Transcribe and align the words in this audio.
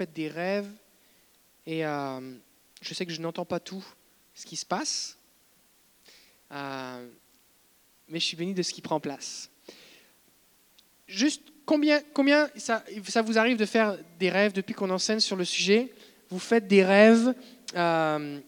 j'interprète 0.00 0.12
des 0.12 0.28
rêves 0.28 0.70
et 1.66 1.84
euh, 1.84 2.20
je 2.80 2.94
sais 2.94 3.04
que 3.04 3.12
je 3.12 3.20
n'entends 3.20 3.44
pas 3.44 3.60
tout 3.60 3.84
ce 4.34 4.46
qui 4.46 4.56
se 4.56 4.64
passe, 4.64 5.18
euh, 6.52 7.06
mais 8.08 8.18
je 8.18 8.24
suis 8.24 8.36
béni 8.36 8.54
de 8.54 8.62
ce 8.62 8.72
qui 8.72 8.80
prend 8.80 9.00
place. 9.00 9.50
Juste 11.06 11.42
combien, 11.66 12.00
combien 12.14 12.48
ça, 12.56 12.82
ça 13.08 13.22
vous 13.22 13.38
arrive 13.38 13.58
de 13.58 13.66
faire 13.66 13.98
des 14.18 14.30
rêves 14.30 14.52
depuis 14.52 14.74
qu'on 14.74 14.90
enseigne 14.90 15.20
sur 15.20 15.36
le 15.36 15.44
sujet? 15.44 15.92
Vous 16.30 16.38
faites 16.38 16.66
des 16.66 16.84
rêves 16.84 17.34
euh, 17.74 18.40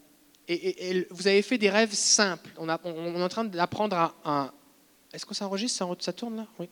et, 0.47 1.07
vous 1.11 1.27
avez 1.27 1.41
fait 1.41 1.57
des 1.57 1.69
rêves 1.69 1.93
simples. 1.93 2.49
On, 2.57 2.67
est 2.69 3.23
en 3.23 3.29
train 3.29 3.45
d'apprendre 3.45 3.95
à, 3.95 4.15
à, 4.25 4.53
est-ce 5.13 5.27
que 5.27 5.35
ça 5.35 5.47
ça, 5.99 6.13
tourne 6.13 6.37
là? 6.37 6.47
Oui. 6.59 6.67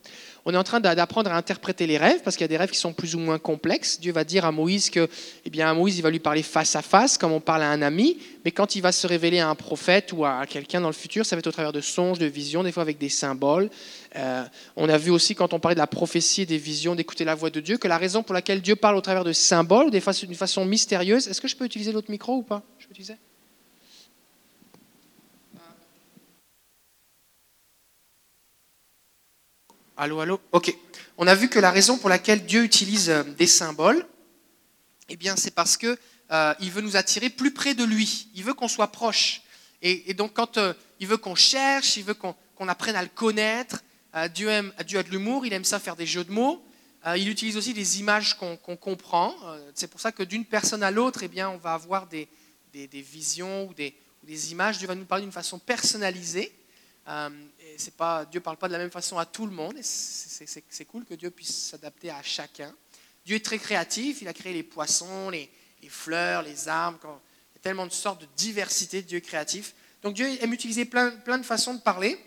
On 0.45 0.53
est 0.53 0.57
en 0.57 0.63
train 0.63 0.79
d'apprendre 0.79 1.31
à 1.31 1.37
interpréter 1.37 1.85
les 1.85 1.99
rêves 1.99 2.21
parce 2.23 2.35
qu'il 2.35 2.43
y 2.43 2.45
a 2.45 2.47
des 2.47 2.57
rêves 2.57 2.71
qui 2.71 2.79
sont 2.79 2.91
plus 2.91 3.13
ou 3.13 3.19
moins 3.19 3.37
complexes. 3.37 3.99
Dieu 3.99 4.11
va 4.11 4.23
dire 4.23 4.45
à 4.45 4.51
Moïse 4.51 4.89
que, 4.89 5.07
eh 5.45 5.49
bien, 5.51 5.69
à 5.69 5.73
Moïse, 5.75 5.99
il 5.99 6.01
va 6.01 6.09
lui 6.09 6.19
parler 6.19 6.41
face 6.41 6.75
à 6.75 6.81
face, 6.81 7.19
comme 7.19 7.31
on 7.31 7.39
parle 7.39 7.61
à 7.61 7.69
un 7.69 7.83
ami. 7.83 8.17
Mais 8.43 8.49
quand 8.49 8.75
il 8.75 8.81
va 8.81 8.91
se 8.91 9.05
révéler 9.05 9.39
à 9.39 9.47
un 9.47 9.53
prophète 9.53 10.11
ou 10.11 10.25
à 10.25 10.47
quelqu'un 10.47 10.81
dans 10.81 10.87
le 10.87 10.93
futur, 10.93 11.23
ça 11.23 11.35
va 11.35 11.39
être 11.41 11.47
au 11.47 11.51
travers 11.51 11.71
de 11.71 11.81
songes, 11.81 12.17
de 12.17 12.25
visions, 12.25 12.63
des 12.63 12.71
fois 12.71 12.81
avec 12.81 12.97
des 12.97 13.09
symboles. 13.09 13.69
Euh, 14.15 14.43
on 14.75 14.89
a 14.89 14.97
vu 14.97 15.11
aussi 15.11 15.35
quand 15.35 15.53
on 15.53 15.59
parlait 15.59 15.75
de 15.75 15.79
la 15.79 15.87
prophétie 15.87 16.41
et 16.41 16.45
des 16.47 16.57
visions, 16.57 16.95
d'écouter 16.95 17.25
la 17.25 17.35
voix 17.35 17.51
de 17.51 17.59
Dieu, 17.59 17.77
que 17.77 17.87
la 17.87 17.99
raison 17.99 18.23
pour 18.23 18.33
laquelle 18.33 18.61
Dieu 18.61 18.75
parle 18.75 18.95
au 18.95 19.01
travers 19.01 19.23
de 19.23 19.33
symboles, 19.33 19.91
d'une 19.91 20.01
façon 20.01 20.65
mystérieuse. 20.65 21.27
Est-ce 21.27 21.41
que 21.41 21.47
je 21.47 21.55
peux 21.55 21.65
utiliser 21.65 21.91
l'autre 21.91 22.09
micro 22.09 22.37
ou 22.37 22.43
pas? 22.43 22.63
Je 22.79 22.87
peux 22.87 22.91
utiliser 22.91 23.17
Allô, 30.01 30.19
allô? 30.19 30.41
Ok. 30.51 30.75
On 31.15 31.27
a 31.27 31.35
vu 31.35 31.47
que 31.47 31.59
la 31.59 31.69
raison 31.69 31.99
pour 31.99 32.09
laquelle 32.09 32.43
Dieu 32.47 32.63
utilise 32.63 33.11
euh, 33.11 33.21
des 33.21 33.45
symboles, 33.45 34.03
eh 35.09 35.15
bien, 35.15 35.35
c'est 35.35 35.51
parce 35.51 35.77
qu'il 35.77 35.95
euh, 36.31 36.53
veut 36.59 36.81
nous 36.81 36.95
attirer 36.95 37.29
plus 37.29 37.53
près 37.53 37.75
de 37.75 37.83
lui. 37.83 38.27
Il 38.33 38.43
veut 38.43 38.55
qu'on 38.55 38.67
soit 38.67 38.87
proche. 38.87 39.43
Et, 39.83 40.15
donc, 40.15 40.33
quand 40.33 40.57
euh, 40.57 40.73
il 40.99 41.05
veut 41.05 41.17
qu'on 41.17 41.35
cherche, 41.35 41.97
il 41.97 42.03
veut 42.03 42.15
qu'on 42.15 42.67
apprenne 42.67 42.95
à 42.95 43.03
le 43.03 43.09
connaître, 43.13 43.83
Dieu, 44.33 44.49
aime, 44.49 44.73
Dieu 44.87 44.97
a 44.97 45.03
de 45.03 45.09
l'humour, 45.11 45.45
il 45.45 45.53
aime 45.53 45.65
ça 45.65 45.79
faire 45.79 45.95
des 45.95 46.07
jeux 46.07 46.23
de 46.23 46.31
mots. 46.31 46.63
il 47.15 47.29
utilise 47.29 47.55
aussi 47.55 47.75
des 47.75 47.99
images 47.99 48.35
qu'on 48.35 48.57
comprend. 48.57 49.35
c'est 49.75 49.87
pour 49.87 50.01
ça 50.01 50.11
que 50.11 50.23
d'une 50.23 50.45
personne 50.45 50.81
à 50.81 50.89
l'autre, 50.89 51.21
eh 51.21 51.27
bien, 51.27 51.49
on 51.49 51.57
va 51.57 51.73
avoir 51.73 52.07
des, 52.07 52.27
visions 52.73 53.67
ou 53.67 53.73
des, 53.75 53.95
ou 54.23 54.25
des 54.25 54.51
images. 54.51 54.79
Dieu 54.79 54.87
va 54.87 54.95
nous 54.95 55.05
parler 55.05 55.23
d'une 55.23 55.31
façon 55.31 55.59
personnalisée. 55.59 56.51
Euh, 57.07 57.29
c'est 57.77 57.95
pas, 57.95 58.25
Dieu 58.25 58.39
ne 58.39 58.43
parle 58.43 58.57
pas 58.57 58.67
de 58.67 58.73
la 58.73 58.79
même 58.79 58.91
façon 58.91 59.17
à 59.17 59.25
tout 59.25 59.45
le 59.45 59.51
monde. 59.51 59.75
C'est 59.81 60.85
cool 60.85 61.05
que 61.05 61.13
Dieu 61.13 61.31
puisse 61.31 61.69
s'adapter 61.69 62.09
à 62.09 62.21
chacun. 62.23 62.73
Dieu 63.25 63.35
est 63.37 63.45
très 63.45 63.57
créatif. 63.57 64.21
Il 64.21 64.27
a 64.27 64.33
créé 64.33 64.53
les 64.53 64.63
poissons, 64.63 65.29
les, 65.29 65.49
fleurs, 65.89 66.43
les 66.43 66.67
arbres. 66.67 66.99
il 67.03 67.57
y 67.57 67.59
a 67.59 67.61
tellement 67.61 67.85
de 67.85 67.91
sortes 67.91 68.21
de 68.21 68.27
diversité 68.37 69.01
de 69.01 69.07
Dieu 69.07 69.19
créatif. 69.19 69.73
Donc 70.03 70.15
Dieu 70.15 70.27
aime 70.41 70.53
utiliser 70.53 70.85
plein, 70.85 71.11
plein 71.11 71.37
de 71.37 71.45
façons 71.45 71.73
de 71.73 71.81
parler. 71.81 72.17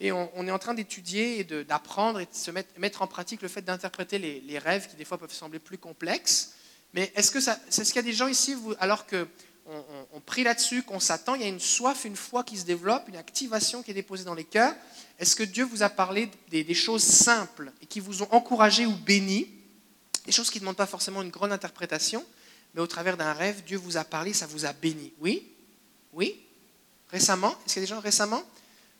Et 0.00 0.12
on, 0.12 0.46
est 0.46 0.52
en 0.52 0.60
train 0.60 0.74
d'étudier 0.74 1.40
et 1.40 1.44
d'apprendre 1.64 2.20
et 2.20 2.26
de 2.26 2.32
se 2.32 2.52
mettre, 2.52 2.68
mettre, 2.78 3.02
en 3.02 3.08
pratique 3.08 3.42
le 3.42 3.48
fait 3.48 3.62
d'interpréter 3.62 4.18
les, 4.18 4.58
rêves 4.58 4.88
qui 4.88 4.94
des 4.94 5.04
fois 5.04 5.18
peuvent 5.18 5.32
sembler 5.32 5.58
plus 5.58 5.78
complexes. 5.78 6.54
Mais 6.94 7.12
est-ce 7.16 7.32
qu'il 7.32 7.96
y 7.96 7.98
a 7.98 8.02
des 8.02 8.12
gens 8.12 8.28
ici, 8.28 8.56
alors 8.78 9.06
que 9.06 9.26
on, 10.12 10.20
prie 10.20 10.44
là-dessus, 10.44 10.82
qu'on 10.82 11.00
s'attend, 11.00 11.34
il 11.34 11.42
y 11.42 11.44
a 11.44 11.48
une 11.48 11.60
soif, 11.60 12.04
une 12.04 12.16
foi 12.16 12.42
qui 12.44 12.56
se 12.56 12.64
développe, 12.64 13.08
une 13.08 13.16
activation 13.16 13.82
qui 13.82 13.90
est 13.90 13.94
déposée 13.94 14.24
dans 14.24 14.34
les 14.34 14.44
cœurs. 14.44 14.74
Est-ce 15.18 15.36
que 15.36 15.42
Dieu 15.42 15.64
vous 15.64 15.82
a 15.82 15.90
parlé 15.90 16.30
des, 16.50 16.74
choses 16.74 17.02
simples 17.02 17.72
et 17.82 17.86
qui 17.86 18.00
vous 18.00 18.22
ont 18.22 18.28
encouragé 18.30 18.86
ou 18.86 18.94
béni, 18.94 19.48
des 20.24 20.32
choses 20.32 20.50
qui 20.50 20.58
ne 20.58 20.60
demandent 20.60 20.76
pas 20.76 20.86
forcément 20.86 21.22
une 21.22 21.30
grande 21.30 21.52
interprétation, 21.52 22.24
mais 22.74 22.80
au 22.80 22.86
travers 22.86 23.16
d'un 23.16 23.32
rêve, 23.32 23.62
Dieu 23.64 23.76
vous 23.76 23.96
a 23.96 24.04
parlé, 24.04 24.32
ça 24.32 24.46
vous 24.46 24.64
a 24.64 24.72
béni. 24.72 25.12
Oui? 25.20 25.46
Oui? 26.12 26.40
Récemment? 27.10 27.54
Est-ce 27.64 27.74
qu'il 27.74 27.82
y 27.82 27.84
a 27.84 27.86
des 27.86 27.94
gens 27.94 28.00
récemment? 28.00 28.42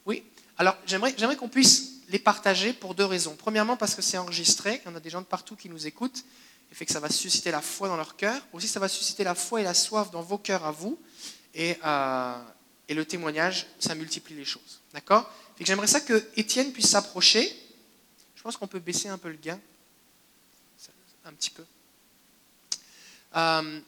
Oui? 0.07 0.23
Alors, 0.59 0.77
j'aimerais, 0.87 1.15
j'aimerais 1.17 1.37
qu'on 1.37 1.49
puisse 1.49 1.99
les 2.09 2.19
partager 2.19 2.73
pour 2.73 2.95
deux 2.95 3.05
raisons. 3.05 3.37
Premièrement, 3.37 3.77
parce 3.77 3.95
que 3.95 4.03
c'est 4.03 4.19
enregistré, 4.19 4.83
il 4.85 4.93
y 4.93 4.97
a 4.97 5.01
des 5.01 5.11
gens 5.11 5.21
de 5.21 5.27
partout 5.27 5.57
qui 5.57 5.69
nous 5.69 5.87
écoutent 5.87 6.25
fait 6.75 6.87
que 6.87 6.93
ça 6.93 7.01
va 7.01 7.11
susciter 7.11 7.51
la 7.51 7.63
foi 7.63 7.89
dans 7.89 7.97
leur 7.97 8.17
cœur. 8.17 8.41
Aussi, 8.53 8.69
ça 8.69 8.81
va 8.81 8.89
susciter 8.89 9.25
la 9.25 9.35
foi 9.35 9.61
et 9.61 9.65
la 9.65 9.75
soif 9.75 10.11
dans 10.11 10.23
vos 10.23 10.39
cœurs 10.39 10.65
à 10.65 10.71
vous. 10.71 10.99
Et, 11.55 11.77
euh, 11.85 12.43
le 12.91 13.05
témoignage, 13.05 13.67
ça 13.79 13.95
multiplie 13.95 14.35
les 14.35 14.45
choses. 14.45 14.81
D'accord? 14.95 15.31
J'aimerais 15.61 15.87
ça 15.87 16.01
que 16.01 16.27
Étienne 16.37 16.73
puisse 16.73 16.89
s'approcher. 16.89 17.55
Je 18.35 18.43
pense 18.43 18.57
qu'on 18.57 18.67
peut 18.67 18.79
baisser 18.79 19.09
un 19.09 19.19
peu 19.19 19.29
le 19.29 19.37
gain. 19.37 19.61
Un 21.25 21.33
petit 21.33 21.51
peu. 21.51 21.65
Euh, 23.37 23.81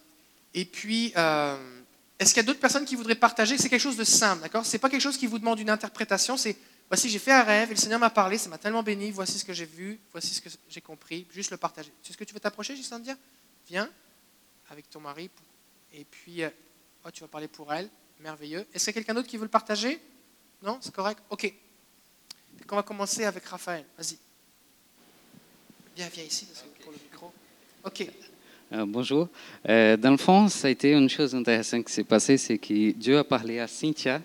et 0.53 0.65
puis, 0.65 1.13
euh, 1.17 1.81
est-ce 2.19 2.35
qu'il 2.35 2.43
y 2.43 2.45
a 2.45 2.47
d'autres 2.47 2.61
personnes 2.61 2.85
qui 2.85 2.97
voudraient 2.97 3.15
partager? 3.15 3.57
C'est 3.57 3.71
quelque 3.71 3.81
chose 3.81 3.97
de 3.97 4.05
simple, 4.05 4.43
d'accord? 4.43 4.67
C'est 4.67 4.79
pas 4.79 4.91
quelque 4.91 5.01
chose 5.01 5.17
qui 5.17 5.27
vous 5.27 5.39
demande 5.39 5.59
une 5.59 5.71
interprétation, 5.71 6.37
c'est 6.37 6.57
Voici, 6.91 7.09
j'ai 7.09 7.21
fait 7.21 7.31
un 7.31 7.45
rêve 7.45 7.71
et 7.71 7.75
le 7.75 7.81
Seigneur 7.81 8.01
m'a 8.01 8.11
parlé, 8.11 8.37
ça 8.37 8.49
m'a 8.49 8.59
tellement 8.59 8.83
béni. 8.83 9.13
Voici 9.13 9.39
ce 9.39 9.45
que 9.45 9.53
j'ai 9.53 9.65
vu, 9.65 10.01
voici 10.11 10.35
ce 10.35 10.41
que 10.41 10.49
j'ai 10.69 10.81
compris. 10.81 11.25
Juste 11.33 11.53
le 11.53 11.57
partager. 11.57 11.93
C'est 12.03 12.13
ce 12.13 12.19
que 12.19 12.25
tu 12.25 12.35
veux 12.35 12.41
t'approcher, 12.41 12.75
dire? 12.75 13.17
Viens 13.69 13.89
avec 14.71 14.91
ton 14.91 14.99
mari. 14.99 15.31
Et 15.95 16.05
puis, 16.05 16.43
euh, 16.43 16.51
oh, 17.07 17.11
tu 17.13 17.21
vas 17.21 17.29
parler 17.29 17.47
pour 17.47 17.73
elle. 17.73 17.89
Merveilleux. 18.19 18.67
Est-ce 18.75 18.87
qu'il 18.87 18.95
y 18.95 18.99
a 18.99 19.01
quelqu'un 19.01 19.15
d'autre 19.15 19.29
qui 19.29 19.37
veut 19.37 19.45
le 19.45 19.49
partager? 19.49 20.01
Non? 20.63 20.79
C'est 20.81 20.93
correct? 20.93 21.23
Ok. 21.31 21.55
on 22.69 22.77
va 22.77 22.83
commencer 22.83 23.25
avec 23.25 23.45
Raphaël. 23.45 23.85
Vas-y. 23.97 24.19
Viens, 25.95 26.09
viens 26.09 26.25
ici 26.25 26.49
pour 26.83 26.91
le 26.91 26.99
micro. 26.99 27.33
Ok. 27.85 28.05
Euh, 28.73 28.85
bonjour. 28.85 29.29
Euh, 29.69 29.97
dans 29.97 30.11
le 30.11 30.17
fond, 30.17 30.49
ça 30.49 30.67
a 30.67 30.71
été 30.71 30.91
une 30.93 31.09
chose 31.09 31.37
intéressante 31.37 31.85
qui 31.85 31.93
s'est 31.93 32.05
passée, 32.05 32.37
c'est 32.37 32.59
que 32.59 32.91
Dieu 32.91 33.17
a 33.19 33.25
parlé 33.25 33.61
à 33.61 33.69
Cynthia 33.69 34.21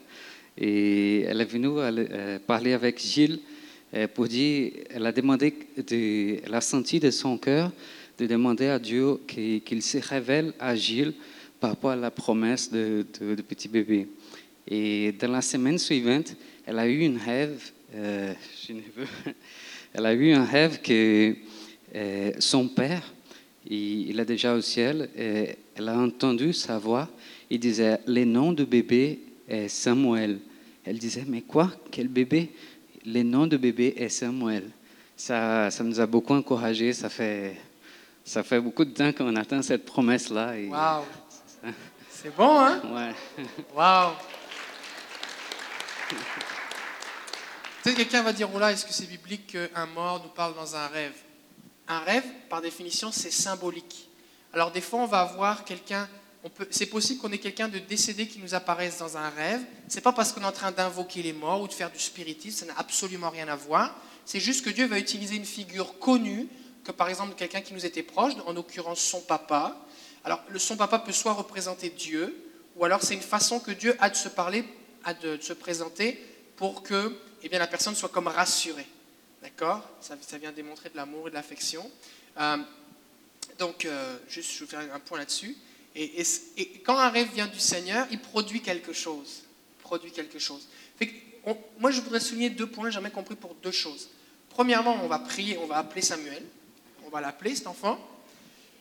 et 0.57 1.21
elle 1.21 1.41
est 1.41 1.45
venue 1.45 1.67
euh, 1.71 2.39
parler 2.39 2.73
avec 2.73 2.99
Gilles 2.99 3.39
euh, 3.93 4.07
pour 4.07 4.27
dire, 4.27 4.71
elle 4.89 5.05
a 5.05 5.11
demandé, 5.11 5.53
de, 5.75 6.39
elle 6.45 6.53
a 6.53 6.61
senti 6.61 6.99
de 6.99 7.11
son 7.11 7.38
cœur 7.38 7.71
de 8.17 8.25
demander 8.27 8.67
à 8.67 8.79
Dieu 8.79 9.19
qu'il 9.27 9.81
se 9.81 9.97
révèle 9.97 10.53
à 10.59 10.73
Gilles 10.75 11.13
par 11.59 11.71
rapport 11.71 11.91
à 11.91 11.95
la 11.97 12.11
promesse 12.11 12.71
de, 12.71 13.05
petit 13.47 13.67
bébé. 13.67 14.07
Et 14.67 15.11
dans 15.19 15.31
la 15.31 15.41
semaine 15.41 15.77
suivante, 15.77 16.35
elle 16.65 16.79
a 16.79 16.88
eu 16.88 17.05
un 17.05 17.17
rêve, 17.17 17.71
euh, 17.94 18.33
elle 19.94 20.05
a 20.05 20.13
eu 20.13 20.31
un 20.31 20.45
rêve 20.45 20.79
que 20.81 21.35
son 22.39 22.67
père, 22.67 23.13
il, 23.69 24.19
est 24.19 24.25
déjà 24.25 24.53
au 24.53 24.61
ciel, 24.61 25.09
et 25.17 25.55
elle 25.75 25.89
a 25.89 25.97
entendu 25.97 26.53
sa 26.53 26.77
voix, 26.77 27.09
il 27.49 27.59
disait, 27.59 27.99
les 28.07 28.25
noms 28.25 28.53
de 28.53 28.63
bébé 28.63 29.19
Samuel. 29.67 30.39
Elle 30.83 31.00
disait, 31.00 31.23
mais 31.28 31.41
quoi? 31.41 31.72
Quel 31.91 32.07
bébé? 32.07 32.53
Le 33.06 33.23
nom 33.23 33.47
de 33.47 33.57
bébé 33.57 33.94
est 33.97 34.09
Samuel. 34.09 34.69
Ça, 35.16 35.72
ça 35.72 35.83
nous 35.83 36.00
a 36.00 36.06
beaucoup 36.06 36.33
encouragés. 36.33 36.94
Ça 36.94 37.09
fait, 37.09 37.57
ça 38.23 38.44
fait 38.44 38.59
beaucoup 38.59 38.85
de 38.85 38.91
temps 38.91 39.11
qu'on 39.13 39.35
attend 39.35 39.61
cette 39.61 39.85
promesse-là. 39.85 40.53
Waouh 40.67 41.03
C'est 42.09 42.35
bon, 42.35 42.59
hein? 42.59 42.81
Ouais. 42.94 43.13
Waouh 43.75 44.13
Peut-être 47.83 47.97
quelqu'un 47.97 48.23
va 48.23 48.33
dire, 48.33 48.50
oh 48.53 48.57
là, 48.57 48.72
est-ce 48.72 48.85
que 48.85 48.94
c'est 48.94 49.06
biblique 49.07 49.47
qu'un 49.47 49.85
mort 49.85 50.22
nous 50.23 50.31
parle 50.31 50.56
dans 50.56 50.75
un 50.75 50.88
rêve? 50.88 51.13
Un 51.88 52.00
rêve, 52.00 52.23
par 52.50 52.62
définition, 52.62 53.12
c'est 53.12 53.31
symbolique. 53.31 54.09
Alors 54.53 54.72
des 54.72 54.81
fois, 54.81 55.01
on 55.01 55.06
va 55.06 55.19
avoir 55.19 55.63
quelqu'un 55.63 56.07
c'est 56.69 56.85
possible 56.85 57.22
qu'on 57.22 57.31
ait 57.31 57.39
quelqu'un 57.39 57.67
de 57.67 57.79
décédé 57.79 58.28
qui 58.28 58.39
nous 58.39 58.53
apparaisse 58.53 59.00
dans 59.00 59.17
un 59.17 59.29
rêve. 59.29 59.61
C'est 59.88 60.01
pas 60.01 60.11
parce 60.11 60.31
qu'on 60.31 60.41
est 60.41 60.45
en 60.45 60.51
train 60.51 60.72
d'invoquer 60.72 61.23
les 61.23 61.33
morts 61.33 61.61
ou 61.61 61.67
de 61.67 61.73
faire 61.73 61.91
du 61.91 62.00
spiritisme, 62.00 62.59
ça 62.59 62.66
n'a 62.66 62.78
absolument 62.78 63.29
rien 63.29 63.47
à 63.47 63.56
voir. 63.56 63.95
C'est 64.25 64.39
juste 64.39 64.63
que 64.66 64.69
Dieu 64.69 64.85
va 64.85 65.00
utiliser 65.00 65.35
une 65.35 65.45
figure 65.45 65.97
connue, 66.00 66.47
que 66.83 66.91
par 66.91 67.09
exemple 67.09 67.35
quelqu'un 67.35 67.61
qui 67.61 67.73
nous 67.73 67.85
était 67.85 68.03
proche, 68.03 68.33
en 68.45 68.53
l'occurrence 68.53 69.00
son 69.00 69.22
papa. 69.22 69.78
Alors 70.23 70.44
le 70.50 70.59
son 70.59 70.78
papa 70.78 71.00
peut 71.00 71.12
soit 71.12 71.33
représenter 71.33 71.89
Dieu, 71.89 72.36
ou 72.75 72.86
alors 72.86 73.01
c'est 73.01 73.13
une 73.13 73.21
façon 73.21 73.59
que 73.59 73.71
Dieu 73.71 73.95
a 74.00 74.09
de 74.09 74.15
se 74.15 74.30
parler, 74.30 74.65
a 75.03 75.13
de, 75.13 75.39
se 75.42 75.53
présenter 75.53 76.19
pour 76.57 76.83
que 76.83 77.15
eh 77.44 77.50
bien, 77.50 77.59
la 77.59 77.68
personne 77.68 77.95
soit 77.95 78.09
comme 78.09 78.27
rassurée. 78.27 78.88
D'accord? 79.44 79.88
Ça, 80.01 80.15
vient 80.39 80.51
démontrer 80.51 80.89
de 80.89 80.97
l'amour 80.97 81.27
et 81.27 81.30
de 81.30 81.36
l'affection. 81.36 81.89
Euh, 82.39 82.57
donc, 83.59 83.86
euh, 83.86 84.18
juste, 84.27 84.51
je 84.53 84.65
vais 84.65 84.71
faire 84.71 84.94
un 84.94 85.00
point 85.00 85.19
là-dessus. 85.19 85.56
Et, 85.95 86.24
quand 86.86 86.97
un 86.97 87.09
rêve 87.09 87.30
vient 87.33 87.47
du 87.47 87.59
Seigneur, 87.59 88.06
il 88.12 88.19
produit 88.19 88.62
quelque 88.62 88.94
chose. 88.94 89.44
produit 89.80 90.12
quelque 90.12 90.39
chose. 90.39 90.68
moi, 91.80 91.92
je 91.92 92.01
voudrais 92.01 92.19
souligner 92.19 92.50
deux 92.50 92.68
points, 92.68 92.89
jamais 92.89 93.12
compris 93.12 93.36
pour 93.36 93.56
deux 93.56 93.71
choses. 93.71 94.09
Premièrement, 94.50 95.00
on 95.03 95.07
va 95.07 95.19
prier, 95.19 95.57
on 95.57 95.68
va 95.68 95.77
appeler 95.77 96.01
Samuel. 96.01 96.44
On 97.06 97.09
va 97.09 97.21
l'appeler, 97.21 97.56
cet 97.56 97.68
enfant. 97.68 98.00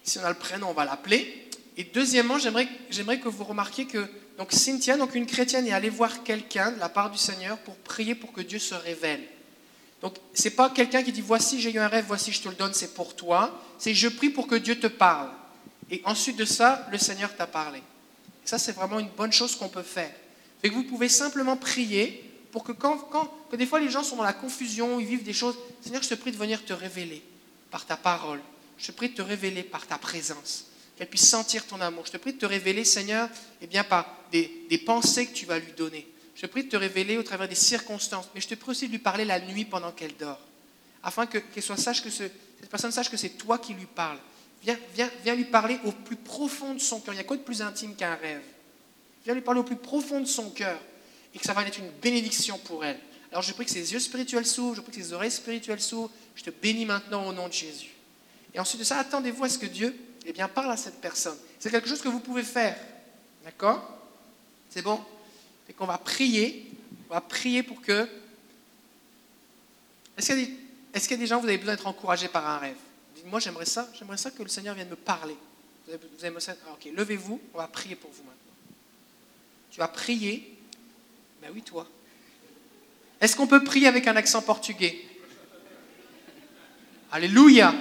Si 0.03 0.19
on 0.19 0.25
a 0.25 0.29
le 0.29 0.39
prénom, 0.39 0.69
on 0.71 0.73
va 0.73 0.85
l'appeler. 0.85 1.49
Et 1.77 1.85
deuxièmement, 1.85 2.39
j'aimerais, 2.39 2.69
j'aimerais 2.91 3.21
que 3.21 3.29
vous 3.29 3.45
remarquiez 3.45 3.87
que 3.87 4.09
donc 4.39 4.53
Cynthia, 4.53 4.97
donc 4.97 5.15
une 5.15 5.27
chrétienne, 5.27 5.67
est 5.67 5.73
allée 5.73 5.91
voir 5.91 6.25
quelqu'un 6.25 6.73
de 6.73 6.81
la 6.81 6.89
part 6.89 7.11
du 7.11 7.19
Seigneur 7.19 7.59
pour 7.59 7.77
prier 7.77 8.15
pour 8.15 8.33
que 8.33 8.41
Dieu 8.41 8.59
se 8.59 8.75
révèle. 8.75 9.23
Donc, 10.03 10.17
c'est 10.35 10.51
pas 10.51 10.71
quelqu'un 10.71 11.03
qui 11.03 11.13
dit 11.13 11.21
voici 11.21 11.61
j'ai 11.61 11.73
eu 11.73 11.79
un 11.79 11.89
rêve, 11.89 12.05
voici 12.07 12.33
je 12.33 12.43
te 12.43 12.49
le 12.49 12.55
donne, 12.55 12.75
c'est 12.75 12.95
pour 12.95 13.15
toi. 13.15 13.61
C'est 13.79 13.95
je 13.95 14.09
prie 14.09 14.31
pour 14.31 14.47
que 14.47 14.57
Dieu 14.57 14.79
te 14.79 14.87
parle. 14.87 15.31
Et 15.91 16.03
ensuite 16.05 16.37
de 16.37 16.45
ça, 16.45 16.87
le 16.91 16.99
Seigneur 16.99 17.35
t'a 17.37 17.47
parlé. 17.47 17.79
Et 17.79 18.47
ça, 18.49 18.59
c'est 18.59 18.73
vraiment 18.73 18.99
une 18.99 19.09
bonne 19.09 19.33
chose 19.33 19.57
qu'on 19.57 19.69
peut 19.69 19.83
faire. 19.83 20.13
Fait 20.61 20.71
que 20.71 20.75
vous 20.75 20.85
pouvez 20.85 21.09
simplement 21.09 21.57
prier 21.57 22.31
pour 22.53 22.65
que 22.65 22.73
quand, 22.73 23.11
des 23.53 23.67
fois 23.67 23.81
les 23.81 23.91
gens 23.91 24.03
sont 24.03 24.17
dans 24.17 24.23
la 24.23 24.33
confusion, 24.33 25.01
ils 25.01 25.07
vivent 25.07 25.25
des 25.25 25.33
choses, 25.33 25.57
Seigneur, 25.83 26.03
je 26.03 26.09
te 26.09 26.15
prie 26.15 26.31
de 26.33 26.37
venir 26.37 26.65
te 26.65 26.73
révéler 26.73 27.23
par 27.71 27.85
ta 27.85 27.97
parole. 27.97 28.41
Je 28.79 28.87
te 28.87 28.93
prie 28.93 29.09
de 29.11 29.15
te 29.15 29.23
révéler 29.23 29.63
par 29.63 29.87
ta 29.87 29.99
présence. 29.99 30.67
Qu'elle 30.97 31.09
puisse 31.09 31.29
sentir 31.29 31.67
ton 31.67 31.81
amour. 31.81 32.07
Je 32.07 32.13
te 32.13 32.17
prie 32.17 32.33
de 32.33 32.39
te 32.39 32.47
révéler, 32.47 32.85
Seigneur, 32.85 33.29
eh 33.61 33.67
bien, 33.67 33.83
par 33.83 34.07
des, 34.31 34.49
pensées 34.87 35.27
que 35.27 35.35
tu 35.35 35.45
vas 35.47 35.59
lui 35.59 35.73
donner. 35.73 36.07
Je 36.37 36.43
te 36.43 36.47
prie 36.47 36.65
de 36.65 36.69
te 36.69 36.77
révéler 36.77 37.19
au 37.19 37.23
travers 37.23 37.49
des 37.49 37.55
circonstances. 37.57 38.29
Mais 38.35 38.41
je 38.41 38.49
te 38.49 38.55
prie 38.55 38.71
aussi 38.71 38.87
de 38.87 38.93
lui 38.93 38.99
parler 39.01 39.25
la 39.25 39.41
nuit 39.41 39.65
pendant 39.65 39.91
qu'elle 39.93 40.17
dort. 40.17 40.41
Afin 41.03 41.27
que- 41.27 41.39
qu'elle 41.39 41.63
soit 41.63 41.77
sache 41.77 42.03
que 42.03 42.11
ce- 42.11 42.23
cette 42.61 42.71
personne 42.71 42.93
sache 42.93 43.11
que 43.11 43.17
c'est 43.17 43.31
toi 43.31 43.59
qui 43.59 43.75
lui 43.75 43.87
parles. 43.87 44.19
Viens, 44.65 45.35
lui 45.35 45.45
parler 45.45 45.79
au 45.85 45.93
plus 45.93 46.17
profond 46.17 46.75
de 46.75 46.81
son 46.81 47.01
cœur. 47.01 47.13
Il 47.13 47.19
n'y 47.19 47.21
a 47.21 47.25
quoi 47.25 47.37
de 47.37 47.43
plus 47.43 47.61
intime 47.61 47.95
qu'un 47.95 48.15
rêve? 48.15 48.43
Viens 49.25 49.35
lui 49.35 49.43
parler 49.43 49.61
au 49.61 49.65
plus 49.65 49.77
profond 49.77 50.21
de 50.21 50.27
son 50.27 50.51
cœur 50.51 50.79
et 51.35 51.39
que 51.39 51.45
ça 51.45 51.53
va 51.53 51.63
être 51.67 51.79
une 51.79 51.91
bénédiction 52.03 52.59
pour 52.59 52.85
elle. 52.85 52.99
Alors 53.31 53.43
je 53.43 53.53
prie 53.53 53.65
que 53.65 53.71
ses 53.71 53.93
yeux 53.93 53.99
spirituels 53.99 54.47
s'ouvrent, 54.47 54.77
je 54.77 54.81
prie 54.81 54.93
que 54.93 55.03
ses 55.03 55.13
oreilles 55.13 55.31
spirituelles 55.31 55.81
s'ouvrent. 55.81 56.11
Je 56.35 56.45
te 56.45 56.51
bénis 56.51 56.87
maintenant 56.87 57.27
au 57.27 57.33
nom 57.33 57.49
de 57.49 57.53
Jésus. 57.53 57.91
Et 58.55 58.61
ensuite 58.61 58.81
de 58.81 58.85
ça, 58.85 58.99
attendez-vous 58.99 59.45
à 59.45 59.49
ce 59.49 59.59
que 59.59 59.67
Dieu 59.67 59.95
eh 60.27 60.33
bien, 60.33 60.49
parle 60.49 60.73
à 60.73 60.77
cette 60.77 61.01
personne. 61.01 61.37
C'est 61.59 61.71
quelque 61.71 61.89
chose 61.89 62.01
que 62.01 62.09
vous 62.09 62.21
pouvez 62.21 62.43
faire. 62.43 62.77
D'accord? 63.45 63.99
C'est 64.71 64.83
bon? 64.83 65.01
Et 65.69 65.73
qu'on 65.73 65.87
va 65.87 65.99
prier. 65.99 66.71
On 67.11 67.15
va 67.15 67.21
prier 67.21 67.63
pour 67.63 67.83
que. 67.83 68.09
Est-ce 70.17 70.29
qu'il 70.29 70.39
y, 70.39 71.15
a 71.15 71.17
des- 71.17 71.27
gens, 71.27 71.41
vous 71.41 71.49
avez 71.49 71.59
besoin 71.59 71.75
d'être 71.75 71.87
encouragés 71.87 72.29
par 72.29 72.47
un 72.49 72.59
rêve? 72.59 72.77
Moi, 73.25 73.41
j'aimerais 73.41 73.67
ça. 73.67 73.89
J'aimerais 73.99 74.17
ça 74.17 74.31
que 74.31 74.43
le 74.43 74.49
Seigneur 74.49 74.75
vienne 74.75 74.89
me 74.89 74.97
parler. 74.97 75.37
Vous 75.89 75.95
vous 76.19 76.25
avez- 76.25 76.37
ah, 76.67 76.73
ok, 76.75 76.91
levez-vous. 76.95 77.41
On 77.55 77.59
va 77.59 77.69
prier 77.69 77.97
pour 77.97 78.11
vous 78.11 78.23
maintenant. 78.23 78.39
Tu 79.71 79.79
vas 79.79 79.89
prier. 79.89 80.57
Ben 81.43 81.51
oui, 81.53 81.63
toi. 81.63 81.87
Est-ce 83.21 83.37
qu'on 83.37 83.47
peut 83.47 83.65
prier 83.65 83.87
avec 83.87 84.07
un 84.07 84.17
accent 84.17 84.43
portugais? 84.43 84.97
Alléluia. 87.11 87.75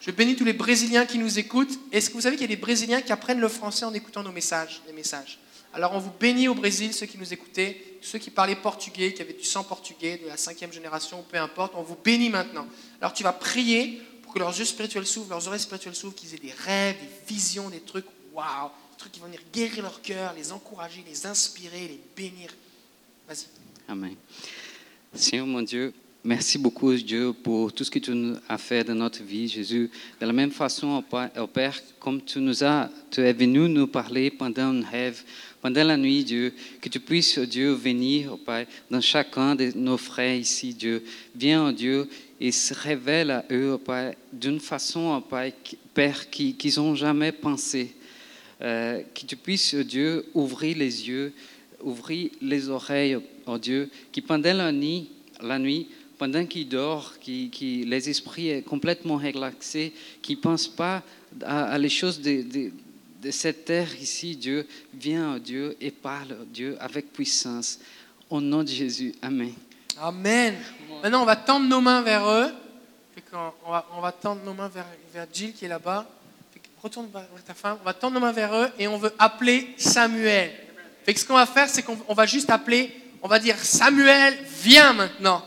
Je 0.00 0.10
bénis 0.10 0.36
tous 0.36 0.44
les 0.44 0.52
Brésiliens 0.52 1.06
qui 1.06 1.18
nous 1.18 1.38
écoutent. 1.38 1.78
Est-ce 1.90 2.10
que 2.10 2.14
vous 2.14 2.20
savez 2.22 2.36
qu'il 2.36 2.42
y 2.42 2.52
a 2.52 2.54
des 2.54 2.60
Brésiliens 2.60 3.00
qui 3.00 3.12
apprennent 3.12 3.40
le 3.40 3.48
français 3.48 3.86
en 3.86 3.94
écoutant 3.94 4.22
nos 4.22 4.32
messages, 4.32 4.82
les 4.86 4.92
messages? 4.92 5.38
Alors 5.72 5.94
on 5.94 5.98
vous 5.98 6.10
bénit 6.10 6.46
au 6.48 6.54
Brésil, 6.54 6.92
ceux 6.92 7.06
qui 7.06 7.16
nous 7.16 7.32
écoutaient, 7.32 7.82
ceux 8.02 8.18
qui 8.18 8.30
parlaient 8.30 8.54
portugais, 8.54 9.14
qui 9.14 9.22
avaient 9.22 9.32
du 9.32 9.44
sang 9.44 9.64
portugais, 9.64 10.18
de 10.18 10.28
la 10.28 10.36
cinquième 10.36 10.72
génération, 10.72 11.24
peu 11.28 11.38
importe, 11.38 11.72
on 11.74 11.82
vous 11.82 11.96
bénit 11.96 12.28
maintenant. 12.28 12.66
Alors 13.00 13.14
tu 13.14 13.22
vas 13.22 13.32
prier 13.32 14.02
que 14.34 14.38
leurs 14.40 14.58
yeux 14.58 14.64
spirituels 14.64 15.06
s'ouvrent, 15.06 15.30
leurs 15.30 15.46
oreilles 15.46 15.60
spirituelles 15.60 15.94
s'ouvrent, 15.94 16.14
qu'ils 16.14 16.34
aient 16.34 16.38
des 16.38 16.52
rêves, 16.52 16.96
des 17.00 17.34
visions, 17.34 17.70
des 17.70 17.80
trucs, 17.80 18.06
waouh, 18.32 18.68
des 18.92 18.98
trucs 18.98 19.12
qui 19.12 19.20
vont 19.20 19.26
venir 19.26 19.40
guérir 19.52 19.82
leur 19.82 20.02
cœur, 20.02 20.34
les 20.36 20.50
encourager, 20.52 21.04
les 21.08 21.24
inspirer, 21.26 21.88
les 21.88 22.00
bénir. 22.16 22.50
Vas-y. 23.28 23.46
Amen. 23.88 24.16
Seigneur 25.14 25.46
mon 25.46 25.62
Dieu, 25.62 25.92
merci 26.24 26.58
beaucoup 26.58 26.92
Dieu 26.94 27.32
pour 27.32 27.72
tout 27.72 27.84
ce 27.84 27.90
que 27.90 27.98
tu 28.00 28.10
nous 28.10 28.36
as 28.48 28.58
fait 28.58 28.82
dans 28.82 28.94
notre 28.96 29.22
vie, 29.22 29.46
Jésus. 29.46 29.90
De 30.20 30.26
la 30.26 30.32
même 30.32 30.50
façon, 30.50 30.88
au 30.88 31.02
Pa- 31.02 31.30
au 31.38 31.46
Père, 31.46 31.78
comme 32.00 32.22
tu 32.22 32.40
nous 32.40 32.64
as, 32.64 32.90
tu 33.10 33.20
es 33.20 33.32
venu 33.32 33.68
nous 33.68 33.86
parler 33.86 34.30
pendant 34.30 34.74
un 34.74 34.84
rêve, 34.84 35.22
pendant 35.62 35.84
la 35.84 35.96
nuit, 35.96 36.24
Dieu, 36.24 36.52
que 36.80 36.88
tu 36.88 36.98
puisses, 37.00 37.38
Dieu, 37.38 37.72
venir, 37.72 38.32
au 38.34 38.36
Père, 38.36 38.66
dans 38.90 39.00
chacun 39.00 39.54
de 39.54 39.70
nos 39.76 39.96
frères 39.96 40.34
ici, 40.36 40.74
Dieu. 40.74 41.04
Viens, 41.34 41.68
oh 41.68 41.72
Dieu, 41.72 42.08
et 42.40 42.50
se 42.52 42.74
révèle 42.74 43.30
à 43.30 43.44
eux, 43.50 43.78
Père, 43.84 44.14
d'une 44.32 44.60
façon, 44.60 45.14
au 45.16 45.20
Père, 45.20 45.52
qui- 45.62 45.78
Père, 45.94 46.30
qui- 46.30 46.54
qu'ils 46.54 46.76
n'ont 46.78 46.94
jamais 46.94 47.32
pensé. 47.32 47.92
Euh, 48.60 49.02
que 49.14 49.26
tu 49.26 49.36
puisses, 49.36 49.74
Dieu, 49.74 50.26
ouvrir 50.34 50.76
les 50.78 51.08
yeux, 51.08 51.32
ouvrir 51.82 52.30
les 52.40 52.68
oreilles, 52.68 53.18
oh 53.46 53.58
Dieu, 53.58 53.90
qui 54.12 54.20
pendant 54.20 54.54
la 54.54 54.72
nuit, 54.72 55.08
la 55.42 55.58
nuit 55.58 55.88
pendant 56.18 56.46
qu'ils 56.46 56.68
dorment, 56.68 57.04
qui, 57.20 57.84
les 57.86 58.08
esprits 58.08 58.48
est 58.48 58.62
complètement 58.62 59.16
relaxés, 59.16 59.92
qui 60.22 60.36
ne 60.36 60.40
pensent 60.40 60.68
pas 60.68 61.02
à, 61.42 61.76
les 61.78 61.88
choses 61.88 62.20
de, 62.20 62.42
de- 62.42 62.70
de 63.22 63.30
cette 63.30 63.64
terre 63.64 63.88
ici, 64.00 64.36
Dieu, 64.36 64.66
viens, 64.94 65.34
oh 65.36 65.38
Dieu, 65.38 65.76
et 65.80 65.90
parle, 65.90 66.36
oh 66.40 66.44
Dieu, 66.52 66.76
avec 66.78 67.12
puissance. 67.12 67.78
Au 68.30 68.40
nom 68.40 68.62
de 68.62 68.68
Jésus, 68.68 69.14
Amen. 69.22 69.52
Amen. 70.00 70.56
Maintenant, 71.02 71.22
on 71.22 71.26
va 71.26 71.36
tendre 71.36 71.66
nos 71.66 71.80
mains 71.80 72.02
vers 72.02 72.28
eux. 72.28 72.52
On, 73.66 73.70
va, 73.70 73.86
on 73.96 74.00
va 74.00 74.12
tendre 74.12 74.42
nos 74.44 74.54
mains 74.54 74.68
vers, 74.68 74.86
vers 75.12 75.26
Jill 75.32 75.52
qui 75.52 75.64
est 75.64 75.68
là-bas. 75.68 76.06
Retourne 76.82 77.08
vers 77.12 77.24
ta 77.46 77.54
femme. 77.54 77.78
On 77.80 77.84
va 77.84 77.94
tendre 77.94 78.14
nos 78.14 78.20
mains 78.20 78.32
vers 78.32 78.54
eux 78.54 78.70
et 78.78 78.88
on 78.88 78.98
veut 78.98 79.12
appeler 79.18 79.74
Samuel. 79.76 80.52
Fait 81.04 81.14
que 81.14 81.20
ce 81.20 81.24
qu'on 81.24 81.34
va 81.34 81.46
faire, 81.46 81.68
c'est 81.68 81.82
qu'on 81.82 81.98
on 82.08 82.14
va 82.14 82.26
juste 82.26 82.50
appeler, 82.50 82.94
on 83.22 83.28
va 83.28 83.38
dire 83.38 83.56
Samuel, 83.58 84.36
viens 84.62 84.92
maintenant. 84.92 85.42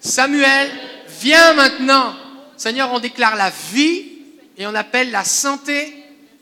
Samuel, 0.00 0.70
viens 1.20 1.52
maintenant. 1.54 2.14
Seigneur, 2.56 2.92
on 2.92 3.00
déclare 3.00 3.36
la 3.36 3.50
vie 3.72 4.06
et 4.56 4.66
on 4.66 4.74
appelle 4.74 5.10
la 5.10 5.24
santé 5.24 5.94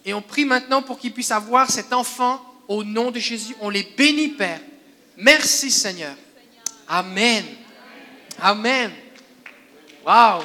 et 0.04 0.14
on 0.14 0.22
prie 0.22 0.44
maintenant 0.44 0.82
pour 0.82 0.98
qu'il 0.98 1.12
puisse 1.12 1.30
avoir 1.30 1.70
cet 1.70 1.92
enfant 1.92 2.42
au 2.68 2.84
nom 2.84 3.10
de 3.10 3.18
Jésus. 3.18 3.54
On 3.60 3.68
les 3.68 3.82
bénit, 3.82 4.28
Père. 4.28 4.60
Merci, 5.16 5.70
Seigneur. 5.70 6.14
Amen. 6.88 7.44
Amen. 8.40 8.92
Waouh. 10.04 10.42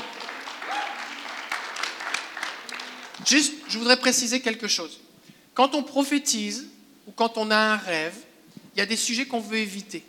Juste, 3.25 3.53
je 3.69 3.77
voudrais 3.77 3.97
préciser 3.97 4.41
quelque 4.41 4.67
chose. 4.67 4.99
Quand 5.53 5.73
on 5.73 5.83
prophétise 5.83 6.67
ou 7.07 7.11
quand 7.11 7.37
on 7.37 7.49
a 7.49 7.57
un 7.57 7.77
rêve, 7.77 8.15
il 8.75 8.79
y 8.79 8.81
a 8.81 8.85
des 8.85 8.97
sujets 8.97 9.25
qu'on 9.25 9.39
veut 9.39 9.57
éviter. 9.57 10.03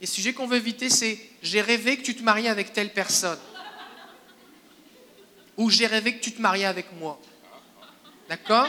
Les 0.00 0.06
sujets 0.06 0.32
qu'on 0.32 0.46
veut 0.46 0.58
éviter, 0.58 0.88
c'est 0.88 1.18
j'ai 1.42 1.60
rêvé 1.60 1.96
que 1.96 2.02
tu 2.02 2.14
te 2.14 2.22
mariais 2.22 2.48
avec 2.48 2.72
telle 2.72 2.92
personne. 2.92 3.38
Ou 5.56 5.70
j'ai 5.70 5.86
rêvé 5.86 6.16
que 6.16 6.22
tu 6.22 6.32
te 6.32 6.40
mariais 6.40 6.64
avec 6.64 6.92
moi. 6.98 7.20
D'accord? 8.28 8.68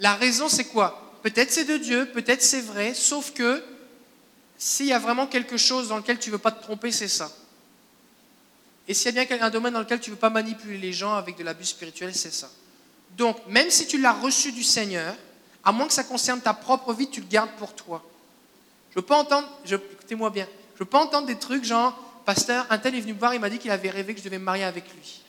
La 0.00 0.14
raison, 0.14 0.48
c'est 0.48 0.64
quoi? 0.64 1.18
Peut-être 1.22 1.52
c'est 1.52 1.64
de 1.64 1.76
Dieu, 1.76 2.06
peut-être 2.06 2.42
c'est 2.42 2.60
vrai, 2.60 2.94
sauf 2.94 3.32
que 3.32 3.62
s'il 4.60 4.86
y 4.86 4.92
a 4.92 4.98
vraiment 4.98 5.26
quelque 5.26 5.56
chose 5.56 5.88
dans 5.88 5.96
lequel 5.96 6.18
tu 6.18 6.28
ne 6.28 6.34
veux 6.34 6.38
pas 6.38 6.52
te 6.52 6.62
tromper, 6.62 6.92
c'est 6.92 7.08
ça. 7.08 7.32
Et 8.86 8.92
s'il 8.92 9.14
y 9.14 9.18
a 9.18 9.24
bien 9.24 9.40
un 9.40 9.48
domaine 9.48 9.72
dans 9.72 9.80
lequel 9.80 10.00
tu 10.00 10.10
ne 10.10 10.14
veux 10.14 10.20
pas 10.20 10.28
manipuler 10.28 10.76
les 10.76 10.92
gens 10.92 11.14
avec 11.14 11.38
de 11.38 11.42
l'abus 11.42 11.64
spirituel, 11.64 12.14
c'est 12.14 12.32
ça. 12.32 12.50
Donc, 13.16 13.38
même 13.48 13.70
si 13.70 13.86
tu 13.86 13.98
l'as 13.98 14.12
reçu 14.12 14.52
du 14.52 14.62
Seigneur, 14.62 15.16
à 15.64 15.72
moins 15.72 15.86
que 15.86 15.94
ça 15.94 16.04
concerne 16.04 16.42
ta 16.42 16.52
propre 16.52 16.92
vie, 16.92 17.08
tu 17.08 17.22
le 17.22 17.26
gardes 17.26 17.52
pour 17.52 17.74
toi. 17.74 18.04
Je 18.90 18.96
veux 18.96 19.04
pas 19.04 19.16
entendre, 19.16 19.48
écoutez-moi 19.64 20.28
bien, 20.28 20.46
je 20.74 20.80
veux 20.80 20.90
pas 20.90 20.98
entendre 20.98 21.26
des 21.26 21.38
trucs 21.38 21.64
genre, 21.64 21.94
pasteur, 22.26 22.66
un 22.68 22.76
tel 22.76 22.94
est 22.94 23.00
venu 23.00 23.14
me 23.14 23.18
voir, 23.18 23.32
il 23.32 23.40
m'a 23.40 23.48
dit 23.48 23.58
qu'il 23.58 23.70
avait 23.70 23.88
rêvé 23.88 24.12
que 24.12 24.20
je 24.20 24.24
devais 24.26 24.38
me 24.38 24.44
marier 24.44 24.64
avec 24.64 24.84
lui. 24.92 25.22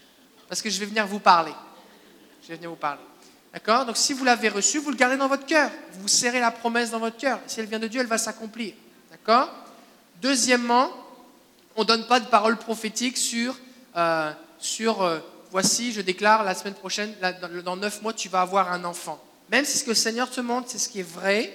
Parce 0.49 0.61
que 0.61 0.69
je 0.69 0.77
vais 0.77 0.87
venir 0.87 1.07
vous 1.07 1.19
parler. 1.19 1.53
Je 2.43 2.49
vais 2.49 2.55
venir 2.55 2.69
vous 2.69 2.75
parler. 2.75 3.01
D'accord? 3.53 3.85
Donc 3.85 3.95
si 3.95 4.11
vous 4.11 4.25
l'avez 4.25 4.49
reçu, 4.49 4.79
vous 4.79 4.91
le 4.91 4.97
gardez 4.97 5.15
dans 5.15 5.29
votre 5.29 5.45
cœur. 5.45 5.71
Vous 5.93 6.09
serrez 6.09 6.41
la 6.41 6.51
promesse 6.51 6.91
dans 6.91 6.99
votre 6.99 7.15
cœur. 7.15 7.39
Si 7.47 7.61
elle 7.61 7.67
vient 7.67 7.79
de 7.79 7.87
Dieu, 7.87 8.01
elle 8.01 8.07
va 8.07 8.17
s'accomplir. 8.17 8.73
D'accord? 9.11 9.49
Deuxièmement, 10.21 10.89
on 11.75 11.81
ne 11.81 11.87
donne 11.87 12.07
pas 12.07 12.19
de 12.21 12.27
parole 12.27 12.57
prophétique 12.57 13.17
sur, 13.17 13.57
euh, 13.97 14.31
sur 14.57 15.01
euh, 15.01 15.19
voici, 15.51 15.91
je 15.91 15.99
déclare 16.01 16.43
la 16.43 16.55
semaine 16.55 16.73
prochaine, 16.73 17.13
dans, 17.65 17.75
neuf 17.75 18.01
mois, 18.01 18.13
tu 18.13 18.29
vas 18.29 18.41
avoir 18.41 18.71
un 18.71 18.85
enfant. 18.85 19.21
Même 19.49 19.65
si 19.65 19.77
ce 19.77 19.83
que 19.83 19.89
le 19.89 19.95
Seigneur 19.95 20.31
te 20.31 20.39
montre, 20.39 20.69
c'est 20.69 20.77
ce 20.77 20.87
qui 20.87 21.01
est 21.01 21.03
vrai, 21.09 21.53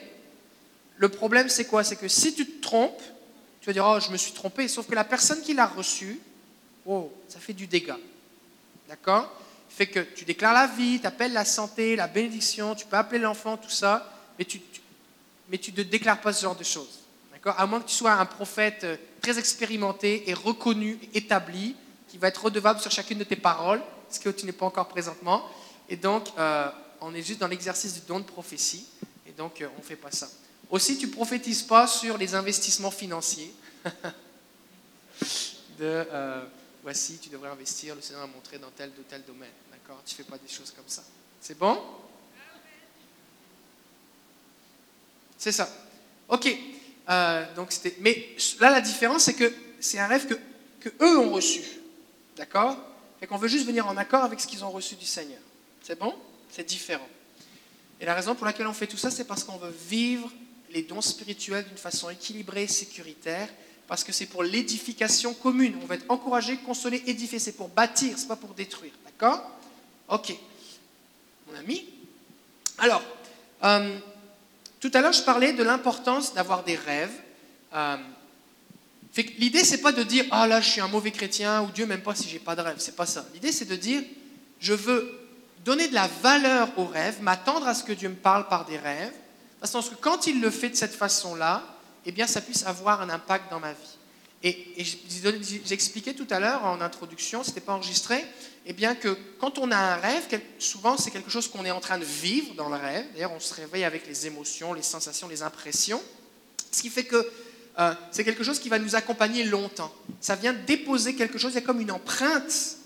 le 0.98 1.08
problème, 1.08 1.48
c'est 1.48 1.64
quoi? 1.64 1.82
C'est 1.82 1.96
que 1.96 2.08
si 2.08 2.34
tu 2.34 2.46
te 2.46 2.60
trompes, 2.62 3.02
tu 3.60 3.66
vas 3.66 3.72
dire, 3.72 3.86
oh, 3.86 3.98
je 4.00 4.10
me 4.10 4.16
suis 4.18 4.32
trompé, 4.32 4.68
sauf 4.68 4.86
que 4.86 4.94
la 4.94 5.04
personne 5.04 5.40
qui 5.40 5.54
l'a 5.54 5.66
reçu, 5.66 6.20
oh, 6.84 7.10
ça 7.28 7.38
fait 7.40 7.54
du 7.54 7.66
dégât. 7.66 7.98
D'accord? 8.88 9.32
Fait 9.70 9.86
que 9.86 10.00
tu 10.00 10.24
déclares 10.26 10.52
la 10.54 10.66
vie, 10.66 11.00
tu 11.00 11.06
appelles 11.06 11.32
la 11.32 11.44
santé, 11.46 11.96
la 11.96 12.06
bénédiction, 12.06 12.74
tu 12.74 12.84
peux 12.84 12.96
appeler 12.96 13.18
l'enfant, 13.18 13.56
tout 13.56 13.70
ça, 13.70 14.12
mais 14.38 14.44
tu- 14.44 14.60
mais 15.48 15.58
tu 15.58 15.72
ne 15.72 15.82
déclares 15.82 16.20
pas 16.20 16.32
ce 16.34 16.42
genre 16.42 16.56
de 16.56 16.64
choses. 16.64 17.05
À 17.54 17.66
moins 17.66 17.80
que 17.80 17.88
tu 17.88 17.94
sois 17.94 18.12
un 18.12 18.26
prophète 18.26 18.82
euh, 18.82 18.96
très 19.22 19.38
expérimenté 19.38 20.28
et 20.28 20.34
reconnu, 20.34 20.98
établi, 21.14 21.76
qui 22.08 22.18
va 22.18 22.26
être 22.28 22.44
redevable 22.44 22.80
sur 22.80 22.90
chacune 22.90 23.18
de 23.18 23.24
tes 23.24 23.36
paroles, 23.36 23.80
ce 24.10 24.18
que 24.18 24.30
tu 24.30 24.46
n'es 24.46 24.52
pas 24.52 24.66
encore 24.66 24.88
présentement. 24.88 25.44
Et 25.88 25.96
donc, 25.96 26.26
euh, 26.38 26.68
on 27.00 27.14
est 27.14 27.22
juste 27.22 27.38
dans 27.38 27.46
l'exercice 27.46 27.94
du 27.94 28.00
don 28.00 28.18
de 28.18 28.24
prophétie, 28.24 28.86
et 29.26 29.32
donc 29.32 29.60
euh, 29.60 29.68
on 29.76 29.80
ne 29.80 29.84
fait 29.84 29.94
pas 29.94 30.10
ça. 30.10 30.28
Aussi, 30.70 30.98
tu 30.98 31.06
prophétises 31.08 31.62
pas 31.62 31.86
sur 31.86 32.18
les 32.18 32.34
investissements 32.34 32.90
financiers. 32.90 33.54
de 35.78 36.04
voici, 36.82 37.18
tu 37.18 37.28
devrais 37.28 37.50
investir, 37.50 37.94
le 37.94 38.00
Seigneur 38.00 38.24
a 38.24 38.26
montré 38.26 38.58
dans 38.58 38.70
tel 38.70 38.90
ou 38.98 39.02
tel 39.08 39.22
domaine. 39.24 39.52
D'accord? 39.70 40.02
Tu 40.04 40.14
ne 40.14 40.16
fais 40.16 40.24
pas 40.24 40.38
des 40.38 40.48
choses 40.52 40.72
comme 40.74 40.88
ça. 40.88 41.04
C'est 41.40 41.56
bon? 41.56 41.80
C'est 45.38 45.52
ça. 45.52 45.68
Ok. 46.28 46.75
Euh, 47.08 47.44
donc. 47.54 47.72
Mais 48.00 48.28
là, 48.60 48.70
la 48.70 48.80
différence, 48.80 49.24
c'est 49.24 49.34
que 49.34 49.52
c'est 49.80 49.98
un 49.98 50.06
rêve 50.06 50.26
que, 50.26 50.34
que 50.80 50.88
eux 51.04 51.18
ont 51.18 51.32
reçu. 51.32 51.62
D'accord? 52.36 52.76
Et 53.22 53.26
qu'on 53.26 53.38
veut 53.38 53.48
juste 53.48 53.66
venir 53.66 53.86
en 53.86 53.96
accord 53.96 54.24
avec 54.24 54.40
ce 54.40 54.46
qu'ils 54.46 54.64
ont 54.64 54.70
reçu 54.70 54.94
du 54.94 55.06
Seigneur. 55.06 55.40
C'est 55.82 55.98
bon? 55.98 56.14
C'est 56.50 56.66
différent. 56.66 57.08
Et 58.00 58.04
la 58.04 58.14
raison 58.14 58.34
pour 58.34 58.44
laquelle 58.44 58.66
on 58.66 58.74
fait 58.74 58.86
tout 58.86 58.96
ça, 58.96 59.10
c'est 59.10 59.24
parce 59.24 59.44
qu'on 59.44 59.56
veut 59.56 59.74
vivre 59.88 60.30
les 60.70 60.82
dons 60.82 61.00
spirituels 61.00 61.64
d'une 61.66 61.78
façon 61.78 62.10
équilibrée 62.10 62.66
sécuritaire, 62.66 63.48
parce 63.86 64.04
que 64.04 64.12
c'est 64.12 64.26
pour 64.26 64.42
l'édification 64.42 65.32
commune. 65.32 65.78
On 65.82 65.86
va 65.86 65.94
être 65.94 66.04
encouragé, 66.10 66.56
consolé, 66.58 67.02
édifié. 67.06 67.38
C'est 67.38 67.52
pour 67.52 67.68
bâtir, 67.68 68.18
c'est 68.18 68.28
pas 68.28 68.36
pour 68.36 68.52
détruire. 68.52 68.92
D'accord? 69.04 69.42
Ok. 70.08 70.34
Mon 71.46 71.58
ami? 71.58 71.86
Alors, 72.78 73.02
euh, 73.64 73.98
tout 74.88 74.96
à 74.96 75.00
l'heure, 75.00 75.12
je 75.12 75.22
parlais 75.22 75.52
de 75.52 75.64
l'importance 75.64 76.32
d'avoir 76.32 76.62
des 76.62 76.76
rêves. 76.76 77.10
Euh, 77.74 77.96
L'idée, 79.38 79.64
c'est 79.64 79.80
pas 79.80 79.92
de 79.92 80.02
dire 80.02 80.26
ah 80.30 80.46
là, 80.46 80.60
je 80.60 80.68
suis 80.68 80.80
un 80.80 80.88
mauvais 80.88 81.10
chrétien 81.10 81.62
ou 81.62 81.70
Dieu 81.70 81.86
m'aime 81.86 82.02
pas 82.02 82.14
si 82.14 82.28
j'ai 82.28 82.38
pas 82.38 82.54
de 82.54 82.60
rêve. 82.60 82.76
C'est 82.78 82.94
pas 82.94 83.06
ça. 83.06 83.24
L'idée, 83.32 83.50
c'est 83.50 83.64
de 83.64 83.74
dire 83.74 84.02
je 84.60 84.74
veux 84.74 85.18
donner 85.64 85.88
de 85.88 85.94
la 85.94 86.06
valeur 86.22 86.68
aux 86.76 86.84
rêves, 86.84 87.20
m'attendre 87.22 87.66
à 87.66 87.74
ce 87.74 87.82
que 87.82 87.92
Dieu 87.92 88.10
me 88.10 88.14
parle 88.14 88.46
par 88.46 88.66
des 88.66 88.76
rêves, 88.76 89.12
parce 89.58 89.72
que 89.72 89.94
quand 89.96 90.26
il 90.26 90.40
le 90.40 90.50
fait 90.50 90.68
de 90.68 90.76
cette 90.76 90.94
façon-là, 90.94 91.64
eh 92.04 92.12
bien, 92.12 92.26
ça 92.26 92.40
puisse 92.40 92.64
avoir 92.66 93.00
un 93.00 93.10
impact 93.10 93.50
dans 93.50 93.58
ma 93.58 93.72
vie. 93.72 93.98
Et, 94.42 94.84
j'expliquais 95.64 96.14
tout 96.14 96.26
à 96.30 96.38
l'heure 96.38 96.64
en 96.64 96.80
introduction, 96.80 97.42
ce 97.42 97.48
n'était 97.48 97.60
pas 97.60 97.72
enregistré, 97.72 98.24
eh 98.66 98.72
bien 98.72 98.94
que 98.94 99.16
quand 99.38 99.58
on 99.58 99.70
a 99.70 99.76
un 99.76 99.96
rêve, 99.96 100.26
souvent 100.58 100.96
c'est 100.96 101.10
quelque 101.10 101.30
chose 101.30 101.48
qu'on 101.48 101.64
est 101.64 101.70
en 101.70 101.80
train 101.80 101.98
de 101.98 102.04
vivre 102.04 102.54
dans 102.54 102.68
le 102.68 102.76
rêve. 102.76 103.06
D'ailleurs, 103.14 103.32
on 103.32 103.40
se 103.40 103.54
réveille 103.54 103.84
avec 103.84 104.06
les 104.06 104.26
émotions, 104.26 104.72
les 104.72 104.82
sensations, 104.82 105.28
les 105.28 105.42
impressions. 105.42 106.02
Ce 106.70 106.82
qui 106.82 106.90
fait 106.90 107.04
que 107.04 107.26
euh, 107.78 107.94
c'est 108.10 108.24
quelque 108.24 108.44
chose 108.44 108.58
qui 108.58 108.68
va 108.68 108.78
nous 108.78 108.94
accompagner 108.94 109.44
longtemps. 109.44 109.92
Ça 110.20 110.34
vient 110.36 110.52
déposer 110.52 111.14
quelque 111.14 111.38
chose, 111.38 111.52
il 111.52 111.56
y 111.56 111.58
a 111.58 111.62
comme 111.62 111.80
une 111.80 111.90
empreinte. 111.90 112.76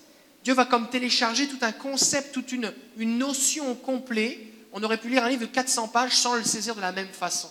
Dieu 0.45 0.55
va 0.55 0.65
comme 0.65 0.89
télécharger 0.89 1.49
tout 1.49 1.59
un 1.61 1.73
concept, 1.73 2.33
toute 2.33 2.53
une 2.53 2.73
notion 2.97 3.75
complète. 3.75 4.39
On 4.73 4.83
aurait 4.83 4.99
pu 4.99 5.09
lire 5.09 5.25
un 5.25 5.29
livre 5.29 5.43
de 5.43 5.47
400 5.47 5.89
pages 5.89 6.17
sans 6.17 6.37
le 6.37 6.45
saisir 6.45 6.75
de 6.75 6.81
la 6.81 6.93
même 6.93 7.09
façon. 7.09 7.51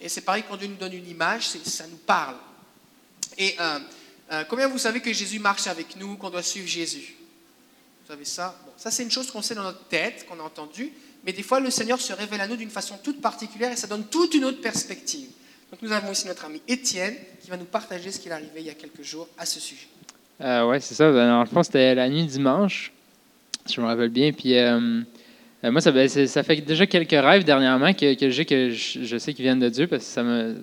Et 0.00 0.08
c'est 0.08 0.22
pareil 0.22 0.44
quand 0.48 0.56
Dieu 0.56 0.68
nous 0.68 0.76
donne 0.76 0.92
une 0.92 1.08
image, 1.08 1.48
ça 1.64 1.86
nous 1.86 1.96
parle. 1.96 2.36
Et 3.38 3.54
euh, 3.60 3.78
euh, 4.32 4.44
combien 4.48 4.68
vous 4.68 4.78
savez 4.78 5.00
que 5.00 5.12
Jésus 5.12 5.38
marche 5.38 5.66
avec 5.66 5.96
nous, 5.96 6.16
qu'on 6.16 6.30
doit 6.30 6.42
suivre 6.42 6.68
Jésus? 6.68 7.14
Vous 8.02 8.12
savez 8.12 8.24
ça? 8.24 8.58
Bon, 8.64 8.72
Ça, 8.76 8.90
c'est 8.90 9.02
une 9.02 9.10
chose 9.10 9.30
qu'on 9.30 9.42
sait 9.42 9.54
dans 9.54 9.62
notre 9.62 9.84
tête, 9.84 10.26
qu'on 10.28 10.38
a 10.40 10.42
entendu. 10.42 10.92
Mais 11.24 11.32
des 11.32 11.42
fois, 11.42 11.60
le 11.60 11.70
Seigneur 11.70 12.00
se 12.00 12.12
révèle 12.12 12.40
à 12.40 12.46
nous 12.46 12.56
d'une 12.56 12.70
façon 12.70 12.98
toute 13.02 13.20
particulière 13.20 13.72
et 13.72 13.76
ça 13.76 13.86
donne 13.86 14.04
toute 14.04 14.34
une 14.34 14.44
autre 14.44 14.60
perspective. 14.60 15.28
Donc 15.70 15.80
nous 15.82 15.92
avons 15.92 16.12
ici 16.12 16.26
notre 16.26 16.44
ami 16.44 16.60
Étienne 16.68 17.16
qui 17.42 17.50
va 17.50 17.56
nous 17.56 17.64
partager 17.64 18.12
ce 18.12 18.20
qu'il 18.20 18.30
est 18.30 18.34
arrivé 18.34 18.52
il 18.56 18.66
y 18.66 18.70
a 18.70 18.74
quelques 18.74 19.02
jours 19.02 19.26
à 19.38 19.46
ce 19.46 19.58
sujet. 19.58 19.88
Euh, 20.40 20.68
oui, 20.68 20.76
c'est 20.80 20.94
ça. 20.94 21.10
En 21.10 21.46
fond, 21.46 21.62
c'était 21.62 21.94
la 21.94 22.08
nuit 22.08 22.26
dimanche, 22.26 22.92
si 23.64 23.74
je 23.74 23.80
me 23.80 23.86
rappelle 23.86 24.10
bien. 24.10 24.32
Puis 24.32 24.54
euh, 25.64 25.70
moi, 25.70 25.80
ben, 25.92 26.08
ça, 26.08 26.42
fait 26.42 26.56
déjà 26.56 26.86
quelques 26.86 27.10
rêves 27.10 27.44
dernièrement 27.44 27.94
que, 27.94 28.14
que 28.14 28.28
j'ai 28.28 28.44
que 28.44 28.70
je, 28.70 29.16
sais 29.16 29.32
qu'ils 29.32 29.44
viennent 29.44 29.60
de 29.60 29.70
Dieu 29.70 29.86
parce 29.86 30.04
que 30.04 30.10
ça 30.10 30.22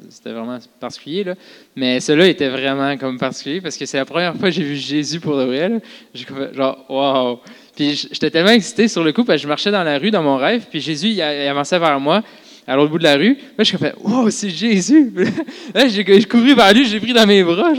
c'était 0.09 0.31
vraiment 0.31 0.59
particulier. 0.79 1.23
Là. 1.23 1.35
Mais 1.75 1.99
ceux-là 1.99 2.27
étaient 2.27 2.49
vraiment 2.49 2.95
comme 2.97 3.17
particulier 3.17 3.61
parce 3.61 3.77
que 3.77 3.85
c'est 3.87 3.97
la 3.97 4.05
première 4.05 4.35
fois 4.35 4.49
que 4.49 4.55
j'ai 4.55 4.63
vu 4.63 4.75
Jésus 4.75 5.19
pour 5.19 5.37
de 5.37 5.45
vrai. 5.45 5.71
J'ai 6.13 6.25
genre, 6.53 6.85
wow! 6.87 7.39
Puis 7.75 8.09
j'étais 8.11 8.29
tellement 8.29 8.51
excité 8.51 8.87
sur 8.87 9.03
le 9.03 9.11
coup 9.11 9.23
parce 9.23 9.37
que 9.37 9.43
je 9.43 9.47
marchais 9.47 9.71
dans 9.71 9.83
la 9.83 9.97
rue 9.97 10.11
dans 10.11 10.21
mon 10.21 10.37
rêve, 10.37 10.65
puis 10.69 10.79
Jésus 10.79 11.07
il 11.07 11.21
avançait 11.21 11.79
vers 11.79 11.99
moi 11.99 12.21
à 12.67 12.75
l'autre 12.75 12.91
bout 12.91 12.99
de 12.99 13.03
la 13.03 13.15
rue. 13.15 13.37
Là, 13.57 13.63
je 13.63 13.73
me 13.73 13.77
fait, 13.79 13.95
wow, 14.03 14.29
c'est 14.29 14.51
Jésus. 14.51 15.11
là, 15.73 15.87
j'ai 15.87 16.03
couru 16.25 16.53
vers 16.53 16.73
lui, 16.73 16.85
j'ai 16.85 16.99
pris 16.99 17.13
dans 17.13 17.25
mes 17.25 17.43
bras. 17.43 17.71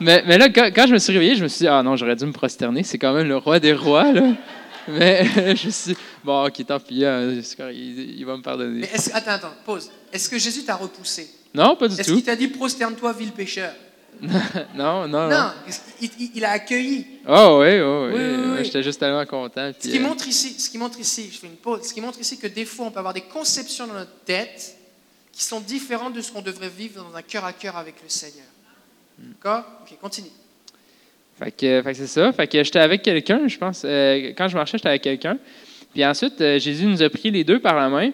Mais, 0.00 0.38
là, 0.38 0.48
quand, 0.48 0.86
je 0.86 0.92
me 0.92 0.98
suis 0.98 1.12
réveillé, 1.12 1.34
je 1.34 1.42
me 1.42 1.48
suis 1.48 1.58
dit, 1.58 1.68
ah 1.68 1.82
non, 1.82 1.94
j'aurais 1.96 2.16
dû 2.16 2.24
me 2.24 2.32
prosterner. 2.32 2.82
C'est 2.82 2.98
quand 2.98 3.12
même 3.12 3.28
le 3.28 3.36
roi 3.36 3.60
des 3.60 3.74
rois. 3.74 4.12
Là. 4.12 4.22
Mais 4.88 5.56
je 5.56 5.70
suis 5.70 5.96
bon, 6.22 6.46
ok, 6.46 6.66
tant 6.66 6.80
pis, 6.80 7.04
hein, 7.04 7.40
il, 7.72 8.18
il, 8.18 8.24
va 8.24 8.36
me 8.36 8.42
pardonner. 8.42 8.80
Mais 8.80 9.12
attends, 9.12 9.30
attends, 9.30 9.54
pause. 9.64 9.90
Est-ce 10.12 10.28
que 10.28 10.38
Jésus 10.38 10.64
t'a 10.64 10.76
repoussé? 10.76 11.28
Non, 11.54 11.76
pas 11.76 11.88
du 11.88 11.94
tout. 11.94 12.00
Est-ce 12.00 12.12
qu'il 12.12 12.22
t'a 12.24 12.36
dit 12.36 12.48
prosterne-toi, 12.48 13.12
vil 13.12 13.32
pécheur? 13.32 13.72
Non, 14.74 15.08
non, 15.08 15.28
non. 15.28 15.28
Non, 15.28 15.50
il, 16.00 16.10
il, 16.36 16.44
a 16.44 16.52
accueilli? 16.52 17.06
Oh 17.28 17.58
oui, 17.60 17.80
oh, 17.80 18.10
oui. 18.12 18.20
oui, 18.56 18.64
J'étais 18.64 18.82
juste 18.82 19.00
tellement 19.00 19.26
content. 19.26 19.72
ce, 19.78 19.88
qui 19.88 19.98
euh, 19.98 20.00
montre 20.00 20.26
ici, 20.28 20.54
ce 20.58 20.70
qui 20.70 20.78
montre 20.78 21.00
ici, 21.00 21.30
je 21.32 21.38
fais 21.38 21.46
une 21.48 21.56
pause, 21.56 21.82
ce 21.82 21.92
qui 21.92 22.00
montre 22.00 22.20
ici 22.20 22.38
que 22.38 22.46
des 22.46 22.64
fois, 22.64 22.86
on 22.86 22.90
peut 22.90 23.00
avoir 23.00 23.14
des 23.14 23.22
conceptions 23.22 23.86
dans 23.86 23.94
notre 23.94 24.14
tête 24.24 24.76
qui 25.32 25.42
sont 25.42 25.60
différentes 25.60 26.14
de 26.14 26.20
ce 26.20 26.30
qu'on 26.30 26.42
devrait 26.42 26.68
vivre 26.68 27.02
dans 27.02 27.16
un 27.16 27.22
cœur 27.22 27.44
à 27.44 27.52
cœur 27.52 27.76
avec 27.76 27.96
le 28.02 28.08
Seigneur. 28.08 28.46
D'accord? 29.18 29.64
Ok, 29.82 29.98
continue. 30.00 30.30
Fait 31.38 31.50
que, 31.50 31.82
fait 31.82 31.92
que 31.92 31.94
c'est 31.94 32.06
ça. 32.06 32.32
Fait 32.32 32.46
que 32.46 32.62
j'étais 32.62 32.78
avec 32.78 33.02
quelqu'un, 33.02 33.48
je 33.48 33.58
pense. 33.58 33.82
Euh, 33.84 34.32
quand 34.36 34.48
je 34.48 34.54
marchais, 34.54 34.78
j'étais 34.78 34.88
avec 34.88 35.02
quelqu'un. 35.02 35.36
Puis 35.92 36.04
ensuite, 36.04 36.40
euh, 36.40 36.58
Jésus 36.58 36.86
nous 36.86 37.02
a 37.02 37.10
pris 37.10 37.30
les 37.30 37.44
deux 37.44 37.60
par 37.60 37.74
la 37.74 37.88
main. 37.88 38.10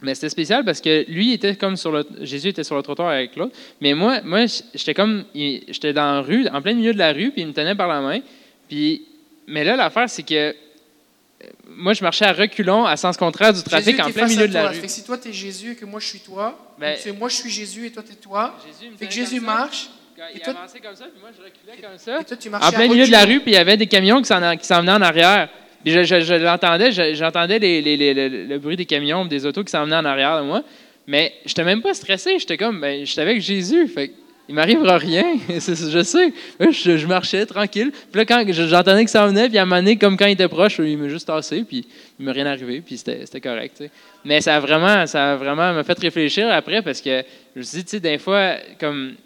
Mais 0.00 0.14
c'était 0.14 0.28
spécial 0.28 0.64
parce 0.64 0.80
que 0.80 1.04
lui 1.10 1.32
était 1.32 1.56
comme 1.56 1.76
sur 1.76 1.90
le 1.90 2.06
Jésus 2.20 2.48
était 2.48 2.62
sur 2.62 2.76
le 2.76 2.82
trottoir 2.82 3.08
avec 3.08 3.34
l'autre, 3.34 3.56
mais 3.80 3.94
moi 3.94 4.20
moi 4.22 4.46
j'étais 4.72 4.94
comme 4.94 5.24
j'étais 5.34 5.92
dans 5.92 6.14
la 6.14 6.20
rue, 6.20 6.46
en 6.48 6.62
plein 6.62 6.74
milieu 6.74 6.92
de 6.92 6.98
la 6.98 7.12
rue, 7.12 7.32
puis 7.32 7.42
il 7.42 7.48
me 7.48 7.52
tenait 7.52 7.74
par 7.74 7.88
la 7.88 8.00
main. 8.00 8.20
Puis 8.68 9.06
mais 9.48 9.64
là 9.64 9.74
l'affaire 9.74 10.08
c'est 10.08 10.22
que 10.22 10.34
euh, 10.34 11.46
moi 11.66 11.94
je 11.94 12.04
marchais 12.04 12.26
à 12.26 12.32
reculons 12.32 12.84
à 12.84 12.96
sens 12.96 13.16
contraire 13.16 13.52
du 13.52 13.62
trafic 13.64 13.98
en 13.98 14.12
plein 14.12 14.28
milieu 14.28 14.46
de 14.46 14.54
la 14.54 14.68
rue. 14.68 14.76
si 14.86 15.02
toi 15.02 15.18
tu 15.18 15.30
es 15.30 15.32
Jésus 15.32 15.72
et 15.72 15.74
que 15.74 15.84
moi 15.84 15.98
je 15.98 16.06
suis 16.06 16.20
toi, 16.20 16.56
ben, 16.78 16.96
moi 17.18 17.28
je 17.28 17.34
suis 17.34 17.50
Jésus 17.50 17.86
et 17.86 17.90
toi 17.90 18.04
tu 18.06 18.12
es 18.12 18.16
toi, 18.16 18.56
Jésus 18.64 18.92
fait 18.96 19.06
que 19.06 19.12
Jésus 19.12 19.40
marche 19.40 19.90
il 20.34 20.50
avançait 20.50 20.80
comme 20.80 20.94
ça, 20.94 21.04
puis 21.04 21.20
moi 21.20 21.30
je 21.36 21.42
reculais 21.42 21.86
comme 21.86 21.98
ça. 21.98 22.20
Et 22.20 22.24
toi, 22.24 22.36
tu 22.36 22.48
en 22.48 22.72
plein 22.72 22.88
milieu 22.88 23.06
de 23.06 23.12
la 23.12 23.24
rue, 23.24 23.40
puis 23.40 23.52
il 23.52 23.54
y 23.54 23.58
avait 23.58 23.76
des 23.76 23.86
camions 23.86 24.20
qui 24.20 24.26
s'en 24.26 24.40
venaient 24.40 24.92
en 24.92 25.02
arrière. 25.02 25.48
Puis 25.84 25.92
je, 25.92 26.02
je, 26.02 26.34
l'entendais, 26.34 26.90
j'entendais 27.14 27.58
les, 27.58 27.80
les, 27.80 28.28
le 28.46 28.58
bruit 28.58 28.76
des 28.76 28.86
camions, 28.86 29.24
des 29.24 29.46
autos 29.46 29.62
qui 29.62 29.70
s'en 29.70 29.84
venaient 29.84 29.96
en 29.96 30.04
arrière 30.04 30.40
de 30.40 30.46
moi. 30.46 30.62
Mais 31.06 31.34
je 31.44 31.50
n'étais 31.50 31.64
même 31.64 31.80
pas 31.80 31.94
stressé. 31.94 32.38
J'étais 32.38 32.56
comme, 32.56 32.80
ben, 32.80 33.06
j'étais 33.06 33.22
avec 33.22 33.40
Jésus. 33.40 33.86
Fait 33.88 34.12
il 34.48 34.54
m'arrivera 34.54 34.96
rien. 34.96 35.24
je 35.48 36.02
sais. 36.02 36.32
Je, 36.58 37.06
marchais 37.06 37.44
tranquille. 37.44 37.90
Puis 38.10 38.18
là, 38.18 38.24
quand 38.24 38.44
j'entendais 38.50 39.04
que 39.04 39.10
ça 39.10 39.26
venait, 39.26 39.48
puis 39.48 39.58
à 39.58 39.62
un 39.62 39.64
moment 39.66 39.76
donné, 39.76 39.96
comme 39.96 40.16
quand 40.16 40.26
il 40.26 40.32
était 40.32 40.48
proche, 40.48 40.78
il 40.78 40.96
m'a 40.96 41.08
juste 41.08 41.26
tassé, 41.26 41.64
puis 41.64 41.86
il 42.18 42.24
ne 42.24 42.26
m'est 42.26 42.32
rien 42.32 42.46
arrivé, 42.46 42.80
puis 42.80 42.96
c'était 42.96 43.40
correct. 43.40 43.84
Mais 44.24 44.40
ça 44.40 44.56
a 44.56 44.60
vraiment, 44.60 45.06
ça 45.06 45.32
a 45.32 45.36
vraiment 45.36 45.74
m'a 45.74 45.84
fait 45.84 45.98
réfléchir 45.98 46.50
après 46.50 46.80
parce 46.80 47.02
que 47.02 47.22
je 47.54 47.58
me 47.58 47.62
suis 47.62 47.78
dit, 47.78 47.84
tu 47.84 47.90
sais, 47.90 48.00
des 48.00 48.16
fois, 48.16 48.54
comme 48.80 49.16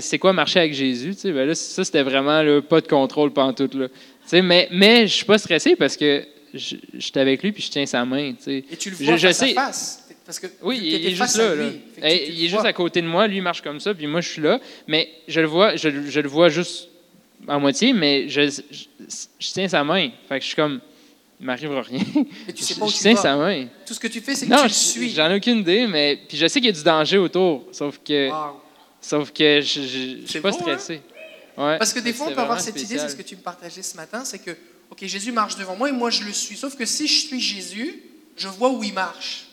c'est 0.00 0.18
quoi 0.18 0.32
marcher 0.32 0.60
avec 0.60 0.74
Jésus? 0.74 1.14
Ben 1.24 1.46
là, 1.46 1.54
ça, 1.54 1.84
c'était 1.84 2.02
vraiment 2.02 2.42
pas 2.62 2.80
de 2.80 2.88
contrôle 2.88 3.32
pantoute. 3.32 3.74
Là. 3.74 3.88
Mais, 4.42 4.68
mais 4.70 5.06
je 5.06 5.12
suis 5.14 5.24
pas 5.24 5.38
stressé 5.38 5.76
parce 5.76 5.96
que 5.96 6.24
j'étais 6.52 7.20
avec 7.20 7.42
lui 7.42 7.52
puis 7.52 7.62
je 7.62 7.70
tiens 7.70 7.86
sa 7.86 8.04
main. 8.04 8.34
Et 8.46 8.62
tu 8.76 8.90
le 8.90 8.96
vois 8.96 9.16
je, 9.16 9.26
face 9.28 9.38
sais. 9.38 9.54
face. 9.54 10.08
Parce 10.24 10.38
que 10.38 10.46
oui, 10.62 10.80
il, 10.82 11.06
est 11.06 11.14
juste 11.14 11.36
là. 11.36 11.54
il 12.10 12.44
est 12.44 12.48
juste 12.48 12.64
à 12.64 12.72
côté 12.72 13.02
de 13.02 13.06
moi, 13.06 13.26
lui 13.26 13.36
il 13.36 13.42
marche 13.42 13.60
comme 13.60 13.78
ça, 13.78 13.92
puis 13.92 14.06
moi 14.06 14.22
je 14.22 14.28
suis 14.30 14.42
là. 14.42 14.58
Mais 14.88 15.10
je 15.28 15.40
le 15.40 15.46
vois, 15.46 15.76
je, 15.76 15.88
le 15.88 16.28
vois 16.28 16.48
juste 16.48 16.88
à 17.46 17.58
moitié, 17.58 17.92
mais 17.92 18.28
je, 18.28 18.48
je, 18.48 19.52
tiens 19.52 19.68
sa 19.68 19.84
main. 19.84 20.08
Fait 20.28 20.38
que 20.38 20.42
je 20.42 20.46
suis 20.46 20.56
comme, 20.56 20.80
il 21.38 21.44
m'arrivera 21.44 21.82
rien. 21.82 22.00
Mais 22.46 22.54
tu 22.54 22.62
sais 22.62 22.74
pas 22.74 22.86
où 22.86 22.88
je 22.88 22.96
tiens 22.96 23.16
sa 23.16 23.36
main. 23.36 23.66
Tout 23.86 23.92
ce 23.92 24.00
que 24.00 24.08
tu 24.08 24.22
fais, 24.22 24.34
c'est 24.34 24.46
que 24.46 24.56
tu 24.56 24.62
le 24.62 24.68
suis. 24.70 25.10
J'en 25.10 25.30
ai 25.30 25.36
aucune 25.36 25.58
idée, 25.58 25.86
mais 25.86 26.18
puis 26.26 26.38
je 26.38 26.46
sais 26.46 26.58
qu'il 26.58 26.70
y 26.70 26.72
a 26.72 26.76
du 26.76 26.82
danger 26.82 27.18
autour. 27.18 27.66
Sauf 27.70 28.00
que 28.02 28.30
Sauf 29.04 29.32
que 29.32 29.60
je 29.60 30.22
ne 30.22 30.26
suis 30.26 30.40
pas 30.40 30.48
hein? 30.48 30.52
stressé. 30.52 31.02
Parce 31.56 31.92
que 31.92 32.00
des 32.00 32.14
fois, 32.14 32.28
on 32.28 32.34
peut 32.34 32.40
avoir 32.40 32.60
cette 32.60 32.80
idée, 32.80 32.98
c'est 32.98 33.10
ce 33.10 33.16
que 33.16 33.22
tu 33.22 33.36
me 33.36 33.42
partageais 33.42 33.82
ce 33.82 33.96
matin, 33.96 34.24
c'est 34.24 34.38
que, 34.38 34.52
OK, 34.90 35.04
Jésus 35.04 35.30
marche 35.30 35.56
devant 35.56 35.76
moi 35.76 35.90
et 35.90 35.92
moi, 35.92 36.08
je 36.08 36.24
le 36.24 36.32
suis. 36.32 36.56
Sauf 36.56 36.74
que 36.74 36.86
si 36.86 37.06
je 37.06 37.26
suis 37.26 37.40
Jésus, 37.40 38.02
je 38.34 38.48
vois 38.48 38.70
où 38.70 38.82
il 38.82 38.94
marche. 38.94 39.48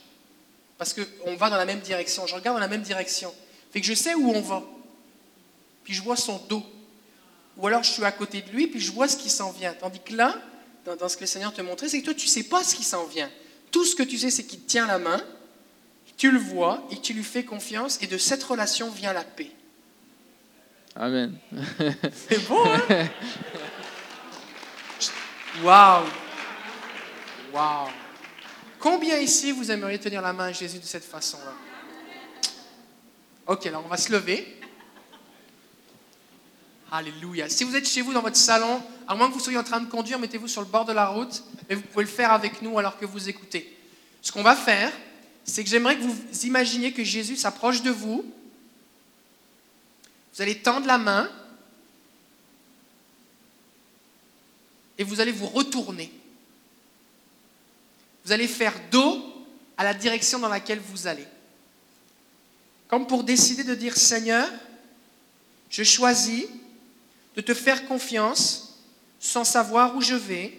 Parce 0.77 0.93
qu'on 0.93 1.35
va 1.35 1.49
dans 1.49 1.57
la 1.57 1.65
même 1.65 1.81
direction. 1.81 2.25
Je 2.27 2.33
regarde 2.33 2.55
dans 2.55 2.61
la 2.61 2.69
même 2.69 2.81
direction. 2.81 3.33
Fait 3.71 3.81
que 3.81 3.87
je 3.87 3.93
sais 3.93 4.15
où 4.15 4.31
on 4.31 4.41
va. 4.41 4.63
Puis 5.83 5.93
je 5.93 6.01
vois 6.01 6.15
son 6.15 6.37
dos. 6.49 6.63
Ou 7.57 7.67
alors 7.67 7.83
je 7.83 7.91
suis 7.91 8.05
à 8.05 8.11
côté 8.13 8.41
de 8.41 8.49
lui, 8.51 8.67
puis 8.67 8.79
je 8.79 8.93
vois 8.93 9.09
ce 9.09 9.17
qui 9.17 9.29
s'en 9.29 9.51
vient. 9.51 9.73
Tandis 9.73 9.99
que 9.99 10.15
là, 10.15 10.33
dans, 10.85 10.95
dans, 10.95 11.09
ce 11.09 11.17
que 11.17 11.21
le 11.21 11.27
Seigneur 11.27 11.53
te 11.53 11.61
montrait, 11.61 11.89
c'est 11.89 11.99
que 11.99 12.05
toi, 12.05 12.13
tu 12.13 12.25
ne 12.25 12.31
sais 12.31 12.43
pas 12.43 12.63
ce 12.63 12.73
qui 12.73 12.83
s'en 12.83 13.05
vient. 13.05 13.29
Tout 13.69 13.83
ce 13.83 13.95
que 13.95 14.03
tu 14.03 14.17
sais, 14.17 14.31
c'est 14.31 14.45
qu'il 14.45 14.61
te 14.61 14.69
tient 14.69 14.87
la 14.87 14.97
main, 14.97 15.21
tu 16.21 16.29
le 16.29 16.37
vois 16.37 16.83
et 16.91 17.01
tu 17.01 17.13
lui 17.13 17.23
fais 17.23 17.43
confiance 17.43 17.97
et 18.03 18.05
de 18.05 18.19
cette 18.19 18.43
relation 18.43 18.91
vient 18.91 19.11
la 19.11 19.23
paix. 19.23 19.49
Amen. 20.95 21.35
C'est 22.13 22.47
beau, 22.47 22.63
hein? 22.63 23.07
Waouh! 25.63 26.05
Waouh! 27.51 27.89
Combien 28.77 29.17
ici 29.17 29.51
vous 29.51 29.71
aimeriez 29.71 29.97
tenir 29.97 30.21
la 30.21 30.31
main 30.31 30.49
à 30.49 30.51
Jésus 30.51 30.77
de 30.77 30.85
cette 30.85 31.05
façon-là? 31.05 31.53
Ok, 33.47 33.65
alors 33.65 33.81
on 33.83 33.89
va 33.89 33.97
se 33.97 34.11
lever. 34.11 34.61
Alléluia. 36.91 37.49
Si 37.49 37.63
vous 37.63 37.75
êtes 37.75 37.87
chez 37.87 38.03
vous 38.03 38.13
dans 38.13 38.21
votre 38.21 38.37
salon, 38.37 38.79
à 39.07 39.15
moins 39.15 39.27
que 39.27 39.33
vous 39.33 39.39
soyez 39.39 39.57
en 39.57 39.63
train 39.63 39.79
de 39.79 39.89
conduire, 39.89 40.19
mettez-vous 40.19 40.47
sur 40.47 40.61
le 40.61 40.67
bord 40.67 40.85
de 40.85 40.93
la 40.93 41.07
route, 41.07 41.41
et 41.67 41.73
vous 41.73 41.81
pouvez 41.81 42.05
le 42.05 42.11
faire 42.11 42.31
avec 42.31 42.61
nous 42.61 42.77
alors 42.77 42.99
que 42.99 43.07
vous 43.07 43.27
écoutez. 43.27 43.75
Ce 44.21 44.31
qu'on 44.31 44.43
va 44.43 44.55
faire, 44.55 44.91
c'est 45.51 45.65
que 45.65 45.69
j'aimerais 45.69 45.97
que 45.97 46.03
vous 46.03 46.45
imaginiez 46.45 46.93
que 46.93 47.03
Jésus 47.03 47.35
s'approche 47.35 47.81
de 47.81 47.91
vous. 47.91 48.23
Vous 50.33 50.41
allez 50.41 50.57
tendre 50.59 50.87
la 50.87 50.97
main 50.97 51.29
et 54.97 55.03
vous 55.03 55.19
allez 55.19 55.33
vous 55.33 55.47
retourner. 55.47 56.09
vous 58.23 58.31
allez 58.31 58.47
faire 58.47 58.73
dos 58.91 59.21
à 59.75 59.83
la 59.83 59.93
direction 59.93 60.39
dans 60.39 60.47
laquelle 60.47 60.79
vous 60.79 61.05
allez. 61.07 61.27
Comme 62.87 63.05
pour 63.05 63.25
décider 63.25 63.65
de 63.65 63.75
dire 63.75 63.97
Seigneur, 63.97 64.49
je 65.69 65.83
choisis 65.83 66.45
de 67.35 67.41
te 67.41 67.53
faire 67.53 67.87
confiance 67.87 68.79
sans 69.19 69.43
savoir 69.43 69.97
où 69.97 70.01
je 70.01 70.15
vais, 70.15 70.57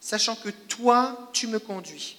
sachant 0.00 0.36
que 0.36 0.50
toi, 0.50 1.30
tu 1.32 1.46
me 1.46 1.58
conduis. 1.58 2.18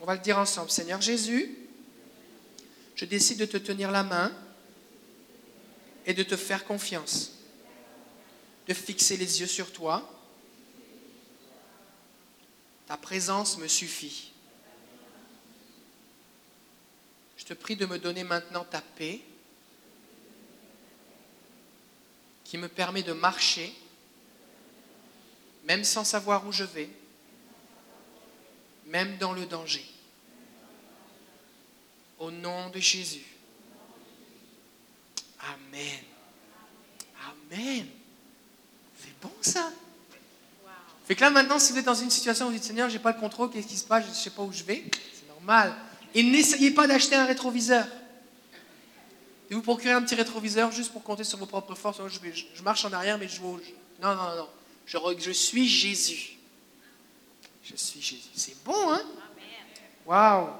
On 0.00 0.04
va 0.04 0.14
le 0.14 0.20
dire 0.20 0.38
ensemble. 0.38 0.70
Seigneur 0.70 1.00
Jésus, 1.00 1.56
je 2.94 3.04
décide 3.04 3.38
de 3.38 3.46
te 3.46 3.56
tenir 3.56 3.90
la 3.90 4.02
main 4.02 4.32
et 6.06 6.14
de 6.14 6.22
te 6.22 6.36
faire 6.36 6.64
confiance, 6.64 7.32
de 8.68 8.74
fixer 8.74 9.16
les 9.16 9.40
yeux 9.40 9.46
sur 9.46 9.72
toi. 9.72 10.08
Ta 12.86 12.96
présence 12.96 13.58
me 13.58 13.68
suffit. 13.68 14.32
Je 17.36 17.44
te 17.44 17.54
prie 17.54 17.76
de 17.76 17.86
me 17.86 17.98
donner 17.98 18.24
maintenant 18.24 18.64
ta 18.64 18.80
paix 18.80 19.20
qui 22.44 22.58
me 22.58 22.68
permet 22.68 23.02
de 23.02 23.12
marcher, 23.12 23.74
même 25.64 25.82
sans 25.82 26.04
savoir 26.04 26.46
où 26.46 26.52
je 26.52 26.64
vais, 26.64 26.88
même 28.86 29.16
dans 29.18 29.32
le 29.32 29.46
danger. 29.46 29.84
Au 32.18 32.30
nom 32.30 32.70
de 32.70 32.80
Jésus. 32.80 33.24
Amen. 35.40 36.00
Amen. 37.50 37.86
C'est 38.98 39.20
bon 39.20 39.32
ça? 39.40 39.70
Fait 41.06 41.14
que 41.14 41.20
là 41.20 41.30
maintenant, 41.30 41.58
si 41.58 41.72
vous 41.72 41.78
êtes 41.78 41.84
dans 41.84 41.94
une 41.94 42.10
situation 42.10 42.46
où 42.46 42.48
vous 42.48 42.54
dites 42.54 42.64
Seigneur, 42.64 42.90
j'ai 42.90 42.98
pas 42.98 43.12
le 43.12 43.20
contrôle, 43.20 43.50
qu'est-ce 43.50 43.68
qui 43.68 43.76
se 43.76 43.84
passe, 43.84 44.04
je 44.04 44.10
ne 44.10 44.14
sais 44.14 44.30
pas 44.30 44.42
où 44.42 44.52
je 44.52 44.64
vais, 44.64 44.84
c'est 45.14 45.28
normal. 45.28 45.72
Et 46.14 46.22
n'essayez 46.22 46.72
pas 46.72 46.88
d'acheter 46.88 47.14
un 47.14 47.26
rétroviseur. 47.26 47.86
Et 49.48 49.54
vous 49.54 49.62
procurer 49.62 49.92
un 49.92 50.02
petit 50.02 50.16
rétroviseur 50.16 50.72
juste 50.72 50.92
pour 50.92 51.04
compter 51.04 51.22
sur 51.22 51.38
vos 51.38 51.46
propres 51.46 51.76
forces. 51.76 52.00
Je, 52.08 52.62
marche 52.62 52.84
en 52.84 52.92
arrière, 52.92 53.18
mais 53.18 53.28
je 53.28 53.40
vois. 53.40 53.60
Non, 54.02 54.16
non, 54.16 54.36
non. 54.36 54.48
Je, 54.86 54.98
je 55.18 55.30
suis 55.30 55.68
Jésus. 55.68 56.35
Je 57.68 57.74
suis 57.74 58.00
Jésus. 58.00 58.28
C'est 58.34 58.62
bon, 58.62 58.92
hein? 58.92 59.02
Waouh! 60.04 60.50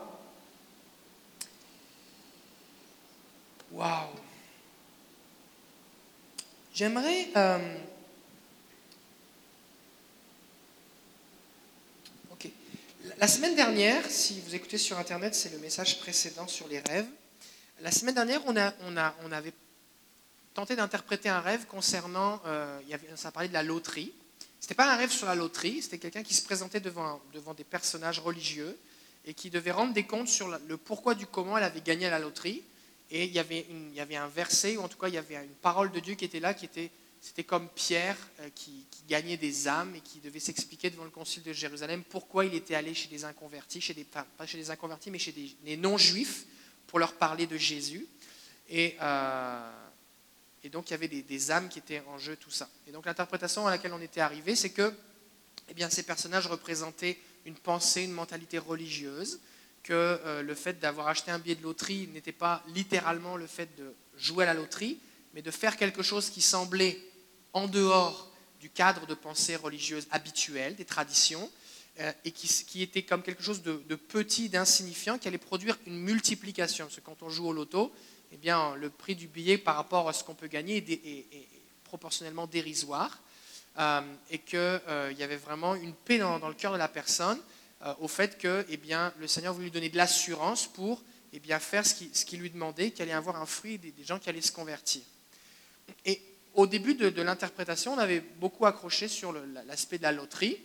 Waouh! 3.71 4.09
J'aimerais. 6.75 7.29
Euh, 7.37 7.79
ok. 12.33 12.49
La 13.19 13.29
semaine 13.29 13.55
dernière, 13.55 14.05
si 14.11 14.41
vous 14.41 14.57
écoutez 14.57 14.77
sur 14.77 14.99
Internet, 14.99 15.37
c'est 15.37 15.53
le 15.53 15.59
message 15.59 16.01
précédent 16.01 16.49
sur 16.49 16.67
les 16.67 16.81
rêves. 16.81 17.07
La 17.83 17.93
semaine 17.93 18.17
dernière, 18.17 18.43
on, 18.47 18.57
a, 18.57 18.75
on, 18.81 18.97
a, 18.97 19.15
on 19.23 19.31
avait 19.31 19.53
tenté 20.55 20.75
d'interpréter 20.75 21.29
un 21.29 21.41
rêve 21.41 21.67
concernant. 21.67 22.43
Euh, 22.47 22.81
il 22.83 22.89
y 22.89 22.95
avait, 22.95 23.09
ça 23.15 23.31
parlait 23.31 23.49
de 23.49 23.55
la 23.55 23.63
loterie. 23.63 24.13
Ce 24.67 24.73
n'était 24.73 24.83
pas 24.83 24.93
un 24.93 24.97
rêve 24.97 25.13
sur 25.13 25.29
la 25.29 25.37
loterie, 25.37 25.81
c'était 25.81 25.99
quelqu'un 25.99 26.25
qui 26.25 26.35
se 26.35 26.43
présentait 26.43 26.81
devant, 26.81 27.23
devant 27.33 27.55
des 27.55 27.63
personnages 27.63 28.19
religieux 28.19 28.77
et 29.25 29.33
qui 29.33 29.49
devait 29.49 29.71
rendre 29.71 29.93
des 29.93 30.03
comptes 30.03 30.27
sur 30.27 30.49
le 30.49 30.77
pourquoi 30.77 31.15
du 31.15 31.25
comment 31.25 31.57
elle 31.57 31.63
avait 31.63 31.83
gagné 31.83 32.07
à 32.07 32.11
la 32.11 32.19
loterie. 32.19 32.65
Et 33.13 33.27
il 33.27 33.33
y, 33.33 33.39
avait 33.39 33.65
il 33.71 33.95
y 33.95 34.01
avait 34.01 34.17
un 34.17 34.27
verset, 34.27 34.77
ou 34.77 34.81
en 34.81 34.89
tout 34.89 34.99
cas 34.99 35.07
il 35.07 35.15
y 35.15 35.19
avait 35.19 35.37
une 35.37 35.55
parole 35.63 35.93
de 35.93 36.01
Dieu 36.01 36.17
qui 36.17 36.25
était 36.25 36.41
là, 36.41 36.53
qui 36.53 36.65
était, 36.65 36.91
c'était 37.21 37.45
comme 37.45 37.69
Pierre 37.77 38.17
euh, 38.41 38.49
qui, 38.57 38.85
gagnait 39.09 39.37
des 39.37 39.69
âmes 39.69 39.95
et 39.95 40.01
qui 40.01 40.19
devait 40.19 40.41
s'expliquer 40.41 40.91
devant 40.91 41.05
le 41.05 41.11
concile 41.11 41.45
de 41.45 41.53
Jérusalem 41.53 42.03
pourquoi 42.11 42.45
il 42.45 42.53
était 42.53 42.75
allé 42.75 42.93
chez 42.93 43.07
des 43.07 43.25
inconvertis, 43.25 43.81
chez 43.81 43.95
des, 43.95 44.03
pas 44.03 44.27
chez 44.47 44.59
des 44.59 44.73
inconvertis, 44.73 45.13
mais 45.13 45.21
chez 45.21 45.33
des, 45.63 45.77
non-juifs, 45.77 46.45
pour 46.89 46.99
leur 46.99 47.13
parler 47.13 47.47
de 47.47 47.57
Jésus. 47.57 48.05
Et, 48.69 48.97
euh, 49.01 49.86
et 50.67 50.69
donc 50.69 50.91
il 50.91 50.91
y 50.91 50.95
avait 50.95 51.07
des, 51.07 51.51
âmes 51.53 51.69
qui 51.69 51.79
étaient 51.79 52.03
en 52.09 52.19
jeu, 52.19 52.35
tout 52.35 52.51
ça. 52.51 52.69
Et 52.89 52.91
donc 52.91 53.07
l'interprétation 53.07 53.69
à 53.69 53.71
laquelle 53.71 53.93
on 53.93 54.01
était 54.01 54.21
arrivé, 54.21 54.57
c'est 54.57 54.71
que 54.71 54.93
eh 55.69 55.75
bien, 55.75 55.89
ces 55.89 56.03
personnages 56.03 56.49
représentaient 56.49 57.19
une 57.45 57.55
pensée, 57.55 58.03
une 58.03 58.11
mentalité 58.11 58.59
religieuse, 58.59 59.39
que 59.85 59.93
euh, 59.93 60.43
le 60.43 60.55
fait 60.57 60.81
d'avoir 60.81 61.07
acheté 61.07 61.31
un 61.31 61.39
billet 61.39 61.55
de 61.55 61.63
loterie 61.63 62.09
n'était 62.09 62.33
pas 62.33 62.65
littéralement 62.75 63.37
le 63.37 63.47
fait 63.47 63.69
de 63.79 63.95
jouer 64.19 64.43
à 64.43 64.49
la 64.49 64.55
loterie, 64.55 64.99
mais 65.35 65.43
de 65.43 65.53
faire 65.53 65.77
quelque 65.77 66.03
chose 66.03 66.31
qui 66.31 66.41
semblait 66.41 66.99
en 67.53 67.69
dehors 67.69 68.33
du 68.59 68.69
cadre 68.69 69.07
de 69.07 69.15
pensée 69.15 69.55
religieuse 69.55 70.09
habituelle, 70.11 70.75
des 70.75 70.85
traditions, 70.85 71.49
euh, 72.01 72.13
et 72.25 72.33
qui, 72.33 72.83
était 72.83 73.03
comme 73.03 73.23
quelque 73.23 73.45
chose 73.45 73.63
de, 73.63 73.95
petit, 73.95 74.49
d'insignifiant, 74.49 75.17
qui 75.17 75.29
allait 75.29 75.39
produire 75.39 75.79
une 75.87 76.01
multiplication. 76.01 76.87
Parce 76.87 76.97
que 76.97 77.03
quand 77.03 77.23
on 77.23 77.31
joue 77.31 77.47
au 77.47 77.53
loto, 77.53 77.93
eh 78.33 78.37
bien, 78.37 78.75
le 78.77 78.91
prix 78.91 79.15
du 79.15 79.29
billet 79.29 79.59
par 79.59 79.77
rapport 79.77 80.09
à 80.09 80.13
ce 80.13 80.25
qu'on 80.25 80.35
peut 80.35 80.49
gagner 80.49 80.77
est, 80.79 81.49
proportionnellement 81.85 82.47
dérisoire, 82.47 83.21
euh, 83.79 84.01
et 84.31 84.39
qu'il 84.39 84.81
y 85.19 85.23
avait 85.23 85.37
vraiment 85.37 85.75
une 85.75 85.93
paix 85.93 86.19
dans 86.19 86.49
le 86.49 86.55
cœur 86.55 86.73
de 86.73 86.79
la 86.79 86.89
personne, 86.89 87.39
euh, 87.83 87.95
au 88.01 88.09
fait 88.09 88.39
que 88.39 88.65
eh 88.71 88.77
bien, 88.79 89.13
le 89.19 89.29
Seigneur 89.29 89.53
voulait 89.53 89.67
lui 89.67 89.71
donner 89.71 89.91
de 89.91 89.97
l'assurance 89.97 90.67
pour 90.67 91.03
eh 91.33 91.41
bien, 91.41 91.59
faire 91.59 91.85
ce 91.87 92.25
qu'il 92.25 92.41
lui 92.41 92.51
demandait, 92.51 92.91
qu'il 92.91 93.03
allait 93.03 93.13
avoir 93.13 93.41
un 93.41 93.47
fruit, 93.47 93.79
des, 93.79 93.93
gens 94.03 94.19
qui 94.19 94.31
allaient 94.31 94.41
se 94.41 94.53
convertir. 94.53 95.03
Et 96.07 96.23
au 96.55 96.67
début 96.67 96.95
de, 96.95 97.21
l'interprétation, 97.21 97.93
on 97.93 97.99
avait 97.99 98.21
beaucoup 98.21 98.65
accroché 98.65 99.09
sur 99.09 99.33
l'aspect 99.67 99.99
de 99.99 100.05
la 100.05 100.13
loterie. 100.13 100.59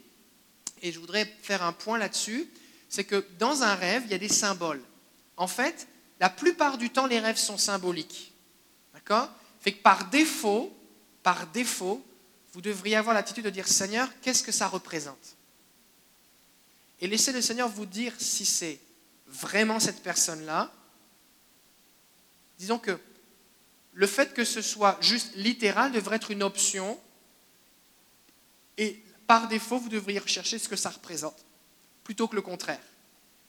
Et 0.82 0.91
je 0.91 1.00
voudrais 1.00 1.26
faire 1.41 1.63
un 1.63 1.74
point 1.74 1.97
là-dessus. 1.97 2.50
C'est 2.88 3.04
que 3.04 3.26
dans 3.38 3.63
un 3.63 3.76
rêve, 3.76 4.04
il 4.06 4.12
y 4.12 4.15
a 4.15 4.17
des 4.17 4.30
symboles. 4.30 4.82
En 5.36 5.47
fait, 5.47 5.88
la 6.21 6.29
plupart 6.29 6.77
du 6.77 6.91
temps, 6.91 7.07
les 7.07 7.19
rêves 7.19 7.38
sont 7.38 7.57
symboliques. 7.57 8.31
D'accord? 8.93 9.27
Fait 9.60 9.73
que 9.73 9.81
par 9.81 10.10
défaut, 10.10 10.71
par 11.23 11.47
défaut, 11.47 12.05
vous 12.53 12.62
devriez 12.62 12.95
avoir 12.95 13.15
l'attitude 13.15 13.43
de 13.43 13.49
dire 13.49 13.67
Seigneur, 13.67 14.07
qu'est-ce 14.21 14.43
que 14.43 14.51
ça 14.51 14.67
représente? 14.67 15.36
Et 16.99 17.07
laissez 17.07 17.31
le 17.31 17.41
Seigneur 17.41 17.67
vous 17.67 17.88
dire 17.88 18.13
si 18.19 18.45
c'est 18.45 18.79
vraiment 19.25 19.79
cette 19.79 20.03
personne-là. 20.03 20.71
Disons 22.60 22.77
que 22.77 22.99
le 23.93 24.07
fait 24.07 24.36
que 24.36 24.45
ce 24.45 24.62
soit 24.62 24.97
juste 25.01 25.36
littéral 25.36 25.91
devrait 25.91 26.17
être 26.17 26.29
une 26.29 26.43
option 26.43 26.99
et 28.77 29.01
par 29.25 29.47
défaut, 29.47 29.79
vous 29.79 29.89
devriez 29.89 30.19
rechercher 30.19 30.60
ce 30.60 30.69
que 30.69 30.75
ça 30.75 30.91
représente 30.91 31.45
plutôt 32.03 32.27
que 32.27 32.36
le 32.36 32.41
contraire. 32.43 32.81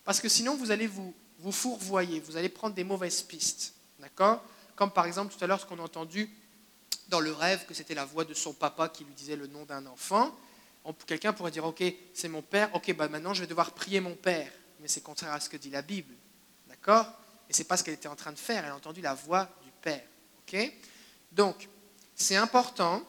Parce 0.04 0.20
que 0.20 0.28
sinon, 0.28 0.56
vous 0.56 0.70
allez 0.70 0.87
vous, 0.87 1.14
vous 1.42 1.52
fourvoyer, 1.52 2.20
vous 2.20 2.37
allez 2.37 2.48
prendre 2.48 2.74
des 2.74 2.85
mauvaises 2.85 3.22
pistes. 3.22 3.74
D'accord? 3.98 4.42
Comme 4.76 4.90
par 4.90 5.07
exemple 5.07 5.35
tout 5.35 5.42
à 5.44 5.46
l'heure 5.46 5.61
ce 5.61 5.66
qu'on 5.66 5.78
a 5.78 5.83
entendu 5.83 6.31
dans 7.09 7.20
le 7.20 7.33
rêve 7.33 7.66
que 7.66 7.74
c'était 7.74 7.94
la 7.94 8.05
voix 8.05 8.24
de 8.24 8.33
son 8.33 8.52
papa 8.52 8.88
qui 8.88 9.05
lui 9.05 9.12
disait 9.14 9.37
le 9.37 9.46
nom 9.46 9.64
d'un 9.64 9.85
enfant. 9.87 10.35
Quelqu'un 11.07 11.33
pourrait 11.33 11.50
dire, 11.50 11.64
ok, 11.64 11.83
c'est 12.14 12.28
mon 12.28 12.42
père, 12.42 12.74
ok, 12.74 12.94
bah 12.96 13.09
maintenant 13.09 13.35
je 13.35 13.40
vais 13.42 13.46
devoir 13.46 13.72
prier 13.72 14.00
mon 14.00 14.14
père. 14.14 14.50
Mais 14.81 14.88
c'est 14.88 15.00
contraire 15.00 15.33
à 15.33 15.40
ce 15.40 15.48
que 15.48 15.57
dit 15.57 15.70
la 15.70 15.83
Bible. 15.83 16.14
D'accord? 16.68 17.07
Et 17.48 17.52
c'est 17.52 17.64
pas 17.64 17.76
ce 17.76 17.85
qu'elle 17.85 17.94
était 17.94 18.09
en 18.09 18.16
train 18.16 18.33
de 18.33 18.38
faire. 18.38 18.64
Elle 18.64 18.70
a 18.70 18.76
entendu 18.76 19.00
la 19.00 19.14
voix 19.14 19.48
du 19.62 19.70
père. 19.83 20.02
Ok? 20.40 20.72
Donc, 21.31 21.68
c'est 22.14 22.37
important. 22.37 23.02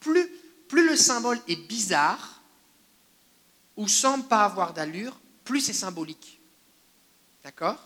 Plus, 0.00 0.28
plus 0.68 0.88
le 0.88 0.96
symbole 0.96 1.40
est 1.48 1.68
bizarre 1.68 2.40
ou 3.76 3.88
semble 3.88 4.24
pas 4.24 4.44
avoir 4.44 4.72
d'allure, 4.72 5.18
plus 5.44 5.60
c'est 5.60 5.72
symbolique. 5.72 6.41
D'accord? 7.44 7.78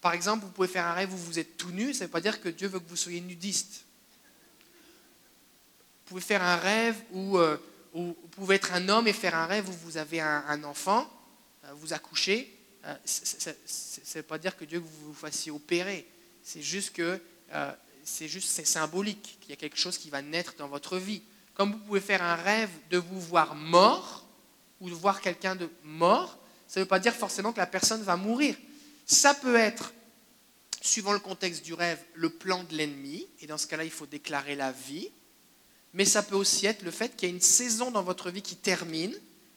Par 0.00 0.12
exemple, 0.12 0.44
vous 0.44 0.50
pouvez 0.50 0.68
faire 0.68 0.86
un 0.86 0.92
rêve 0.92 1.12
où 1.12 1.16
vous 1.16 1.38
êtes 1.38 1.56
tout 1.56 1.70
nu, 1.70 1.94
ça 1.94 2.00
ne 2.00 2.08
veut 2.08 2.12
pas 2.12 2.20
dire 2.20 2.40
que 2.40 2.50
Dieu 2.50 2.68
veut 2.68 2.78
que 2.78 2.88
vous 2.88 2.96
soyez 2.96 3.20
nudiste. 3.20 3.84
Vous 6.04 6.10
pouvez 6.10 6.20
faire 6.20 6.42
un 6.42 6.56
rêve 6.56 6.96
euh, 7.14 7.56
où, 7.94 8.08
vous 8.08 8.28
pouvez 8.32 8.56
être 8.56 8.74
un 8.74 8.88
homme 8.90 9.08
et 9.08 9.14
faire 9.14 9.34
un 9.34 9.46
rêve 9.46 9.66
où 9.66 9.72
vous 9.72 9.96
avez 9.96 10.20
un, 10.20 10.62
enfant, 10.64 11.10
euh, 11.64 11.72
vous 11.76 11.94
accouchez. 11.94 12.54
Euh, 12.84 12.94
ça 13.06 13.50
ne 13.50 14.14
veut 14.16 14.22
pas 14.22 14.36
dire 14.36 14.56
que 14.58 14.66
Dieu 14.66 14.78
vous, 14.78 15.06
vous 15.06 15.14
fassiez 15.14 15.50
opérer. 15.50 16.06
C'est 16.42 16.60
juste 16.60 16.94
que 16.94 17.18
c'est 18.04 18.66
symbolique 18.66 19.38
qu'il 19.40 19.50
y 19.50 19.52
a 19.54 19.56
quelque 19.56 19.78
chose 19.78 19.96
qui 19.96 20.10
va 20.10 20.20
naître 20.20 20.54
dans 20.58 20.68
votre 20.68 20.98
vie. 20.98 21.22
Comme 21.54 21.72
vous 21.72 21.78
pouvez 21.78 22.00
faire 22.02 22.22
un 22.22 22.34
rêve 22.34 22.70
de 22.90 22.98
vous 22.98 23.20
voir 23.20 23.54
mort 23.54 24.26
ou 24.80 24.90
de 24.90 24.94
voir 24.94 25.22
quelqu'un 25.22 25.56
de 25.56 25.70
mort, 25.82 26.38
ça 26.74 26.80
ne 26.80 26.84
veut 26.84 26.88
pas 26.88 26.98
dire 26.98 27.14
forcément 27.14 27.52
que 27.52 27.58
la 27.58 27.66
personne 27.66 28.02
va 28.02 28.16
mourir. 28.16 28.56
Ça 29.06 29.32
peut 29.32 29.56
être, 29.56 29.94
suivant 30.80 31.12
le 31.12 31.20
contexte 31.20 31.64
du 31.64 31.72
rêve, 31.72 32.02
le 32.14 32.30
plan 32.30 32.64
de 32.64 32.74
l'ennemi, 32.74 33.26
et 33.40 33.46
dans 33.46 33.58
ce 33.58 33.66
cas-là, 33.66 33.84
il 33.84 33.90
faut 33.90 34.06
déclarer 34.06 34.56
la 34.56 34.72
vie 34.72 35.10
mais 35.94 36.04
ça 36.04 36.22
peut 36.22 36.34
aussi 36.34 36.66
être 36.66 36.82
le 36.82 36.90
fait 36.90 37.16
qu'il 37.16 37.28
y 37.28 37.32
a 37.32 37.34
une 37.34 37.40
saison 37.40 37.90
dans 37.90 38.02
votre 38.02 38.30
vie 38.30 38.42
qui 38.42 38.56
termine 38.56 39.14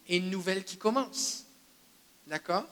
et 0.08 0.18
une 0.18 0.30
nouvelle 0.30 0.64
qui 0.64 0.78
commence. 0.78 1.46
D'accord? 2.28 2.66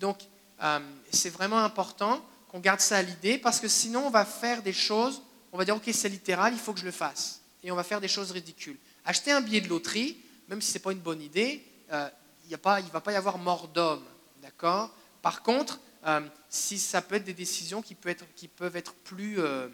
Donc, 0.00 0.18
euh, 0.62 0.80
c'est 1.12 1.28
vraiment 1.28 1.58
important 1.58 2.24
qu'on 2.48 2.60
garde 2.60 2.80
ça 2.80 2.96
à 2.96 3.02
l'idée 3.02 3.36
parce 3.36 3.60
que 3.60 3.68
sinon, 3.68 4.06
on 4.06 4.10
va 4.10 4.24
faire 4.24 4.62
des 4.62 4.72
choses, 4.72 5.22
on 5.52 5.58
va 5.58 5.66
dire, 5.66 5.76
ok, 5.76 5.88
c'est 5.92 6.08
littéral, 6.08 6.54
il 6.54 6.58
faut 6.58 6.72
que 6.72 6.80
je 6.80 6.86
le 6.86 6.90
fasse. 6.90 7.42
Et 7.62 7.70
on 7.70 7.76
va 7.76 7.84
faire 7.84 8.00
des 8.00 8.08
choses 8.08 8.30
ridicules. 8.30 8.78
Acheter 9.04 9.32
un 9.32 9.42
billet 9.42 9.60
de 9.60 9.68
loterie, 9.68 10.16
même 10.48 10.62
si 10.62 10.72
ce 10.72 10.78
n'est 10.78 10.82
pas 10.82 10.92
une 10.92 10.98
bonne 10.98 11.20
idée, 11.20 11.62
euh, 11.92 12.08
il 12.48 12.52
ne 12.52 12.90
va 12.90 13.00
pas 13.00 13.12
y 13.12 13.16
avoir 13.16 13.38
mort 13.38 13.68
d'homme. 13.68 14.04
D'accord? 14.42 14.94
Par 15.22 15.42
contre, 15.42 15.80
euh, 16.06 16.20
si 16.50 16.78
ça 16.78 17.00
peut 17.00 17.14
être 17.14 17.24
des 17.24 17.34
décisions 17.34 17.80
qui 17.80 17.94
peuvent 17.94 18.76
être, 18.76 18.94
plus, 18.94 19.40
euh, 19.40 19.68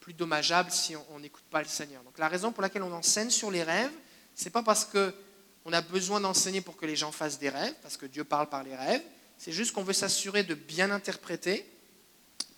plus 0.00 0.14
dommageables 0.14 0.70
si 0.70 0.94
on 1.10 1.18
n'écoute 1.18 1.44
pas 1.50 1.60
le 1.60 1.68
Seigneur. 1.68 2.02
Donc 2.04 2.18
la 2.18 2.28
raison 2.28 2.52
pour 2.52 2.62
laquelle 2.62 2.82
on 2.82 2.92
enseigne 2.92 3.30
sur 3.30 3.50
les 3.50 3.62
rêves, 3.62 3.92
c'est 4.34 4.50
pas 4.50 4.62
parce 4.62 4.84
qu'on 4.84 5.72
a 5.72 5.80
besoin 5.80 6.20
d'enseigner 6.20 6.60
pour 6.60 6.76
que 6.76 6.86
les 6.86 6.96
gens 6.96 7.12
fassent 7.12 7.38
des 7.38 7.48
rêves, 7.48 7.74
parce 7.82 7.96
que 7.96 8.06
Dieu 8.06 8.24
parle 8.24 8.48
par 8.48 8.62
les 8.62 8.76
rêves, 8.76 9.02
c'est 9.38 9.52
juste 9.52 9.72
qu'on 9.72 9.82
veut 9.82 9.92
s'assurer 9.92 10.44
de 10.44 10.54
bien 10.54 10.90
interpréter 10.92 11.68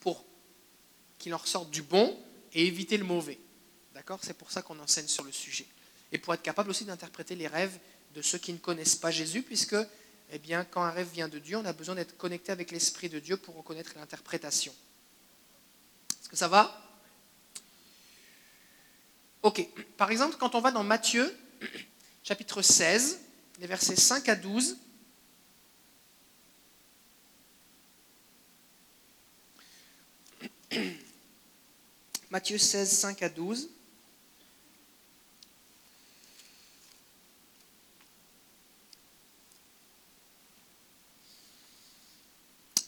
pour 0.01 0.25
qu'il 1.19 1.35
en 1.35 1.39
ressorte 1.39 1.71
du 1.71 1.83
bon 1.83 2.19
et 2.53 2.67
éviter 2.67 2.99
le 2.99 3.05
mauvais. 3.05 3.39
D'accord? 3.95 4.19
C'est 4.23 4.37
pour 4.37 4.51
ça 4.51 4.61
qu'on 4.61 4.79
enseigne 4.81 5.07
sur 5.07 5.25
le 5.25 5.33
sujet. 5.33 5.67
Et 6.13 6.19
pour 6.19 6.35
être 6.35 6.43
capable 6.43 6.69
aussi 6.69 6.85
d'interpréter 6.85 7.35
les 7.35 7.47
rêves 7.47 7.79
de 8.15 8.23
ceux 8.23 8.39
qui 8.39 8.53
ne 8.53 8.59
connaissent 8.59 8.97
pas 8.97 9.11
Jésus, 9.11 9.43
puisque 9.43 9.77
eh 10.33 10.41
quand 10.71 10.83
un 10.83 10.91
rêve 10.91 11.11
vient 11.13 11.29
de 11.29 11.39
Dieu, 11.39 11.57
on 11.57 11.65
a 11.65 11.73
besoin 11.73 11.95
d'être 11.95 12.17
connecté 12.17 12.51
avec 12.53 12.71
l'Esprit 12.71 13.09
de 13.09 13.19
Dieu 13.19 13.37
pour 13.37 13.57
reconnaître 13.57 13.93
l'interprétation. 13.97 14.75
Est-ce 16.21 16.29
que 16.29 16.37
ça 16.37 16.49
va? 16.49 16.81
Ok. 19.43 19.67
Par 19.97 20.11
exemple, 20.11 20.37
quand 20.39 20.55
on 20.55 20.61
va 20.61 20.71
dans 20.71 20.83
Matthieu, 20.83 21.37
chapitre 22.25 22.63
16, 22.63 23.21
les 23.61 23.67
versets 23.67 23.97
5 23.97 24.29
à 24.29 24.37
12, 24.37 24.77
Matthieu 32.31 32.59
16, 32.59 32.91
5 32.91 33.23
à 33.23 33.29
12. 33.29 33.69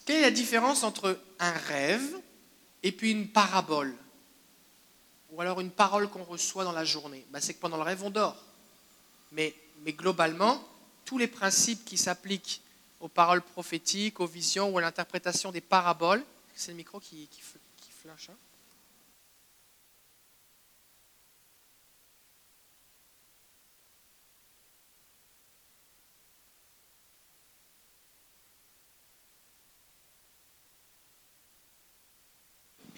Quelle 0.06 0.16
est 0.16 0.20
la 0.22 0.25
différence 0.36 0.84
entre 0.84 1.18
un 1.40 1.52
rêve 1.52 2.16
et 2.82 2.92
puis 2.92 3.10
une 3.10 3.28
parabole 3.28 3.94
Ou 5.30 5.40
alors 5.40 5.60
une 5.60 5.72
parole 5.72 6.08
qu'on 6.08 6.22
reçoit 6.22 6.62
dans 6.62 6.72
la 6.72 6.84
journée 6.84 7.26
ben, 7.30 7.40
C'est 7.40 7.54
que 7.54 7.60
pendant 7.60 7.76
le 7.76 7.82
rêve, 7.82 8.04
on 8.04 8.10
dort. 8.10 8.36
Mais, 9.32 9.54
mais 9.84 9.92
globalement, 9.92 10.62
tous 11.04 11.18
les 11.18 11.26
principes 11.26 11.84
qui 11.84 11.96
s'appliquent 11.96 12.62
aux 13.00 13.08
paroles 13.08 13.42
prophétiques, 13.42 14.20
aux 14.20 14.26
visions 14.26 14.70
ou 14.70 14.78
à 14.78 14.80
l'interprétation 14.80 15.50
des 15.50 15.60
paraboles, 15.60 16.24
c'est 16.54 16.70
le 16.70 16.76
micro 16.76 17.00
qui, 17.00 17.28
qui, 17.28 17.40
flash. 18.02 18.30
Hein 18.30 18.36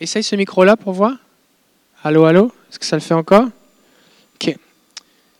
Essaye 0.00 0.22
ce 0.22 0.36
micro-là 0.36 0.76
pour 0.76 0.92
voir. 0.92 1.16
Allô, 2.04 2.24
allô? 2.24 2.52
Est-ce 2.70 2.78
que 2.78 2.86
ça 2.86 2.96
le 2.96 3.02
fait 3.02 3.14
encore? 3.14 3.46
Ok. 4.34 4.56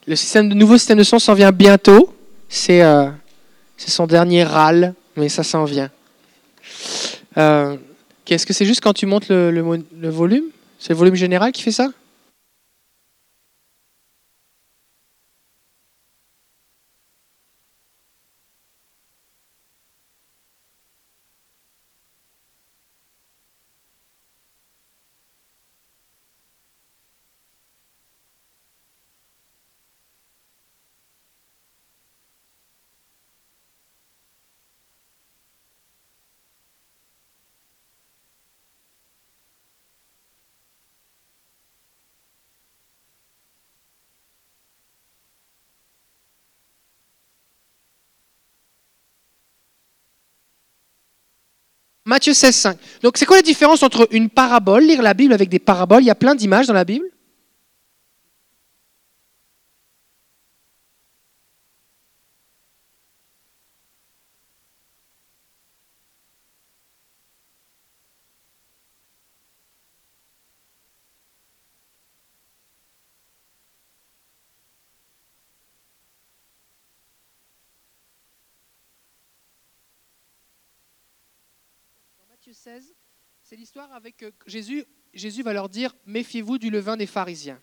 Le 0.06 0.42
nouveau 0.54 0.76
système 0.76 0.98
de 0.98 1.04
son 1.04 1.18
s'en 1.18 1.34
vient 1.34 1.52
bientôt. 1.52 2.12
C'est 2.48 2.82
euh, 2.82 3.08
son 3.76 4.06
dernier 4.06 4.42
râle, 4.42 4.94
mais 5.16 5.28
ça 5.28 5.44
s'en 5.44 5.64
vient. 5.64 5.90
Euh, 7.36 7.76
Est-ce 8.26 8.46
que 8.46 8.52
c'est 8.52 8.64
juste 8.64 8.80
quand 8.80 8.94
tu 8.94 9.06
montes 9.06 9.28
le 9.28 10.08
volume? 10.08 10.44
C'est 10.78 10.90
le 10.92 10.98
volume 10.98 11.14
général 11.14 11.52
qui 11.52 11.62
fait 11.62 11.72
ça? 11.72 11.88
Matthieu 52.08 52.32
16, 52.32 52.54
5. 52.54 52.78
Donc 53.02 53.18
c'est 53.18 53.26
quoi 53.26 53.36
la 53.36 53.42
différence 53.42 53.82
entre 53.82 54.08
une 54.12 54.30
parabole, 54.30 54.82
lire 54.82 55.02
la 55.02 55.12
Bible 55.12 55.34
avec 55.34 55.50
des 55.50 55.58
paraboles? 55.58 56.02
Il 56.02 56.06
y 56.06 56.10
a 56.10 56.14
plein 56.14 56.34
d'images 56.34 56.66
dans 56.66 56.72
la 56.72 56.84
Bible. 56.84 57.04
C'est 83.42 83.56
l'histoire 83.56 83.90
avec 83.92 84.22
euh, 84.22 84.30
Jésus. 84.46 84.84
Jésus 85.14 85.42
va 85.42 85.52
leur 85.52 85.68
dire 85.68 85.94
Méfiez-vous 86.06 86.58
du 86.58 86.70
levain 86.70 86.96
des 86.96 87.06
pharisiens. 87.06 87.58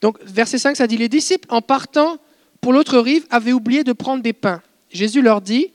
Donc, 0.00 0.20
verset 0.22 0.58
5, 0.58 0.76
ça 0.76 0.86
dit 0.86 0.96
Les 0.96 1.08
disciples, 1.08 1.46
en 1.48 1.62
partant 1.62 2.18
pour 2.60 2.72
l'autre 2.72 2.98
rive, 2.98 3.26
avaient 3.30 3.52
oublié 3.52 3.84
de 3.84 3.92
prendre 3.92 4.22
des 4.22 4.32
pains. 4.32 4.62
Jésus 4.90 5.22
leur 5.22 5.40
dit 5.40 5.72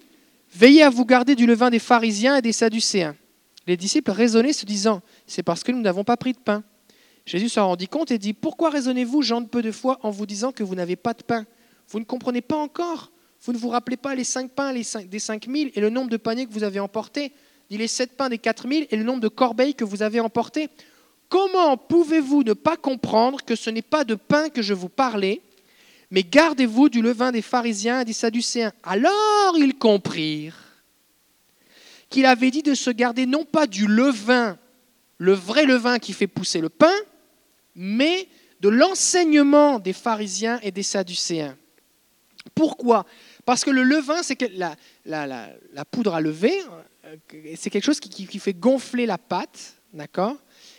Veillez 0.54 0.84
à 0.84 0.90
vous 0.90 1.06
garder 1.06 1.36
du 1.36 1.46
levain 1.46 1.70
des 1.70 1.80
pharisiens 1.80 2.38
et 2.38 2.42
des 2.42 2.52
sadducéens. 2.52 3.16
Les 3.68 3.78
disciples 3.78 4.12
raisonnaient, 4.12 4.54
se 4.54 4.66
disant 4.66 5.02
C'est 5.28 5.44
parce 5.44 5.64
que 5.64 5.72
nous 5.72 5.82
n'avons 5.82 6.04
pas 6.04 6.18
pris 6.18 6.34
de 6.34 6.40
pain. 6.40 6.64
Jésus 7.26 7.50
s'en 7.50 7.68
rendit 7.68 7.88
compte 7.88 8.12
et 8.12 8.18
dit 8.18 8.34
Pourquoi 8.34 8.70
raisonnez-vous, 8.70 9.22
gens 9.22 9.42
de 9.42 9.48
peu 9.48 9.62
de 9.62 9.72
foi, 9.72 10.00
en 10.04 10.10
vous 10.10 10.26
disant 10.26 10.52
que 10.52 10.64
vous 10.64 10.76
n'avez 10.76 10.96
pas 10.96 11.14
de 11.14 11.24
pain? 11.24 11.46
Vous 11.90 12.00
ne 12.00 12.06
comprenez 12.06 12.42
pas 12.42 12.58
encore 12.58 13.12
Vous 13.42 13.54
ne 13.54 13.58
vous 13.58 13.70
rappelez 13.70 13.98
pas 13.98 14.14
les 14.16 14.26
cinq 14.26 14.52
pains 14.52 14.74
les 14.74 14.84
des 15.06 15.20
cinq 15.20 15.48
mille 15.48 15.72
et 15.76 15.80
le 15.80 15.90
nombre 15.90 16.10
de 16.10 16.18
paniers 16.18 16.46
que 16.46 16.52
vous 16.52 16.64
avez 16.64 16.82
emportés 16.82 17.32
dit 17.70 17.78
les 17.78 17.88
sept 17.88 18.16
pains 18.16 18.30
des 18.30 18.38
quatre 18.38 18.68
mille 18.68 18.88
et 18.92 18.96
le 18.96 19.04
nombre 19.04 19.22
de 19.22 19.28
corbeilles 19.28 19.76
que 19.76 19.84
vous 19.84 20.04
avez 20.04 20.20
emportées. 20.20 20.70
Comment 21.30 21.78
pouvez-vous 21.78 22.44
ne 22.44 22.54
pas 22.54 22.78
comprendre 22.78 23.44
que 23.44 23.56
ce 23.56 23.70
n'est 23.70 23.82
pas 23.82 24.04
de 24.04 24.16
pain 24.16 24.50
que 24.50 24.62
je 24.62 24.74
vous 24.74 24.90
parlais, 24.90 25.42
mais 26.12 26.24
gardez-vous 26.24 26.90
du 26.90 27.02
levain 27.02 27.32
des 27.32 27.42
pharisiens 27.42 28.02
et 28.02 28.06
des 28.06 28.14
sadducéens 28.14 28.72
Alors 28.84 29.56
ils 29.58 29.76
comprirent 29.76 30.58
qu'il 32.10 32.26
avait 32.26 32.52
dit 32.52 32.64
de 32.64 32.74
se 32.74 32.90
garder 32.90 33.26
non 33.26 33.44
pas 33.44 33.68
du 33.68 33.88
levain, 33.88 34.58
le 35.18 35.34
vrai 35.34 35.66
levain 35.66 36.00
qui 36.00 36.14
fait 36.14 36.28
pousser 36.28 36.62
le 36.62 36.70
pain, 36.70 36.96
mais 37.76 38.30
de 38.62 38.70
l'enseignement 38.70 39.80
des 39.80 39.94
pharisiens 39.94 40.60
et 40.64 40.72
des 40.72 40.84
sadducéens. 40.84 41.58
Pourquoi? 42.56 43.06
Parce 43.46 43.64
que 43.64 43.70
le 43.70 43.84
levain, 43.84 44.24
c'est 44.24 44.42
la, 44.56 44.76
poudre 45.92 46.16
à 46.16 46.22
lever, 46.22 46.54
c'est 47.56 47.70
quelque 47.70 47.86
chose 47.86 48.00
qui, 48.00 48.40
fait 48.40 48.54
gonfler 48.54 49.06
la 49.06 49.18
pâte, 49.18 49.76
d'accord? 49.94 50.36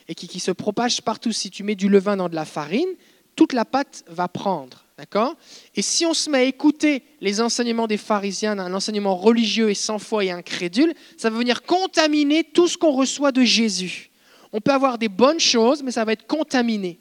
Et 0.09 0.15
qui, 0.15 0.41
se 0.41 0.51
propage 0.51 1.03
partout. 1.03 1.33
Si 1.33 1.51
tu 1.51 1.63
mets 1.63 1.75
du 1.75 1.89
levain 1.89 2.17
dans 2.17 2.29
de 2.29 2.35
la 2.35 2.45
farine, 2.45 2.89
toute 3.37 3.53
la 3.53 3.65
pâte 3.65 4.05
va 4.09 4.29
prendre, 4.29 4.85
d'accord? 4.97 5.37
Et 5.75 5.83
si 5.83 6.07
on 6.07 6.15
se 6.15 6.31
met 6.31 6.39
à 6.39 6.43
écouter 6.45 7.03
les 7.21 7.41
enseignements 7.41 7.87
des 7.87 7.97
pharisiens, 7.97 8.59
un 8.59 8.75
enseignement 8.75 9.17
religieux 9.17 9.71
et 9.71 9.75
sans 9.75 9.99
foi 9.99 10.25
et 10.25 10.31
incrédule, 10.31 10.95
ça 11.17 11.31
va 11.31 11.39
venir 11.39 11.63
contaminer 11.63 12.45
tout 12.45 12.69
ce 12.69 12.77
qu'on 12.77 12.93
reçoit 12.93 13.33
de 13.33 13.43
Jésus. 13.43 14.11
On 14.53 14.61
peut 14.61 14.73
avoir 14.73 14.99
des 14.99 15.09
bonnes 15.09 15.41
choses, 15.41 15.83
mais 15.83 15.93
ça 15.93 16.05
va 16.05 16.13
être 16.13 16.27
contaminé. 16.27 16.99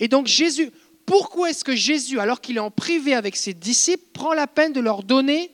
Et 0.00 0.08
donc 0.08 0.26
Jésus, 0.26 0.70
pourquoi 1.06 1.50
est-ce 1.50 1.64
que 1.64 1.76
Jésus, 1.76 2.20
alors 2.20 2.40
qu'il 2.40 2.56
est 2.56 2.60
en 2.60 2.70
privé 2.70 3.14
avec 3.14 3.36
ses 3.36 3.54
disciples, 3.54 4.04
prend 4.12 4.34
la 4.34 4.46
peine 4.46 4.72
de 4.72 4.80
leur 4.80 5.02
donner 5.02 5.50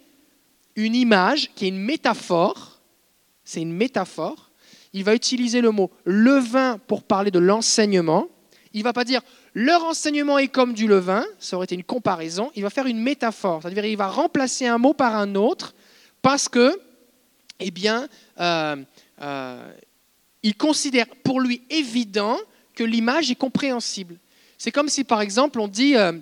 une 0.75 0.95
image 0.95 1.51
qui 1.55 1.67
est 1.67 1.69
une 1.69 1.79
métaphore 1.79 2.74
c'est 3.45 3.61
une 3.61 3.73
métaphore. 3.73 4.51
Il 4.93 5.05
va 5.05 5.15
utiliser 5.15 5.61
le 5.61 5.71
mot 5.71 5.91
levain 6.05 6.79
pour 6.87 7.03
parler 7.03 7.31
de 7.31 7.39
l'enseignement. 7.39 8.29
Il 8.73 8.81
ne 8.81 8.85
va 8.85 8.93
pas 8.93 9.05
dire 9.05 9.21
leur 9.55 9.85
enseignement 9.85 10.39
est 10.39 10.49
comme 10.49 10.75
du 10.75 10.89
levain, 10.89 11.25
ça 11.39 11.57
aurait 11.57 11.65
été 11.65 11.77
une 11.77 11.85
comparaison. 11.85 12.51
Il 12.57 12.63
va 12.63 12.71
faire 12.71 12.87
une 12.87 12.99
métaphore, 12.99 13.63
c'est-à-dire 13.63 13.85
il 13.85 13.97
va 13.97 14.09
remplacer 14.09 14.67
un 14.67 14.79
mot 14.79 14.95
par 14.95 15.15
un 15.15 15.37
autre 15.37 15.75
parce 16.23 16.49
que, 16.49 16.77
eh 17.61 17.71
bien, 17.71 18.09
euh, 18.41 18.77
euh, 19.23 19.73
il 20.43 20.57
considère 20.57 21.07
pour 21.23 21.41
lui 21.41 21.63
évident 21.71 22.37
que 22.75 22.83
l'image 22.83 23.31
est 23.31 23.37
compréhensible. 23.37 24.19
C'est 24.59 24.73
comme 24.73 24.89
si, 24.89 25.05
par 25.05 25.21
exemple, 25.21 25.61
on 25.61 25.69
dit, 25.69 25.95
euh, 25.97 26.13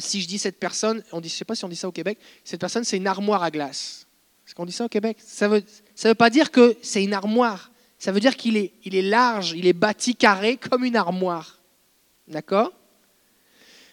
si 0.00 0.22
je 0.22 0.28
dis 0.28 0.38
cette 0.38 0.58
personne, 0.58 1.02
on 1.12 1.18
je 1.18 1.24
ne 1.24 1.28
sais 1.28 1.44
pas 1.44 1.54
si 1.54 1.64
on 1.66 1.68
dit 1.68 1.76
ça 1.76 1.88
au 1.88 1.92
Québec, 1.92 2.18
cette 2.44 2.60
personne, 2.60 2.84
c'est 2.84 2.96
une 2.96 3.06
armoire 3.06 3.42
à 3.42 3.50
glace. 3.50 4.06
Est-ce 4.46 4.54
qu'on 4.54 4.64
dit 4.64 4.72
ça 4.72 4.86
au 4.86 4.88
Québec? 4.88 5.18
Ça 5.20 5.48
veut, 5.48 5.62
ça 5.94 6.08
veut 6.08 6.14
pas 6.14 6.30
dire 6.30 6.50
que 6.50 6.76
c'est 6.82 7.02
une 7.02 7.14
armoire. 7.14 7.70
Ça 7.98 8.10
veut 8.10 8.20
dire 8.20 8.36
qu'il 8.36 8.56
est, 8.56 8.72
large, 8.84 9.52
il 9.52 9.66
est 9.66 9.72
bâti 9.72 10.16
carré 10.16 10.56
comme 10.56 10.84
une 10.84 10.96
armoire. 10.96 11.60
D'accord? 12.26 12.72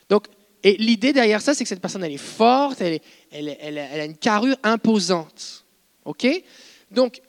Donc, 0.08 0.26
et 0.62 0.76
l'idée 0.76 1.12
derrière 1.12 1.40
ça, 1.40 1.54
c'est 1.54 1.64
que 1.64 1.68
cette 1.68 1.80
personne, 1.80 2.02
elle 2.02 2.12
est 2.12 2.16
forte, 2.16 2.80
elle, 2.80 3.00
elle, 3.30 3.78
a 3.78 4.04
une 4.04 4.16
carrure 4.16 4.56
imposante. 4.62 5.64
OK? 6.04 6.26
Donc, 6.90 7.22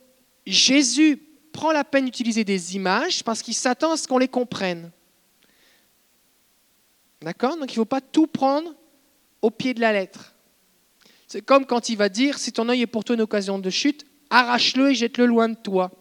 Jésus 0.45 1.21
prend 1.51 1.71
la 1.71 1.83
peine 1.83 2.05
d'utiliser 2.05 2.43
des 2.43 2.75
images 2.75 3.23
parce 3.23 3.41
qu'il 3.41 3.53
s'attend 3.53 3.91
à 3.91 3.97
ce 3.97 4.07
qu'on 4.07 4.17
les 4.17 4.27
comprenne. 4.27 4.91
D'accord? 7.21 7.57
Donc 7.57 7.71
il 7.71 7.73
ne 7.73 7.81
faut 7.81 7.85
pas 7.85 8.01
tout 8.01 8.27
prendre 8.27 8.73
au 9.41 9.51
pied 9.51 9.73
de 9.73 9.81
la 9.81 9.93
lettre. 9.93 10.33
C'est 11.27 11.41
comme 11.41 11.65
quand 11.65 11.89
il 11.89 11.97
va 11.97 12.09
dire, 12.09 12.39
si 12.39 12.51
ton 12.51 12.67
œil 12.69 12.81
est 12.81 12.87
pour 12.87 13.03
toi 13.03 13.15
une 13.15 13.21
occasion 13.21 13.59
de 13.59 13.69
chute, 13.69 14.05
arrache-le 14.31 14.89
et 14.89 14.95
jette-le 14.95 15.27
loin 15.27 15.49
de 15.49 15.55
toi. 15.55 15.91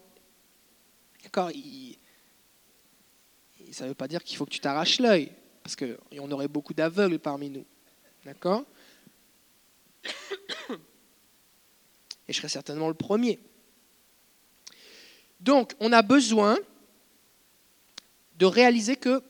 D'accord 1.23 1.51
Ça 3.73 3.85
ne 3.85 3.91
veut 3.91 3.95
pas 3.95 4.09
dire 4.09 4.25
qu'il 4.25 4.39
faut 4.39 4.47
que 4.47 4.51
tu 4.51 4.61
t'arraches 4.61 4.99
l'œil, 5.01 5.31
parce 5.63 5.77
qu'on 5.77 6.31
aurait 6.31 6.49
beaucoup 6.49 6.73
d'aveugles 6.73 7.19
parmi 7.19 7.51
nous. 7.51 7.67
D'accord? 8.25 8.65
Et 12.29 12.33
je 12.33 12.39
serais 12.39 12.49
certainement 12.49 12.89
le 12.89 12.95
premier. 12.95 13.39
Donc, 15.41 15.75
on 15.81 15.93
a 15.93 16.03
besoin 16.03 16.57
de 18.37 18.47
réaliser 18.47 18.97
que 18.97 19.23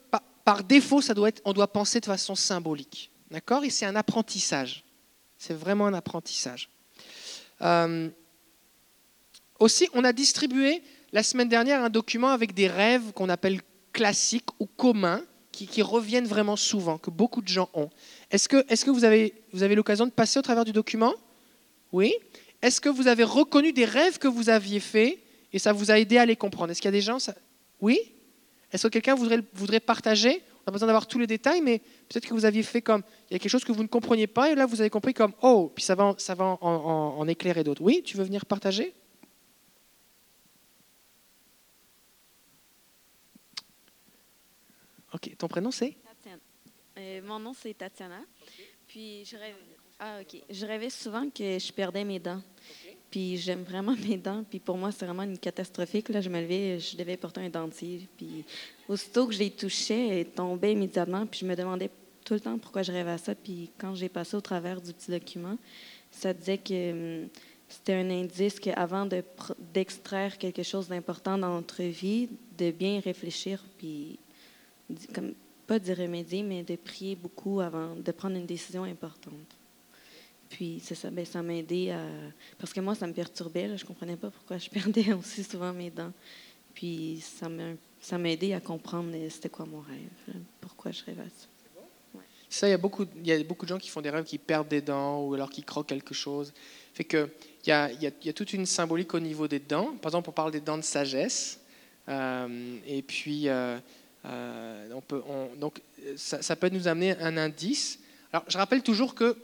par 0.45 0.65
défaut, 0.65 1.01
on 1.45 1.53
doit 1.53 1.73
penser 1.73 2.01
de 2.01 2.07
façon 2.07 2.35
symbolique. 2.35 3.11
D'accord? 3.31 3.65
Et 3.65 3.71
c'est 3.71 3.87
un 3.87 3.97
apprentissage. 3.97 4.85
C'est 5.39 5.55
vraiment 5.55 5.87
un 5.87 5.95
apprentissage. 5.95 6.69
Euh, 7.63 8.11
aussi, 9.61 9.89
on 9.95 10.05
a 10.05 10.13
distribué 10.13 10.83
la 11.13 11.23
semaine 11.23 11.49
dernière 11.49 11.83
un 11.83 11.91
document 11.91 12.29
avec 12.29 12.55
des 12.55 12.69
rêves 12.69 13.13
qu'on 13.15 13.29
appelle 13.29 13.61
classiques 13.93 14.49
ou 14.59 14.67
communs, 14.67 15.23
qui, 15.53 15.83
reviennent 15.83 16.27
vraiment 16.27 16.57
souvent, 16.57 16.97
que 16.97 17.11
beaucoup 17.11 17.43
de 17.43 17.49
gens 17.49 17.69
ont. 17.75 17.91
Est-ce 18.31 18.49
que, 18.49 18.91
vous 18.91 19.05
avez, 19.05 19.35
l'occasion 19.75 20.07
de 20.07 20.11
passer 20.11 20.39
au 20.39 20.43
travers 20.43 20.65
du 20.65 20.73
document? 20.73 21.13
Oui 21.93 22.15
Est-ce 22.63 22.81
que 22.81 22.89
vous 22.89 23.09
avez 23.09 23.25
reconnu 23.25 23.73
des 23.73 23.85
rêves 23.85 24.19
que 24.19 24.29
vous 24.29 24.49
aviez 24.49 24.81
faits 24.81 25.19
et 25.53 25.59
ça 25.59 25.75
vous 25.75 25.91
a 25.91 25.99
aidé 25.99 26.17
à 26.17 26.25
les 26.25 26.37
comprendre? 26.37 26.71
Est-ce 26.71 26.81
qu'il 26.81 26.89
y 26.89 26.95
a 26.95 26.99
des 26.99 27.03
gens. 27.03 27.19
Oui 27.81 28.01
est-ce 28.73 28.87
que 28.87 28.93
quelqu'un 28.93 29.15
voudrait, 29.15 29.81
partager? 29.81 30.43
On 30.61 30.65
pas 30.67 30.73
besoin 30.73 30.87
d'avoir 30.87 31.07
tous 31.07 31.19
les 31.19 31.27
détails, 31.27 31.61
mais 31.61 31.81
peut-être 32.09 32.27
que 32.27 32.35
vous 32.35 32.45
aviez 32.45 32.63
fait 32.63 32.83
comme, 32.83 33.03
il 33.31 33.35
y 33.35 33.37
a 33.37 33.39
quelque 33.39 33.51
chose 33.51 33.65
que 33.65 33.73
vous 33.73 33.83
ne 33.83 33.89
compreniez 33.89 34.27
pas, 34.27 34.51
et 34.51 34.55
là 34.55 34.67
vous 34.67 34.81
avez 34.81 34.91
compris 34.91 35.15
comme, 35.15 35.33
oh, 35.43 35.73
puis 35.75 35.85
ça 35.85 35.95
va 35.95 36.15
en, 36.61 37.29
éclairer 37.29 37.65
d'autres. 37.65 37.83
Oui, 37.83 38.03
tu 38.05 38.17
veux 38.17 38.25
venir 38.25 38.47
partager? 38.47 38.93
Ok, 45.13 45.37
ton 45.37 45.49
prénom 45.49 45.71
c'est? 45.71 45.97
Euh, 46.99 47.21
mon 47.25 47.39
nom 47.39 47.53
c'est 47.55 47.75
Tatiana. 47.75 48.21
Puis 48.87 49.25
je 49.25 49.37
rêvais, 49.37 49.57
ah, 49.99 50.19
ok. 50.21 50.43
je 50.49 50.67
rêvais 50.67 50.91
souvent 50.91 51.29
que 51.31 51.59
je 51.59 51.73
perdais 51.73 52.05
mes 52.05 52.19
dents. 52.19 52.43
Puis 53.11 53.37
j'aime 53.37 53.63
vraiment 53.63 53.95
mes 54.09 54.17
dents. 54.17 54.45
Puis 54.49 54.59
pour 54.59 54.77
moi, 54.77 54.93
c'est 54.93 55.05
vraiment 55.05 55.23
une 55.23 55.39
catastrophique. 55.39 56.09
Là, 56.09 56.21
je 56.21 56.29
me 56.29 56.41
levais, 56.41 56.79
je 56.79 56.97
devais 56.97 57.17
porter 57.17 57.41
un 57.41 57.51
dentier. 57.51 58.09
Puis 58.17 58.45
aussitôt 58.89 59.27
que 59.27 59.35
je 59.35 59.41
les 59.41 59.51
touchais, 59.51 60.21
elle 60.21 60.27
tombait 60.27 60.73
immédiatement. 60.73 61.27
Puis 61.27 61.41
je 61.41 61.47
me 61.47 61.55
demandais 61.55 61.91
tout 62.25 62.35
le 62.35 62.41
temps 62.41 62.59
pourquoi 62.59 62.83
je 62.83 62.93
rêvais 62.93 63.11
à 63.11 63.19
ça. 63.19 63.35
Puis 63.35 63.71
quand 63.79 63.95
j'ai 63.95 64.09
passé 64.09 64.37
au 64.37 64.41
travers 64.41 64.81
du 64.81 64.93
petit 64.93 65.11
document, 65.11 65.59
ça 66.11 66.33
disait 66.33 66.59
que 66.59 67.23
hum, 67.23 67.29
c'était 67.69 67.95
un 67.95 68.11
indice 68.11 68.59
qu'avant 68.59 69.09
d'extraire 69.73 70.39
quelque 70.39 70.63
chose 70.63 70.89
d'important 70.89 71.39
dans 71.39 71.55
notre 71.55 71.83
vie, 71.83 72.29
de 72.59 72.71
bien 72.73 73.01
réfléchir, 73.01 73.65
puis 73.79 74.19
comme, 75.15 75.35
pas 75.67 75.79
d'y 75.79 75.93
remédier, 75.95 76.43
mais 76.43 76.63
de 76.63 76.77
prier 76.77 77.17
beaucoup 77.17 77.61
avant 77.61 77.95
de 77.95 78.13
prendre 78.13 78.37
une 78.37 78.47
décision 78.47 78.85
importante. 78.85 79.57
Puis 80.49 80.81
c'est 80.83 80.97
ça, 80.97 81.11
ben, 81.11 81.25
ça 81.25 81.43
m'a 81.43 81.55
aidé 81.55 81.91
à. 81.91 82.03
Parce 82.59 82.73
que 82.73 82.81
moi, 82.81 82.95
ça 82.95 83.07
me 83.07 83.13
perturbait. 83.13 83.69
Là, 83.69 83.77
je 83.77 83.85
ne 83.85 83.89
comprenais 83.89 84.17
pas 84.17 84.31
pourquoi 84.31 84.59
je 84.59 84.69
perdais 84.71 85.13
aussi 85.13 85.45
souvent 85.45 85.73
mes 85.73 85.91
dents. 85.91 86.13
Puis 86.75 87.23
ça 87.23 87.49
m'a, 87.49 87.75
ça 88.01 88.19
m'a 88.19 88.31
aidé 88.31 88.53
à 88.53 88.61
comprendre 88.61 89.17
c'était 89.29 89.49
quoi 89.49 89.67
mon 89.67 89.81
rêve, 89.81 90.41
pourquoi 90.61 90.91
je 90.91 91.05
rêvais 91.05 91.23
à 91.23 91.29
ça. 91.29 91.47
Ça, 92.53 92.67
il 92.67 92.73
y, 92.73 92.75
a 92.75 92.79
beaucoup, 92.79 93.07
il 93.17 93.27
y 93.29 93.33
a 93.33 93.41
beaucoup 93.45 93.65
de 93.65 93.69
gens 93.69 93.79
qui 93.79 93.89
font 93.89 94.01
des 94.01 94.11
rêves 94.11 94.25
qui 94.25 94.37
perdent 94.37 94.67
des 94.67 94.81
dents 94.81 95.25
ou 95.25 95.35
alors 95.35 95.51
qui 95.51 95.63
croquent 95.63 95.87
quelque 95.87 96.15
chose. 96.15 96.53
Fait 96.93 97.05
que, 97.05 97.31
il, 97.65 97.69
y 97.69 97.73
a, 97.73 97.93
il, 97.93 98.03
y 98.03 98.29
a, 98.29 98.33
toute 98.33 98.53
une 98.53 98.67
symbolique 98.67 99.15
au 99.15 99.21
niveau 99.21 99.47
des 99.47 99.61
dents. 99.61 99.95
Par 100.03 100.11
exemple, 100.11 100.31
on 100.31 100.33
parle 100.33 100.51
des 100.51 100.61
dents 100.61 100.77
de 100.77 100.83
sagesse. 100.83 101.61
Euh, 102.09 102.77
et 102.85 103.03
puis, 103.03 103.49
euh, 103.49 103.79
euh, 104.27 104.91
on 104.95 105.01
peut, 105.01 105.23
donc, 105.57 105.81
ça, 106.17 106.43
ça, 106.43 106.57
peut 106.57 106.69
nous 106.69 106.89
amener 106.89 107.17
un 107.19 107.37
indice. 107.37 107.99
Alors, 108.33 108.45
je 108.49 108.59
rappelle 108.59 108.83
toujours 108.83 109.15
que 109.15 109.37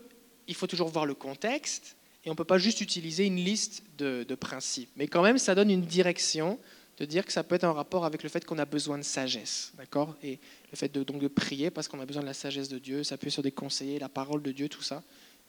il 0.49 0.55
faut 0.55 0.67
toujours 0.67 0.89
voir 0.89 1.07
le 1.07 1.15
contexte 1.15 1.97
et 2.25 2.29
on 2.29 2.33
ne 2.33 2.37
peut 2.37 2.45
pas 2.45 2.59
juste 2.59 2.81
utiliser 2.81 3.25
une 3.25 3.37
liste 3.37 3.83
de, 3.99 4.25
principes. 4.35 4.91
Mais 4.97 5.07
quand 5.07 5.23
même, 5.23 5.39
ça 5.39 5.55
donne 5.55 5.71
une 5.71 5.83
direction 5.83 6.59
de 6.99 7.05
dire 7.05 7.27
que 7.27 7.33
ça 7.33 7.45
peut 7.45 7.55
être 7.55 7.65
en 7.65 7.75
rapport 7.75 8.05
avec 8.05 8.23
le 8.23 8.29
fait 8.29 8.45
qu'on 8.45 8.59
a 8.59 8.65
besoin 8.65 8.97
de 8.97 9.03
sagesse, 9.03 9.73
d'accord? 9.77 10.17
Et 10.23 10.39
le 10.71 10.77
fait 10.77 10.89
de, 10.89 11.03
donc 11.05 11.21
de 11.21 11.29
prier 11.29 11.71
parce 11.71 11.89
qu'on 11.89 12.01
a 12.01 12.07
besoin 12.07 12.23
de 12.23 12.27
la 12.27 12.35
sagesse 12.35 12.69
de 12.69 12.79
Dieu, 12.79 13.03
être 13.09 13.29
sur 13.29 13.43
des 13.43 13.53
conseillers, 13.53 13.99
la 13.99 14.09
parole 14.09 14.43
de 14.43 14.51
Dieu, 14.51 14.69
tout 14.69 14.83
ça. 14.83 15.03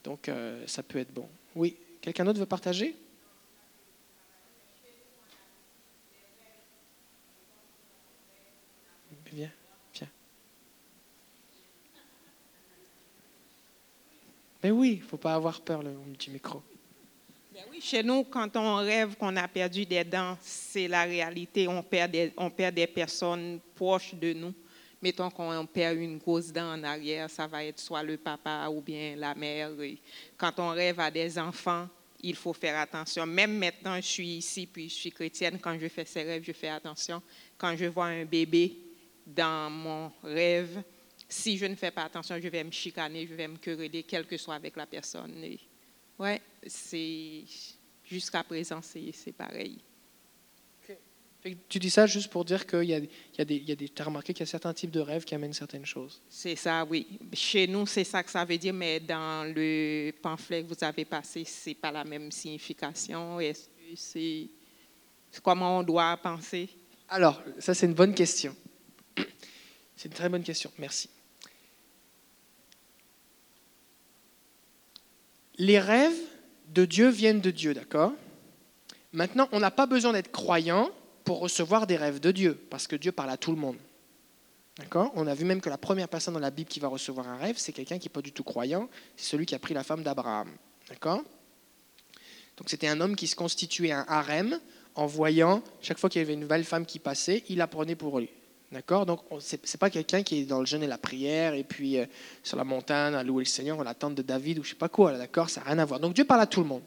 Donc 0.04 0.28
euh, 0.28 0.62
ça 0.66 0.82
peut 0.82 0.98
être 0.98 1.12
bon. 1.12 1.28
Oui, 1.54 1.76
quelqu'un 2.00 2.24
d'autre 2.24 2.38
veut 2.38 2.46
partager 2.46 2.94
Viens. 9.32 9.50
Mais 14.62 14.70
oui, 14.70 14.94
il 14.94 14.98
ne 14.98 15.04
faut 15.04 15.16
pas 15.16 15.34
avoir 15.34 15.60
peur, 15.60 15.82
le 15.82 15.90
petit 16.12 16.30
micro. 16.30 16.62
Ben 17.52 17.64
chez 17.80 18.02
nous, 18.02 18.24
quand 18.24 18.56
on 18.56 18.76
rêve 18.76 19.16
qu'on 19.16 19.34
a 19.36 19.48
perdu 19.48 19.84
des 19.84 20.04
dents, 20.04 20.36
c'est 20.40 20.88
la 20.88 21.04
réalité. 21.04 21.66
On 21.68 21.82
perd, 21.82 22.10
des, 22.10 22.32
on 22.36 22.50
perd 22.50 22.74
des 22.74 22.86
personnes 22.86 23.60
proches 23.74 24.14
de 24.14 24.32
nous. 24.32 24.54
Mettons 25.00 25.30
qu'on 25.30 25.66
perd 25.66 25.96
une 25.96 26.18
grosse 26.18 26.52
dent 26.52 26.72
en 26.72 26.82
arrière, 26.82 27.30
ça 27.30 27.46
va 27.46 27.64
être 27.64 27.78
soit 27.78 28.02
le 28.02 28.16
papa 28.16 28.68
ou 28.68 28.80
bien 28.80 29.14
la 29.16 29.34
mère. 29.34 29.70
quand 30.36 30.58
on 30.58 30.70
rêve 30.70 30.98
à 30.98 31.10
des 31.10 31.38
enfants, 31.38 31.88
il 32.20 32.34
faut 32.34 32.52
faire 32.52 32.78
attention. 32.78 33.24
Même 33.24 33.56
maintenant, 33.56 33.96
je 33.96 34.06
suis 34.06 34.28
ici, 34.28 34.66
puis 34.66 34.88
je 34.88 34.94
suis 34.94 35.12
chrétienne. 35.12 35.58
Quand 35.60 35.78
je 35.78 35.86
fais 35.88 36.04
ces 36.04 36.24
rêves, 36.24 36.42
je 36.44 36.52
fais 36.52 36.68
attention. 36.68 37.22
Quand 37.56 37.76
je 37.76 37.86
vois 37.86 38.06
un 38.06 38.24
bébé 38.24 38.76
dans 39.24 39.70
mon 39.70 40.10
rêve, 40.22 40.82
si 41.28 41.58
je 41.58 41.66
ne 41.66 41.74
fais 41.74 41.90
pas 41.90 42.04
attention, 42.04 42.38
je 42.40 42.48
vais 42.48 42.64
me 42.64 42.70
chicaner, 42.70 43.26
je 43.26 43.34
vais 43.34 43.48
me 43.48 43.56
quereller, 43.58 44.02
quel 44.02 44.26
que 44.26 44.36
soit 44.36 44.54
avec 44.54 44.76
la 44.76 44.86
personne. 44.86 45.44
Oui, 46.18 46.30
c'est 46.66 47.44
jusqu'à 48.04 48.42
présent, 48.42 48.80
c'est 48.82 49.32
pareil. 49.32 49.78
Tu 51.68 51.78
dis 51.78 51.90
ça 51.90 52.04
juste 52.06 52.30
pour 52.30 52.44
dire 52.44 52.66
qu'il 52.66 52.84
y 52.84 52.94
a, 52.94 52.98
y 52.98 53.40
a 53.40 53.44
des, 53.44 53.56
y 53.58 53.72
a 53.72 53.76
des 53.76 53.88
tu 53.88 54.02
as 54.02 54.04
remarqué 54.04 54.34
qu'il 54.34 54.40
y 54.40 54.42
a 54.42 54.50
certains 54.50 54.74
types 54.74 54.90
de 54.90 55.00
rêves 55.00 55.24
qui 55.24 55.34
amènent 55.36 55.52
certaines 55.52 55.86
choses. 55.86 56.20
C'est 56.28 56.56
ça, 56.56 56.84
oui. 56.84 57.06
Chez 57.32 57.66
nous, 57.68 57.86
c'est 57.86 58.02
ça 58.04 58.22
que 58.24 58.30
ça 58.30 58.44
veut 58.44 58.58
dire, 58.58 58.74
mais 58.74 58.98
dans 58.98 59.48
le 59.54 60.10
pamphlet 60.20 60.64
que 60.64 60.68
vous 60.68 60.84
avez 60.84 61.04
passé, 61.04 61.44
c'est 61.44 61.74
pas 61.74 61.92
la 61.92 62.04
même 62.04 62.32
signification. 62.32 63.38
Est-ce 63.38 63.66
que 63.68 63.94
c'est 63.94 64.48
comment 65.40 65.78
on 65.78 65.82
doit 65.84 66.16
penser? 66.16 66.68
Alors, 67.08 67.40
ça 67.60 67.72
c'est 67.72 67.86
une 67.86 67.94
bonne 67.94 68.14
question. 68.14 68.54
C'est 69.96 70.08
une 70.08 70.14
très 70.14 70.28
bonne 70.28 70.42
question. 70.42 70.72
Merci. 70.76 71.08
Les 75.58 75.78
rêves 75.78 76.18
de 76.68 76.84
Dieu 76.84 77.08
viennent 77.08 77.40
de 77.40 77.50
Dieu, 77.50 77.74
d'accord? 77.74 78.12
Maintenant, 79.12 79.48
on 79.52 79.60
n'a 79.60 79.70
pas 79.70 79.86
besoin 79.86 80.12
d'être 80.12 80.30
croyant 80.30 80.90
pour 81.24 81.40
recevoir 81.40 81.86
des 81.86 81.96
rêves 81.96 82.20
de 82.20 82.30
Dieu, 82.30 82.54
parce 82.70 82.86
que 82.86 82.96
Dieu 82.96 83.12
parle 83.12 83.30
à 83.30 83.36
tout 83.36 83.50
le 83.50 83.58
monde. 83.58 83.76
D'accord? 84.78 85.10
On 85.16 85.26
a 85.26 85.34
vu 85.34 85.44
même 85.44 85.60
que 85.60 85.68
la 85.68 85.78
première 85.78 86.08
personne 86.08 86.34
dans 86.34 86.40
la 86.40 86.50
Bible 86.50 86.68
qui 86.68 86.78
va 86.78 86.88
recevoir 86.88 87.28
un 87.28 87.36
rêve, 87.36 87.56
c'est 87.58 87.72
quelqu'un 87.72 87.98
qui 87.98 88.06
n'est 88.06 88.12
pas 88.12 88.22
du 88.22 88.32
tout 88.32 88.44
croyant, 88.44 88.88
c'est 89.16 89.30
celui 89.30 89.44
qui 89.44 89.54
a 89.54 89.58
pris 89.58 89.74
la 89.74 89.82
femme 89.82 90.02
d'Abraham. 90.02 90.48
D'accord? 90.88 91.22
Donc 92.56 92.68
c'était 92.68 92.88
un 92.88 93.00
homme 93.00 93.16
qui 93.16 93.26
se 93.26 93.36
constituait 93.36 93.92
un 93.92 94.04
harem 94.08 94.58
en 94.94 95.06
voyant, 95.06 95.62
chaque 95.80 95.98
fois 95.98 96.10
qu'il 96.10 96.20
y 96.20 96.24
avait 96.24 96.34
une 96.34 96.40
nouvelle 96.40 96.64
femme 96.64 96.86
qui 96.86 96.98
passait, 96.98 97.44
il 97.48 97.60
apprenait 97.60 97.94
pour 97.94 98.18
lui. 98.18 98.30
D'accord? 98.70 99.06
Donc, 99.06 99.20
ce 99.40 99.56
n'est 99.56 99.78
pas 99.78 99.90
quelqu'un 99.90 100.22
qui 100.22 100.40
est 100.40 100.44
dans 100.44 100.60
le 100.60 100.66
jeûne 100.66 100.82
et 100.82 100.86
la 100.86 100.98
prière, 100.98 101.54
et 101.54 101.64
puis 101.64 101.98
euh, 101.98 102.06
sur 102.42 102.56
la 102.56 102.64
montagne 102.64 103.14
à 103.14 103.22
louer 103.22 103.44
le 103.44 103.48
Seigneur, 103.48 103.82
la 103.82 103.94
tente 103.94 104.14
de 104.14 104.22
David, 104.22 104.58
ou 104.58 104.62
je 104.62 104.68
ne 104.68 104.72
sais 104.74 104.78
pas 104.78 104.88
quoi, 104.88 105.16
d'accord? 105.16 105.48
Ça 105.48 105.60
n'a 105.60 105.68
rien 105.68 105.78
à 105.78 105.84
voir. 105.84 106.00
Donc, 106.00 106.14
Dieu 106.14 106.24
parle 106.24 106.42
à 106.42 106.46
tout 106.46 106.60
le 106.60 106.66
monde. 106.66 106.82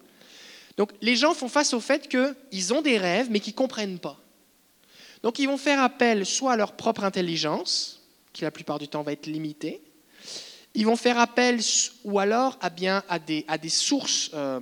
Donc, 0.77 0.91
les 1.01 1.15
gens 1.15 1.33
font 1.33 1.49
face 1.49 1.73
au 1.73 1.79
fait 1.79 2.07
qu'ils 2.07 2.73
ont 2.73 2.81
des 2.81 2.97
rêves, 2.97 3.27
mais 3.31 3.39
qu'ils 3.39 3.53
ne 3.53 3.57
comprennent 3.57 3.99
pas. 3.99 4.21
Donc 5.23 5.37
ils 5.39 5.47
vont 5.47 5.57
faire 5.57 5.81
appel 5.81 6.25
soit 6.25 6.53
à 6.53 6.55
leur 6.55 6.73
propre 6.73 7.03
intelligence, 7.03 8.01
qui 8.33 8.43
la 8.43 8.51
plupart 8.51 8.79
du 8.79 8.87
temps 8.87 9.03
va 9.03 9.11
être 9.11 9.27
limitée, 9.27 9.81
ils 10.73 10.85
vont 10.85 10.95
faire 10.95 11.19
appel 11.19 11.59
ou 12.03 12.19
alors 12.19 12.57
à, 12.61 12.69
bien, 12.69 13.03
à, 13.09 13.19
des, 13.19 13.45
à 13.47 13.57
des 13.57 13.69
sources, 13.69 14.31
euh, 14.33 14.59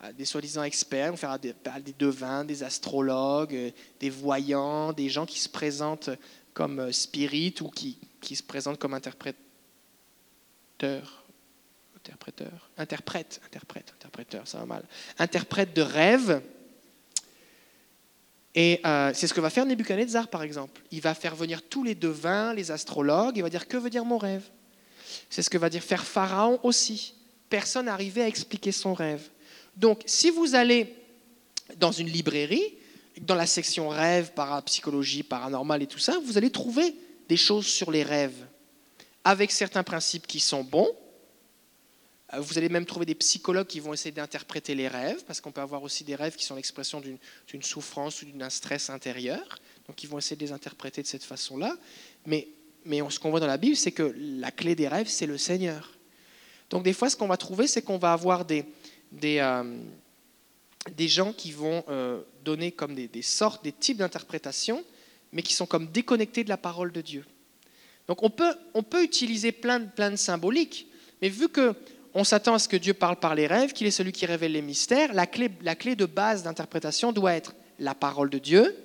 à 0.00 0.12
des 0.12 0.24
soi-disant 0.24 0.62
experts, 0.62 1.16
faire 1.18 1.30
appel 1.30 1.54
à 1.66 1.80
des 1.80 1.94
devins, 1.98 2.44
des 2.44 2.62
astrologues, 2.62 3.54
euh, 3.54 3.70
des 4.00 4.10
voyants, 4.10 4.92
des 4.92 5.10
gens 5.10 5.26
qui 5.26 5.38
se 5.38 5.48
présentent 5.48 6.10
comme 6.54 6.80
euh, 6.80 6.92
spirites 6.92 7.60
ou 7.60 7.68
qui, 7.68 7.98
qui 8.20 8.36
se 8.36 8.42
présentent 8.42 8.78
comme 8.78 8.94
interpréteurs. 8.94 9.36
Interpréteurs. 11.96 12.70
Interprètes, 12.78 13.40
interprètes, 13.46 13.92
interpréteurs, 13.96 14.48
ça 14.48 14.58
va 14.58 14.66
mal. 14.66 14.84
Interprètes 15.18 15.74
de 15.74 15.82
rêves. 15.82 16.42
Et 18.54 18.80
c'est 19.14 19.28
ce 19.28 19.34
que 19.34 19.40
va 19.40 19.48
faire 19.48 19.64
Nebuchadnezzar, 19.64 20.26
par 20.26 20.42
exemple. 20.42 20.82
Il 20.90 21.00
va 21.00 21.14
faire 21.14 21.36
venir 21.36 21.62
tous 21.62 21.84
les 21.84 21.94
devins, 21.94 22.52
les 22.52 22.72
astrologues, 22.72 23.36
il 23.36 23.42
va 23.42 23.50
dire 23.50 23.68
Que 23.68 23.76
veut 23.76 23.90
dire 23.90 24.04
mon 24.04 24.18
rêve? 24.18 24.42
C'est 25.28 25.42
ce 25.42 25.50
que 25.50 25.58
va 25.58 25.70
dire 25.70 25.82
faire 25.82 26.04
Pharaon 26.04 26.58
aussi. 26.62 27.14
Personne 27.48 27.86
n'arrivait 27.86 28.22
à 28.22 28.28
expliquer 28.28 28.72
son 28.72 28.94
rêve. 28.94 29.28
Donc, 29.76 30.02
si 30.06 30.30
vous 30.30 30.54
allez 30.54 30.94
dans 31.76 31.92
une 31.92 32.08
librairie, 32.08 32.74
dans 33.20 33.34
la 33.34 33.46
section 33.46 33.88
rêve, 33.88 34.32
parapsychologie, 34.34 35.22
paranormal 35.22 35.82
et 35.82 35.86
tout 35.86 35.98
ça, 35.98 36.18
vous 36.24 36.38
allez 36.38 36.50
trouver 36.50 36.94
des 37.28 37.36
choses 37.36 37.66
sur 37.66 37.90
les 37.90 38.02
rêves, 38.02 38.46
avec 39.24 39.50
certains 39.50 39.82
principes 39.82 40.26
qui 40.26 40.40
sont 40.40 40.64
bons. 40.64 40.90
Euh, 42.34 42.40
vous 42.40 42.58
allez 42.58 42.68
même 42.68 42.86
trouver 42.86 43.06
des 43.06 43.14
psychologues 43.14 43.66
qui 43.66 43.80
vont 43.80 43.92
essayer 43.92 44.12
d'interpréter 44.12 44.74
les 44.74 44.88
rêves, 44.88 45.24
parce 45.26 45.40
qu'on 45.40 45.52
peut 45.52 45.60
avoir 45.60 45.82
aussi 45.82 46.04
des 46.04 46.14
rêves 46.14 46.36
qui 46.36 46.44
sont 46.44 46.56
l'expression 46.56 47.00
d'une 47.00 47.62
souffrance 47.62 48.22
ou 48.22 48.26
d'un 48.26 48.50
stress 48.50 48.90
intérieur. 48.90 49.58
Donc, 49.86 50.02
ils 50.02 50.08
vont 50.08 50.18
essayer 50.18 50.36
de 50.36 50.44
les 50.44 50.52
interpréter 50.52 51.02
de 51.02 51.06
cette 51.06 51.24
façon-là. 51.24 51.76
Mais 52.26 52.48
ce 52.84 53.18
qu'on 53.18 53.30
voit 53.30 53.40
dans 53.40 53.46
la 53.46 53.56
Bible, 53.56 53.76
c'est 53.76 53.92
que 53.92 54.14
la 54.16 54.50
clé 54.50 54.74
des 54.74 54.88
rêves, 54.88 55.08
c'est 55.08 55.26
le 55.26 55.38
Seigneur. 55.38 55.92
Donc 56.70 56.84
des 56.84 56.92
fois, 56.92 57.10
ce 57.10 57.16
qu'on 57.16 57.26
va 57.26 57.36
trouver, 57.36 57.66
c'est 57.66 57.82
qu'on 57.82 57.98
va 57.98 58.12
avoir 58.12 58.44
des, 58.44 58.64
des, 59.10 59.38
euh, 59.38 59.76
des 60.96 61.08
gens 61.08 61.32
qui 61.32 61.52
vont 61.52 61.84
euh, 61.88 62.22
donner 62.44 62.72
comme 62.72 62.94
des, 62.94 63.22
sortes, 63.22 63.64
des 63.64 63.72
types 63.72 63.98
d'interprétations, 63.98 64.84
mais 65.32 65.42
qui 65.42 65.54
sont 65.54 65.66
comme 65.66 65.86
déconnectés 65.86 66.44
de 66.44 66.48
la 66.48 66.56
parole 66.56 66.92
de 66.92 67.00
Dieu. 67.00 67.24
Donc 68.08 68.22
on 68.22 68.30
peut, 68.30 68.54
on 68.74 68.82
peut 68.82 69.02
utiliser 69.02 69.52
plein, 69.52 69.80
plein 69.80 70.10
de 70.10 70.16
symboliques, 70.16 70.86
mais 71.22 71.28
vu 71.28 71.48
que 71.48 71.74
on 72.12 72.24
s'attend 72.24 72.54
à 72.54 72.58
ce 72.58 72.68
que 72.68 72.76
Dieu 72.76 72.92
parle 72.92 73.16
par 73.16 73.36
les 73.36 73.46
rêves, 73.46 73.72
qu'il 73.72 73.86
est 73.86 73.92
celui 73.92 74.10
qui 74.10 74.26
révèle 74.26 74.52
les 74.52 74.62
mystères, 74.62 75.12
la 75.14 75.26
clé, 75.26 75.48
la 75.62 75.76
clé 75.76 75.94
de 75.94 76.06
base 76.06 76.42
d'interprétation 76.42 77.12
doit 77.12 77.34
être 77.34 77.54
la 77.78 77.94
parole 77.94 78.30
de 78.30 78.38
Dieu 78.38 78.76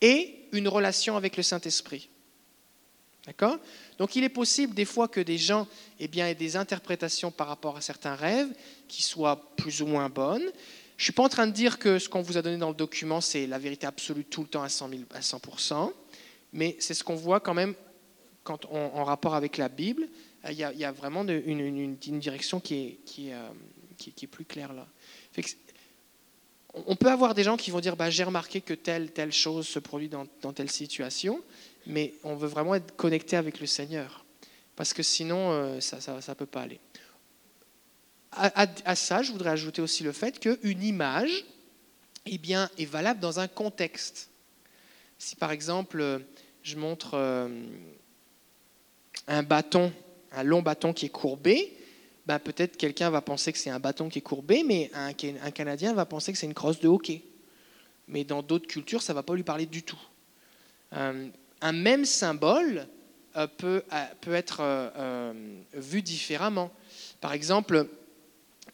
et 0.00 0.46
une 0.52 0.68
relation 0.68 1.16
avec 1.16 1.36
le 1.36 1.42
Saint-Esprit. 1.42 2.08
D'accord? 3.26 3.58
Donc 3.98 4.16
il 4.16 4.24
est 4.24 4.28
possible 4.28 4.74
des 4.74 4.84
fois 4.84 5.06
que 5.06 5.20
des 5.20 5.38
gens 5.38 5.68
eh 6.00 6.08
bien, 6.08 6.26
aient 6.26 6.34
des 6.34 6.56
interprétations 6.56 7.30
par 7.30 7.46
rapport 7.46 7.76
à 7.76 7.80
certains 7.80 8.16
rêves 8.16 8.52
qui 8.88 9.02
soient 9.02 9.54
plus 9.56 9.80
ou 9.80 9.86
moins 9.86 10.08
bonnes. 10.08 10.50
Je 11.02 11.06
ne 11.06 11.10
suis 11.10 11.14
pas 11.14 11.24
en 11.24 11.28
train 11.28 11.48
de 11.48 11.52
dire 11.52 11.80
que 11.80 11.98
ce 11.98 12.08
qu'on 12.08 12.22
vous 12.22 12.36
a 12.36 12.42
donné 12.42 12.58
dans 12.58 12.68
le 12.68 12.76
document, 12.76 13.20
c'est 13.20 13.48
la 13.48 13.58
vérité 13.58 13.88
absolue 13.88 14.24
tout 14.24 14.42
le 14.42 14.46
temps 14.46 14.62
à 14.62 14.68
100%, 14.68 15.02
à 15.12 15.18
100% 15.18 15.92
mais 16.52 16.76
c'est 16.78 16.94
ce 16.94 17.02
qu'on 17.02 17.16
voit 17.16 17.40
quand 17.40 17.54
même 17.54 17.74
en 18.70 19.02
rapport 19.02 19.34
avec 19.34 19.56
la 19.56 19.68
Bible. 19.68 20.06
Il 20.48 20.54
y 20.54 20.62
a, 20.62 20.92
vraiment 20.92 21.26
une, 21.26 21.96
direction 21.96 22.60
qui 22.60 22.74
est, 22.74 22.98
qui, 23.04 23.30
est, 23.30 23.34
euh, 23.34 23.48
qui, 23.98 24.14
est, 24.22 24.28
plus 24.28 24.44
claire 24.44 24.72
là. 24.72 24.86
on 26.74 26.94
peut 26.94 27.10
avoir 27.10 27.34
des 27.34 27.42
gens 27.42 27.56
qui 27.56 27.72
vont 27.72 27.80
dire 27.80 27.96
bah, 27.96 28.08
j'ai 28.08 28.22
remarqué 28.22 28.60
que 28.60 28.74
telle, 28.74 29.10
telle 29.10 29.32
chose 29.32 29.66
se 29.66 29.80
produit 29.80 30.08
dans, 30.08 30.52
telle 30.52 30.70
situation 30.70 31.42
mais 31.84 32.14
on 32.22 32.36
veut 32.36 32.46
vraiment 32.46 32.76
être 32.76 32.94
connecté 32.94 33.34
avec 33.34 33.58
le 33.58 33.66
Seigneur, 33.66 34.24
parce 34.76 34.94
que 34.94 35.02
sinon, 35.02 35.50
euh, 35.50 35.80
ça 35.80 35.98
ne 35.98 36.34
peut 36.34 36.46
pas 36.46 36.60
aller. 36.60 36.78
À, 38.34 38.96
ça, 38.96 39.22
je 39.22 39.30
voudrais 39.30 39.50
ajouter 39.50 39.82
aussi 39.82 40.02
le 40.02 40.12
fait 40.12 40.40
qu'une 40.40 40.82
image 40.82 41.44
eh 42.24 42.38
bien, 42.38 42.70
est 42.78 42.86
valable 42.86 43.20
dans 43.20 43.40
un 43.40 43.48
contexte. 43.48 44.30
Si 45.18 45.36
par 45.36 45.52
exemple, 45.52 46.22
je 46.62 46.76
montre 46.76 47.14
euh, 47.14 47.48
un 49.26 49.42
bâton, 49.42 49.92
un 50.32 50.42
long 50.42 50.62
bâton 50.62 50.92
qui 50.92 51.06
est 51.06 51.10
courbé, 51.10 51.76
ben 52.26 52.38
peut-être 52.38 52.76
quelqu'un 52.76 53.10
va 53.10 53.20
penser 53.20 53.52
que 53.52 53.58
c'est 53.58 53.70
un 53.70 53.80
bâton 53.80 54.08
qui 54.08 54.20
est 54.20 54.22
courbé, 54.22 54.62
mais 54.64 54.90
un, 54.94 55.12
Canadien 55.12 55.92
va 55.92 56.06
penser 56.06 56.32
que 56.32 56.38
c'est 56.38 56.46
une 56.46 56.54
crosse 56.54 56.80
de 56.80 56.88
hockey. 56.88 57.22
Mais 58.08 58.24
dans 58.24 58.42
d'autres 58.42 58.66
cultures, 58.66 59.02
ça 59.02 59.12
ne 59.12 59.16
va 59.16 59.22
pas 59.22 59.34
lui 59.34 59.42
parler 59.42 59.66
du 59.66 59.82
tout. 59.82 60.00
Euh, 60.94 61.28
un 61.60 61.72
même 61.72 62.04
symbole 62.04 62.86
euh, 63.36 63.46
peut, 63.46 63.82
peut 64.20 64.34
être 64.34 64.92
vu 65.74 66.02
différemment. 66.02 66.70
Par 67.20 67.32
exemple, 67.32 67.88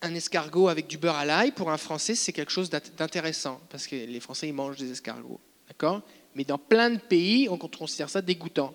un 0.02 0.14
escargot 0.14 0.68
avec 0.68 0.86
du 0.86 0.98
beurre 0.98 1.16
à 1.16 1.24
l'ail, 1.24 1.52
pour 1.52 1.70
un 1.70 1.76
Français, 1.76 2.14
c'est 2.14 2.32
quelque 2.32 2.52
chose 2.52 2.70
d'intéressant, 2.70 3.60
parce 3.70 3.86
que 3.86 3.96
les 3.96 4.20
Français, 4.20 4.48
ils 4.48 4.54
mangent 4.54 4.76
des 4.76 4.90
escargots. 4.90 5.40
D'accord? 5.66 6.02
Mais 6.34 6.44
dans 6.44 6.58
plein 6.58 6.90
de 6.90 6.98
pays, 6.98 7.48
on 7.48 7.58
considère 7.58 8.08
ça 8.08 8.22
dégoûtant. 8.22 8.74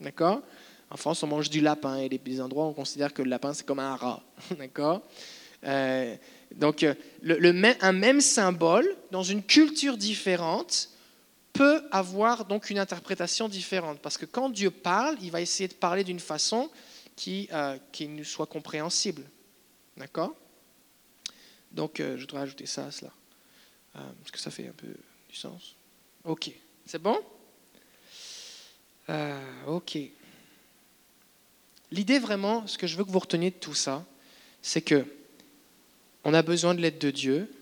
D'accord? 0.00 0.42
En 0.90 0.96
France, 0.96 1.22
on 1.22 1.26
mange 1.26 1.50
du 1.50 1.60
lapin, 1.60 1.96
et 1.96 2.08
des 2.08 2.40
endroits, 2.40 2.66
on 2.66 2.72
considère 2.72 3.12
que 3.14 3.22
le 3.22 3.30
lapin, 3.30 3.54
c'est 3.54 3.66
comme 3.66 3.78
un 3.78 3.96
rat. 3.96 4.22
D'accord? 4.58 5.02
Donc, 6.54 6.86
le, 7.22 7.74
un 7.80 7.92
même 7.92 8.20
symbole, 8.20 8.96
dans 9.10 9.22
une 9.22 9.42
culture 9.42 9.96
différente, 9.96 10.90
peut 11.54 11.82
avoir 11.90 12.44
donc 12.44 12.68
une 12.68 12.78
interprétation 12.78 13.48
différente. 13.48 14.00
Parce 14.00 14.18
que 14.18 14.26
quand 14.26 14.50
Dieu 14.50 14.70
parle, 14.70 15.16
il 15.22 15.30
va 15.30 15.40
essayer 15.40 15.68
de 15.68 15.74
parler 15.74 16.04
d'une 16.04 16.20
façon 16.20 16.68
qui, 17.16 17.48
euh, 17.52 17.78
qui 17.92 18.08
nous 18.08 18.24
soit 18.24 18.46
compréhensible. 18.46 19.22
D'accord? 19.96 20.34
Donc, 21.72 22.00
euh, 22.00 22.16
je 22.16 22.26
dois 22.26 22.40
ajouter 22.40 22.66
ça 22.66 22.86
à 22.86 22.90
cela. 22.90 23.12
Euh, 23.96 24.00
parce 24.20 24.30
que 24.30 24.38
ça 24.38 24.50
fait 24.50 24.66
un 24.68 24.72
peu 24.72 24.88
du 25.28 25.36
sens. 25.36 25.74
Ok. 26.24 26.50
C'est 26.86 27.00
bon? 27.00 27.18
Ok. 29.66 29.98
L'idée 31.90 32.18
vraiment, 32.18 32.66
ce 32.66 32.78
que 32.78 32.86
je 32.86 32.96
veux 32.96 33.04
que 33.04 33.10
vous 33.10 33.18
reteniez 33.18 33.50
de 33.50 33.56
tout 33.56 33.74
ça, 33.74 34.04
c'est 34.62 34.82
que 34.82 35.04
on 36.24 36.32
a 36.32 36.42
besoin 36.42 36.74
de 36.74 36.80
l'aide 36.80 36.98
de 36.98 37.10
Dieu, 37.10 37.52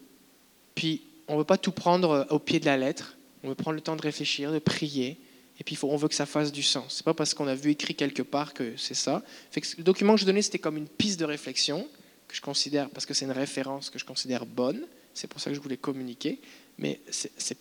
puis 0.74 1.02
on 1.26 1.34
ne 1.34 1.38
veut 1.38 1.44
pas 1.44 1.58
tout 1.58 1.72
prendre 1.72 2.26
au 2.30 2.38
pied 2.38 2.60
de 2.60 2.66
la 2.66 2.76
lettre 2.76 3.16
on 3.42 3.48
veut 3.48 3.54
prendre 3.54 3.74
le 3.74 3.80
temps 3.80 3.96
de 3.96 4.02
réfléchir, 4.02 4.52
de 4.52 4.58
prier, 4.58 5.18
et 5.58 5.64
puis 5.64 5.78
on 5.82 5.96
veut 5.96 6.08
que 6.08 6.14
ça 6.14 6.26
fasse 6.26 6.52
du 6.52 6.62
sens. 6.62 6.96
C'est 6.96 7.04
pas 7.04 7.14
parce 7.14 7.34
qu'on 7.34 7.46
a 7.46 7.54
vu 7.54 7.70
écrit 7.70 7.94
quelque 7.94 8.22
part 8.22 8.54
que 8.54 8.76
c'est 8.76 8.94
ça. 8.94 9.22
le 9.54 9.82
document 9.82 10.14
que 10.14 10.20
je 10.20 10.26
donnais, 10.26 10.42
c'était 10.42 10.58
comme 10.58 10.76
une 10.76 10.88
piste 10.88 11.18
de 11.20 11.24
réflexion 11.24 11.88
je 12.32 12.40
considère, 12.40 12.88
parce 12.90 13.06
que 13.06 13.14
c'est 13.14 13.24
une 13.24 13.32
référence 13.32 13.90
que 13.90 13.98
je 13.98 14.04
considère 14.04 14.46
bonne. 14.46 14.86
C'est 15.14 15.26
pour 15.26 15.40
ça 15.40 15.50
que 15.50 15.56
je 15.56 15.60
voulais 15.60 15.76
communiquer. 15.76 16.40
Mais 16.78 17.00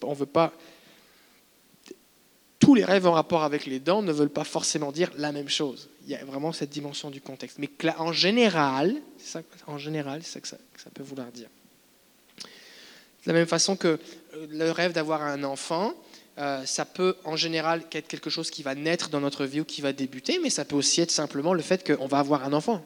on 0.04 0.14
veut 0.14 0.26
pas. 0.26 0.54
Tous 2.60 2.76
les 2.76 2.86
rêves 2.86 3.08
en 3.08 3.12
rapport 3.12 3.44
avec 3.44 3.66
les 3.66 3.80
dents 3.80 4.02
ne 4.02 4.12
veulent 4.12 4.30
pas 4.30 4.44
forcément 4.44 4.92
dire 4.92 5.12
la 5.18 5.32
même 5.32 5.50
chose. 5.50 5.90
Il 6.06 6.12
y 6.12 6.16
a 6.16 6.24
vraiment 6.24 6.54
cette 6.54 6.70
dimension 6.70 7.10
du 7.10 7.20
contexte. 7.20 7.58
Mais 7.60 7.70
en 7.98 8.14
général, 8.14 8.96
c'est 9.18 9.28
ça, 9.28 9.42
en 9.68 9.78
général, 9.78 10.22
c'est 10.24 10.42
que 10.42 10.48
ça 10.48 10.58
peut 10.94 11.04
vouloir 11.04 11.32
dire. 11.32 11.50
De 13.26 13.32
la 13.32 13.34
même 13.34 13.48
façon 13.48 13.76
que 13.76 14.00
euh, 14.36 14.48
le 14.50 14.72
rêve 14.72 14.94
d'avoir 14.94 15.22
un 15.22 15.44
enfant, 15.44 15.94
euh, 16.38 16.66
ça 16.66 16.86
peut 16.86 17.16
en 17.24 17.36
général 17.36 17.84
être 17.92 18.08
quelque 18.08 18.30
chose 18.30 18.50
qui 18.50 18.64
va 18.64 18.74
naître 18.74 19.10
dans 19.10 19.20
notre 19.20 19.46
vie 19.46 19.62
ou 19.62 19.66
qui 19.66 19.82
va 19.82 19.94
débuter, 19.94 20.40
mais 20.40 20.50
ça 20.50 20.66
peut 20.66 20.76
aussi 20.76 21.02
être 21.02 21.12
simplement 21.12 21.54
le 21.54 21.62
fait 21.62 21.86
qu'on 21.86 22.08
va 22.08 22.20
avoir 22.20 22.44
un 22.46 22.54
enfant. 22.54 22.84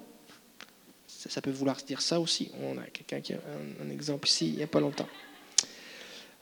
Ça, 1.28 1.42
peut 1.42 1.52
vouloir 1.52 1.78
dire 1.78 2.02
ça 2.02 2.20
aussi. 2.20 2.52
On 2.62 2.78
a 2.78 2.84
quelqu'un 2.84 3.22
qui 3.22 3.34
a 3.34 3.38
un, 3.84 3.90
exemple 3.90 4.28
ici, 4.28 4.48
il 4.48 4.56
n'y 4.58 4.64
a 4.64 4.68
pas 4.68 4.80
longtemps. 4.80 5.08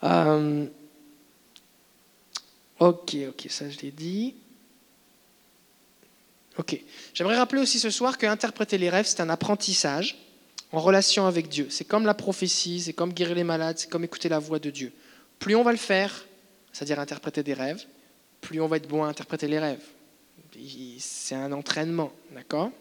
Euh, 0.04 0.66
ok, 2.80 3.16
ok, 3.30 3.46
ça 3.50 3.70
je 3.70 3.80
l'ai 3.80 3.92
dit. 3.92 4.36
Ok. 6.58 6.80
J'aimerais 7.14 7.38
rappeler 7.38 7.62
aussi 7.62 7.80
ce 7.80 7.90
soir 7.90 8.18
que 8.18 8.26
interpréter 8.26 8.78
les 8.78 8.90
rêves, 8.90 9.06
c'est 9.08 9.22
un 9.22 9.30
apprentissage 9.30 10.18
en 10.72 10.80
relation 10.80 11.26
avec 11.26 11.50
Dieu. 11.50 11.68
C'est 11.70 11.86
comme 11.86 12.06
la 12.06 12.14
prophétie, 12.14 12.82
c'est 12.82 12.94
comme 12.94 13.14
guérir 13.14 13.36
les 13.36 13.44
malades, 13.44 13.78
c'est 13.78 13.90
comme 13.90 14.04
écouter 14.04 14.30
la 14.30 14.40
voix 14.40 14.60
de 14.60 14.70
Dieu. 14.70 14.92
Plus 15.40 15.56
on 15.56 15.64
va 15.64 15.72
le 15.72 15.78
faire, 15.78 16.26
c'est-à-dire 16.72 17.00
interpréter 17.00 17.44
des 17.44 17.54
rêves, 17.54 17.84
plus 18.42 18.60
on 18.62 18.68
va 18.68 18.78
être 18.78 18.88
bon 18.88 19.04
à 19.04 19.08
interpréter 19.08 19.48
les 19.48 19.60
rêves. 19.60 19.84
C'est 21.00 21.36
un 21.36 21.52
entraînement, 21.52 22.12
d'accord? 22.32 22.72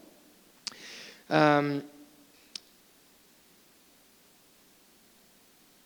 Euh, 1.31 1.79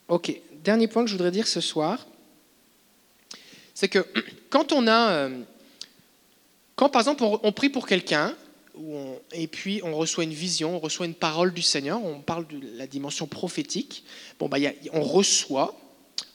Ok, 0.08 0.34
dernier 0.64 0.88
point 0.88 1.04
que 1.04 1.10
je 1.10 1.16
voudrais 1.16 1.32
dire 1.32 1.48
ce 1.48 1.62
soir, 1.62 2.08
c'est 3.74 3.90
que 3.90 4.06
quand 4.50 4.72
on 4.72 4.88
a, 4.88 5.12
euh, 5.12 5.42
quand 6.76 6.90
par 6.90 7.02
exemple 7.02 7.24
on 7.24 7.52
prie 7.52 7.70
pour 7.70 7.88
quelqu'un, 7.88 8.36
et 9.32 9.48
puis 9.48 9.82
on 9.84 9.96
reçoit 9.96 10.24
une 10.24 10.34
vision, 10.34 10.76
on 10.76 10.80
reçoit 10.80 11.06
une 11.06 11.16
parole 11.16 11.54
du 11.54 11.62
Seigneur, 11.62 12.04
on 12.04 12.20
parle 12.20 12.48
de 12.48 12.60
la 12.78 12.88
dimension 12.88 13.28
prophétique. 13.28 14.04
Bon, 14.40 14.48
bah, 14.50 14.58
on 14.94 15.02
reçoit, 15.02 15.76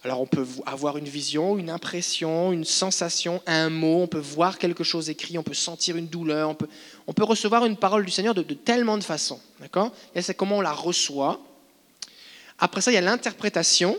Alors 0.04 0.20
on 0.20 0.26
peut 0.26 0.46
avoir 0.66 0.98
une 0.98 1.08
vision, 1.08 1.58
une 1.58 1.70
impression, 1.70 2.52
une 2.52 2.64
sensation, 2.64 3.42
un 3.46 3.70
mot, 3.70 4.02
on 4.02 4.06
peut 4.06 4.18
voir 4.18 4.58
quelque 4.58 4.84
chose 4.84 5.10
écrit, 5.10 5.38
on 5.38 5.42
peut 5.42 5.54
sentir 5.54 5.96
une 5.96 6.08
douleur, 6.08 6.50
on 6.50 6.54
peut, 6.54 6.68
on 7.06 7.12
peut 7.12 7.24
recevoir 7.24 7.64
une 7.64 7.76
parole 7.76 8.04
du 8.04 8.10
Seigneur 8.10 8.34
de, 8.34 8.42
tellement 8.42 8.98
de 8.98 9.04
façons. 9.04 9.40
D'accord? 9.60 9.92
Et 10.14 10.22
c'est 10.22 10.34
comment 10.34 10.58
on 10.58 10.62
la 10.62 10.72
reçoit. 10.72 11.40
Après 12.64 12.80
ça, 12.80 12.92
il 12.92 12.94
y 12.94 12.96
a 12.96 13.00
l'interprétation. 13.00 13.98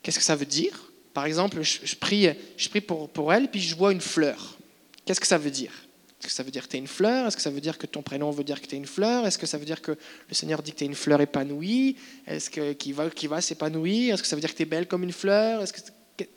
Qu'est-ce 0.00 0.20
que 0.20 0.24
ça 0.24 0.36
veut 0.36 0.46
dire? 0.46 0.92
Par 1.12 1.26
exemple, 1.26 1.62
je, 1.62 1.96
prie, 1.96 2.28
je 2.56 2.68
prie 2.68 2.80
pour, 2.80 3.08
pour 3.08 3.32
elle, 3.32 3.50
puis 3.50 3.60
je 3.60 3.74
vois 3.74 3.90
une 3.90 4.00
fleur. 4.00 4.56
Qu'est-ce 5.04 5.18
que 5.18 5.26
ça 5.26 5.36
veut 5.36 5.50
dire? 5.50 5.72
Est-ce 6.20 6.28
que 6.28 6.32
ça 6.32 6.44
veut 6.44 6.52
dire 6.52 6.62
que 6.62 6.68
tu 6.68 6.76
es 6.76 6.78
une 6.78 6.86
fleur? 6.86 7.26
Est-ce 7.26 7.34
que 7.34 7.42
ça 7.42 7.50
veut 7.50 7.60
dire 7.60 7.76
que 7.76 7.86
ton 7.86 8.02
prénom 8.02 8.30
veut 8.30 8.44
dire 8.44 8.62
que 8.62 8.68
tu 8.68 8.76
es 8.76 8.78
une 8.78 8.86
fleur? 8.86 9.26
Est-ce 9.26 9.36
que 9.36 9.46
ça 9.46 9.58
veut 9.58 9.64
dire 9.64 9.82
que 9.82 9.90
le 9.90 10.34
Seigneur 10.34 10.62
dit 10.62 10.70
que 10.70 10.76
tu 10.76 10.84
es 10.84 10.86
une 10.86 10.94
fleur 10.94 11.20
épanouie? 11.20 11.96
Est-ce 12.28 12.50
que 12.50 12.72
qui 12.74 12.92
va, 12.92 13.10
qui 13.10 13.26
va 13.26 13.40
s'épanouir? 13.40 14.14
Est-ce 14.14 14.22
que 14.22 14.28
ça 14.28 14.36
veut 14.36 14.40
dire 14.40 14.52
que 14.52 14.56
tu 14.56 14.62
es 14.62 14.66
belle 14.66 14.86
comme 14.86 15.02
une 15.02 15.12
fleur? 15.12 15.64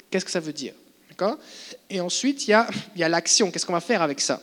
Qu'est-ce 0.09 0.25
que 0.25 0.31
ça 0.31 0.39
veut 0.39 0.53
dire? 0.53 0.73
Et 1.91 1.99
ensuite, 2.01 2.47
il 2.47 2.51
y 2.51 2.53
a, 2.53 2.67
il 2.95 3.01
y 3.01 3.03
a 3.03 3.09
l'action. 3.09 3.51
Qu'est-ce 3.51 3.67
qu'on 3.67 3.73
va 3.73 3.81
faire 3.81 4.01
avec 4.01 4.19
ça? 4.19 4.41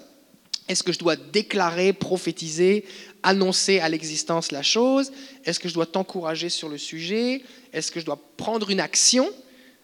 Est-ce 0.69 0.83
que 0.83 0.93
je 0.93 0.99
dois 0.99 1.17
déclarer, 1.17 1.93
prophétiser, 1.93 2.85
annoncer 3.27 3.81
à 3.81 3.89
l'existence 3.89 4.53
la 4.53 4.63
chose? 4.63 5.13
Est-ce 5.45 5.61
que 5.61 5.69
je 5.69 5.75
dois 5.75 5.85
t'encourager 5.85 6.49
sur 6.49 6.69
le 6.69 6.79
sujet? 6.79 7.43
Est-ce 7.73 7.93
que 7.93 8.01
je 8.01 8.07
dois 8.07 8.19
prendre 8.37 8.71
une 8.71 8.81
action? 8.81 9.29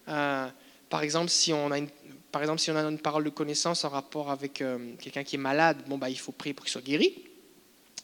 Euh, 0.08 0.46
Par 0.88 1.02
exemple, 1.02 1.28
si 1.28 1.52
on 1.52 1.70
a 1.70 1.78
une 1.78 2.98
parole 2.98 3.24
de 3.24 3.30
connaissance 3.30 3.84
en 3.84 3.88
rapport 3.88 4.30
avec 4.30 4.62
euh, 4.62 4.78
quelqu'un 5.00 5.24
qui 5.24 5.36
est 5.36 5.40
malade, 5.40 5.78
bon, 5.88 5.98
bah, 5.98 6.08
il 6.08 6.18
faut 6.18 6.32
prier 6.32 6.54
pour 6.54 6.64
qu'il 6.64 6.72
soit 6.72 6.82
guéri. 6.82 7.14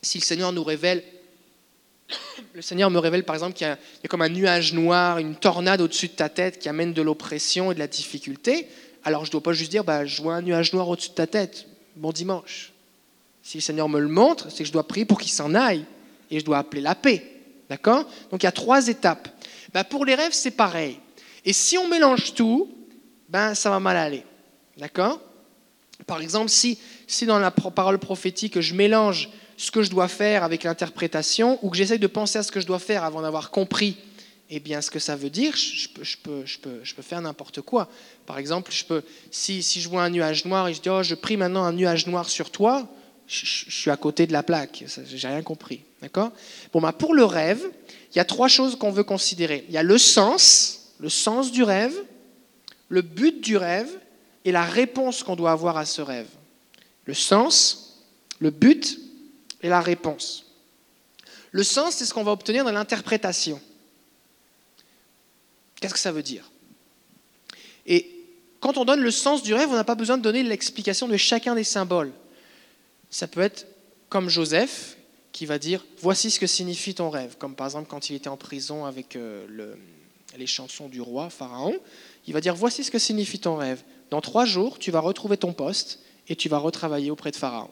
Si 0.03 0.19
le 0.19 0.25
Seigneur 0.25 0.53
nous 0.53 0.65
révèle, 0.65 1.05
le 2.53 2.63
Seigneur 2.63 2.91
me 2.91 2.99
révèle 2.99 3.25
par 3.25 3.37
exemple 3.37 3.55
qu'il 3.55 3.67
y, 3.67 3.71
a 3.71 4.09
comme 4.09 4.23
un 4.23 4.29
nuage 4.29 4.73
noir, 4.73 5.19
une 5.19 5.37
tornade 5.37 5.81
au-dessus 5.81 6.09
de 6.09 6.13
ta 6.13 6.29
tête 6.29 6.59
qui 6.59 6.69
amène 6.69 6.93
de 6.93 7.03
l'oppression 7.03 7.71
et 7.71 7.75
de 7.75 7.79
la 7.79 7.87
difficulté, 7.87 8.69
alors 9.05 9.25
je 9.25 9.31
ne 9.31 9.33
dois 9.33 9.43
pas 9.43 9.53
juste 9.53 9.71
dire, 9.71 9.85
bah, 9.85 10.05
je 10.05 10.21
vois 10.21 10.35
un 10.35 10.43
nuage 10.43 10.73
noir 10.73 10.89
au-dessus 10.89 11.11
de 11.11 11.15
ta 11.15 11.27
tête, 11.27 11.67
bon 11.97 12.13
dimanche. 12.13 12.73
Si 13.49 13.57
le 13.57 13.63
Seigneur 13.63 13.89
me 13.89 13.99
le 13.99 14.09
montre, 14.09 14.51
c'est 14.51 14.59
que 14.59 14.67
je 14.67 14.73
dois 14.73 14.87
prier 14.87 15.07
pour 15.07 15.19
qu'il 15.19 15.33
s'en 15.33 15.55
aille 15.55 15.87
et 16.31 16.39
je 16.39 16.45
dois 16.45 16.59
appeler 16.59 16.83
la 16.83 16.95
paix. 16.95 17.25
D'accord? 17.71 18.05
Donc 18.31 18.43
il 18.43 18.45
y 18.45 18.47
a 18.47 18.53
trois 18.53 18.89
étapes. 18.89 19.27
Bah, 19.73 19.85
pour 19.85 20.05
les 20.05 20.15
rêves, 20.15 20.35
c'est 20.35 20.51
pareil. 20.51 21.01
Et 21.47 21.55
si 21.55 21.79
on 21.79 21.89
mélange 21.89 22.35
tout, 22.35 22.71
ben 23.31 23.55
ça 23.55 23.71
va 23.71 23.81
mal 23.81 23.97
aller. 23.97 24.23
D'accord? 24.77 25.19
Par 26.07 26.21
exemple, 26.21 26.51
si, 26.51 26.79
si 27.07 27.25
dans 27.25 27.39
la 27.39 27.51
parole 27.51 27.99
prophétique, 27.99 28.61
je 28.61 28.75
mélange 28.75 29.31
ce 29.57 29.71
que 29.71 29.83
je 29.83 29.89
dois 29.89 30.09
faire 30.09 30.45
avec 30.45 30.65
l'interprétation, 30.65 31.59
ou 31.63 31.71
que 31.71 31.79
j'essaye 31.79 31.99
de 31.99 32.07
penser 32.07 32.39
à 32.39 32.43
ce 32.43 32.53
que 32.53 32.61
je 32.61 32.67
dois 32.67 32.79
faire 32.79 33.03
avant 33.03 33.23
d'avoir 33.23 33.51
compris 33.51 33.97
eh 34.51 34.61
bien, 34.61 34.83
ce 34.83 34.91
que 34.91 34.99
ça 34.99 35.17
veut 35.17 35.31
dire, 35.31 35.57
je 35.57 35.89
peux, 35.89 36.05
je 36.05 36.19
peux, 36.19 36.43
je 36.45 36.59
peux, 36.59 36.81
je 36.83 36.95
peux 36.95 37.03
faire 37.03 37.23
n'importe 37.23 37.63
quoi. 37.63 37.89
Par 38.27 38.37
exemple, 38.37 38.73
je 38.73 38.85
peux, 38.85 39.03
si, 39.31 39.63
si, 39.63 39.81
je 39.81 39.89
vois 39.89 40.05
un 40.05 40.11
nuage 40.11 40.45
noir 40.45 40.69
et 40.69 40.75
je 40.75 40.83
dis, 40.83 40.91
oh, 40.91 41.03
je 41.03 41.15
prie 41.15 41.39
maintenant 41.39 41.65
un 41.65 41.73
nuage 41.73 42.07
noir 42.07 42.29
sur 42.29 42.51
toi, 42.51 42.87
je, 43.29 43.71
suis 43.71 43.91
à 43.91 43.97
côté 43.97 44.27
de 44.27 44.33
la 44.33 44.43
plaque. 44.43 44.85
J'ai 44.87 45.29
rien 45.29 45.43
compris. 45.43 45.83
D'accord? 46.01 46.33
Bon, 46.73 46.81
bah, 46.81 46.93
pour 46.93 47.15
le 47.15 47.25
rêve, 47.25 47.63
il 48.13 48.17
y 48.17 48.21
a 48.21 48.25
trois 48.25 48.49
choses 48.49 48.77
qu'on 48.77 48.91
veut 48.91 49.05
considérer. 49.05 49.65
Il 49.69 49.75
y 49.75 49.79
a 49.79 49.83
le 49.83 49.99
sens, 49.99 50.95
le 50.99 51.11
sens 51.11 51.53
du 51.53 51.63
rêve, 51.63 51.95
le 52.89 53.03
but 53.03 53.43
du 53.43 53.59
rêve 53.59 53.91
et 54.47 54.53
la 54.53 54.65
réponse 54.65 55.23
qu'on 55.23 55.37
doit 55.37 55.53
avoir 55.53 55.77
à 55.77 55.85
ce 55.85 56.01
rêve. 56.01 56.29
Le 57.05 57.13
sens, 57.13 58.01
le 58.39 58.51
but 58.51 58.99
et 59.63 59.69
la 59.69 59.83
réponse. 59.83 60.47
Le 61.51 61.63
sens, 61.63 61.97
c'est 61.97 62.07
ce 62.07 62.15
qu'on 62.15 62.25
va 62.25 62.33
obtenir 62.33 62.65
dans 62.65 62.73
l'interprétation. 62.73 63.61
Qu'est-ce 65.81 65.95
que 65.95 66.01
ça 66.01 66.13
veut 66.13 66.23
dire? 66.23 66.51
Et 67.87 68.11
quand 68.61 68.79
on 68.79 68.85
donne 68.85 69.01
le 69.01 69.11
sens 69.11 69.43
du 69.43 69.53
rêve, 69.53 69.69
on 69.71 69.75
n'a 69.75 69.85
pas 69.85 69.95
besoin 69.95 70.17
de 70.17 70.23
donner 70.23 70.43
l'explication 70.43 71.09
de 71.09 71.17
chacun 71.17 71.55
des 71.55 71.65
symboles. 71.65 72.13
Ça 73.11 73.27
peut 73.27 73.41
être 73.41 73.67
comme 74.09 74.29
Joseph 74.29 74.97
qui 75.33 75.47
va 75.47 75.59
dire 75.59 75.85
voici 76.01 76.31
ce 76.31 76.41
que 76.41 76.47
signifie 76.47 76.95
ton 76.95 77.11
rêve, 77.11 77.37
comme 77.39 77.55
par 77.55 77.67
exemple 77.67 77.89
quand 77.89 78.11
il 78.11 78.17
était 78.17 78.29
en 78.29 78.37
prison 78.37 78.85
avec 78.85 79.17
euh, 79.17 79.75
les 80.37 80.47
chansons 80.47 80.89
du 80.89 81.01
roi 81.01 81.31
Pharaon 81.31 81.79
il 82.29 82.35
va 82.35 82.43
dire, 82.43 82.55
voici 82.55 82.85
ce 82.85 82.91
que 82.91 82.99
signifie 82.99 83.39
ton 83.39 83.57
rêve. 83.57 83.83
Dans 84.11 84.21
trois 84.21 84.45
jours, 84.45 84.79
tu 84.79 84.91
vas 84.91 85.01
retrouver 85.01 85.39
ton 85.39 85.55
poste 85.55 86.01
et 86.29 86.37
tu 86.37 86.51
vas 86.51 86.59
retravailler 86.59 87.11
auprès 87.11 87.31
de 87.31 87.37
Pharaon. 87.37 87.71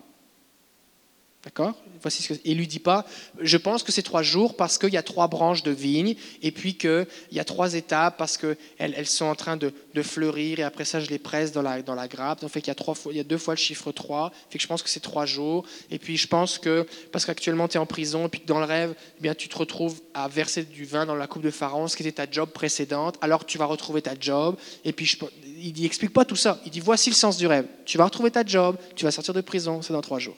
D'accord? 1.46 1.74
Voici 2.02 2.24
ce 2.24 2.34
que... 2.34 2.48
Lui 2.50 2.66
dit 2.66 2.80
pas, 2.80 3.06
je 3.40 3.56
pense 3.56 3.84
que 3.84 3.92
c'est 3.92 4.02
trois 4.02 4.24
jours 4.24 4.56
parce 4.56 4.78
qu'il 4.78 4.92
y 4.92 4.96
a 4.96 5.02
trois 5.04 5.28
branches 5.28 5.62
de 5.62 5.70
vigne, 5.70 6.16
et 6.42 6.50
puis 6.50 6.76
qu'il 6.76 7.06
y 7.30 7.38
a 7.38 7.44
trois 7.44 7.74
étapes 7.74 8.16
parce 8.18 8.36
qu'elles 8.36 8.56
elles 8.78 9.06
sont 9.06 9.26
en 9.26 9.36
train 9.36 9.56
de, 9.56 9.72
fleurir, 10.02 10.58
et 10.58 10.64
après 10.64 10.84
ça, 10.84 10.98
je 10.98 11.08
les 11.08 11.20
presse 11.20 11.52
dans 11.52 11.62
la, 11.62 11.82
dans 11.82 11.94
la 11.94 12.08
grappe. 12.08 12.40
Donc, 12.40 12.50
fait 12.50 12.60
qu'il 12.60 12.70
y 12.70 12.72
a, 12.72 12.74
trois 12.74 12.96
fois, 12.96 13.12
il 13.12 13.16
y 13.16 13.20
a 13.20 13.24
deux 13.24 13.38
fois 13.38 13.54
le 13.54 13.58
chiffre 13.58 13.92
3, 13.92 14.32
fait 14.50 14.58
que 14.58 14.62
je 14.62 14.66
pense 14.66 14.82
que 14.82 14.88
c'est 14.88 14.98
trois 14.98 15.24
jours. 15.24 15.64
Et 15.88 16.00
puis, 16.00 16.16
je 16.16 16.26
pense 16.26 16.58
que, 16.58 16.84
parce 17.12 17.24
qu'actuellement, 17.24 17.68
tu 17.68 17.76
es 17.76 17.80
en 17.80 17.86
prison, 17.86 18.26
et 18.26 18.28
puis 18.28 18.40
que 18.40 18.46
dans 18.46 18.58
le 18.58 18.64
rêve, 18.66 18.96
eh 19.18 19.22
bien, 19.22 19.34
tu 19.36 19.48
te 19.48 19.56
retrouves 19.56 20.00
à 20.14 20.26
verser 20.26 20.64
du 20.64 20.84
vin 20.84 21.06
dans 21.06 21.14
la 21.14 21.28
coupe 21.28 21.42
de 21.42 21.50
Pharaon, 21.52 21.86
ce 21.86 21.96
qui 21.96 22.02
était 22.02 22.26
ta 22.26 22.28
job 22.28 22.50
précédente, 22.50 23.18
alors 23.20 23.46
tu 23.46 23.56
vas 23.56 23.66
retrouver 23.66 24.02
ta 24.02 24.14
job. 24.18 24.56
Et 24.84 24.92
puis, 24.92 25.06
je, 25.06 25.16
il 25.60 25.80
n'explique 25.80 26.12
pas 26.12 26.24
tout 26.24 26.34
ça. 26.34 26.60
Il 26.64 26.72
dit, 26.72 26.80
voici 26.80 27.08
le 27.08 27.14
sens 27.14 27.36
du 27.36 27.46
rêve. 27.46 27.66
Tu 27.84 27.98
vas 27.98 28.04
retrouver 28.04 28.32
ta 28.32 28.44
job, 28.44 28.76
tu 28.96 29.04
vas 29.04 29.12
sortir 29.12 29.32
de 29.32 29.42
prison, 29.42 29.80
c'est 29.80 29.92
dans 29.92 30.02
trois 30.02 30.18
jours. 30.18 30.36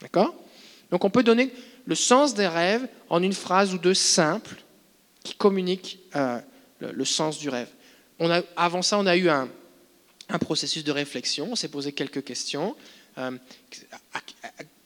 D'accord? 0.00 0.34
Donc 0.90 1.04
on 1.04 1.10
peut 1.10 1.22
donner 1.22 1.50
le 1.86 1.94
sens 1.94 2.34
des 2.34 2.46
rêves 2.46 2.86
en 3.08 3.22
une 3.22 3.32
phrase 3.32 3.74
ou 3.74 3.78
deux 3.78 3.94
simples 3.94 4.62
qui 5.22 5.34
communiquent 5.34 5.98
euh, 6.14 6.40
le, 6.80 7.04
sens 7.04 7.38
du 7.38 7.48
rêve. 7.48 7.68
On 8.18 8.30
a, 8.30 8.42
avant 8.56 8.82
ça, 8.82 8.98
on 8.98 9.06
a 9.06 9.16
eu 9.16 9.28
un, 9.28 9.48
processus 10.40 10.84
de 10.84 10.92
réflexion, 10.92 11.48
on 11.52 11.56
s'est 11.56 11.68
posé 11.68 11.92
quelques 11.92 12.24
questions. 12.24 12.76
Euh, 13.18 13.36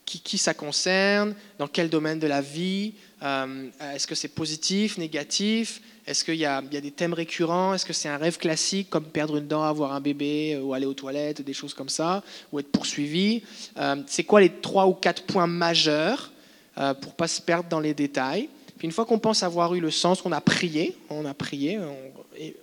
qui, 0.04 0.38
ça 0.38 0.54
concerne, 0.54 1.36
dans 1.58 1.68
quel 1.68 1.88
domaine 1.88 2.18
de 2.18 2.26
la 2.26 2.40
vie, 2.40 2.94
euh, 3.22 3.68
est-ce 3.94 4.08
que 4.08 4.16
c'est 4.16 4.28
positif, 4.28 4.98
négatif, 4.98 5.80
est-ce 6.10 6.24
qu'il 6.24 6.36
y, 6.36 6.44
a 6.44 6.60
des 6.60 6.90
thèmes 6.90 7.14
récurrents, 7.14 7.72
est-ce 7.72 7.86
que 7.86 7.92
c'est 7.92 8.08
un 8.08 8.16
rêve 8.16 8.36
classique 8.36 8.90
comme 8.90 9.04
perdre 9.04 9.36
une 9.36 9.46
dent, 9.46 9.62
avoir 9.62 9.92
un 9.92 10.00
bébé, 10.00 10.54
euh, 10.54 10.62
ou 10.62 10.74
aller 10.74 10.86
aux 10.86 10.94
toilettes, 10.94 11.42
des 11.42 11.52
choses 11.52 11.72
comme 11.72 11.88
ça, 11.88 12.22
ou 12.52 12.58
être 12.58 12.70
poursuivi? 12.70 13.42
Euh, 13.78 13.96
c'est 14.06 14.24
quoi 14.24 14.40
les 14.40 14.50
trois 14.50 14.86
ou 14.86 14.94
quatre 14.94 15.22
points 15.22 15.46
majeurs 15.46 16.32
pour 16.74 17.12
ne 17.12 17.16
pas 17.16 17.28
se 17.28 17.42
perdre 17.42 17.68
dans 17.68 17.80
les 17.80 17.94
détails? 17.94 18.48
Une 18.82 18.92
fois 18.92 19.04
qu'on 19.04 19.18
pense 19.18 19.42
avoir 19.42 19.74
eu 19.74 19.80
le 19.80 19.90
sens, 19.90 20.22
on 20.24 20.32
a 20.32 20.40
prié, 20.40 20.96
on 21.10 21.26
a 21.26 21.34
prié, 21.34 21.78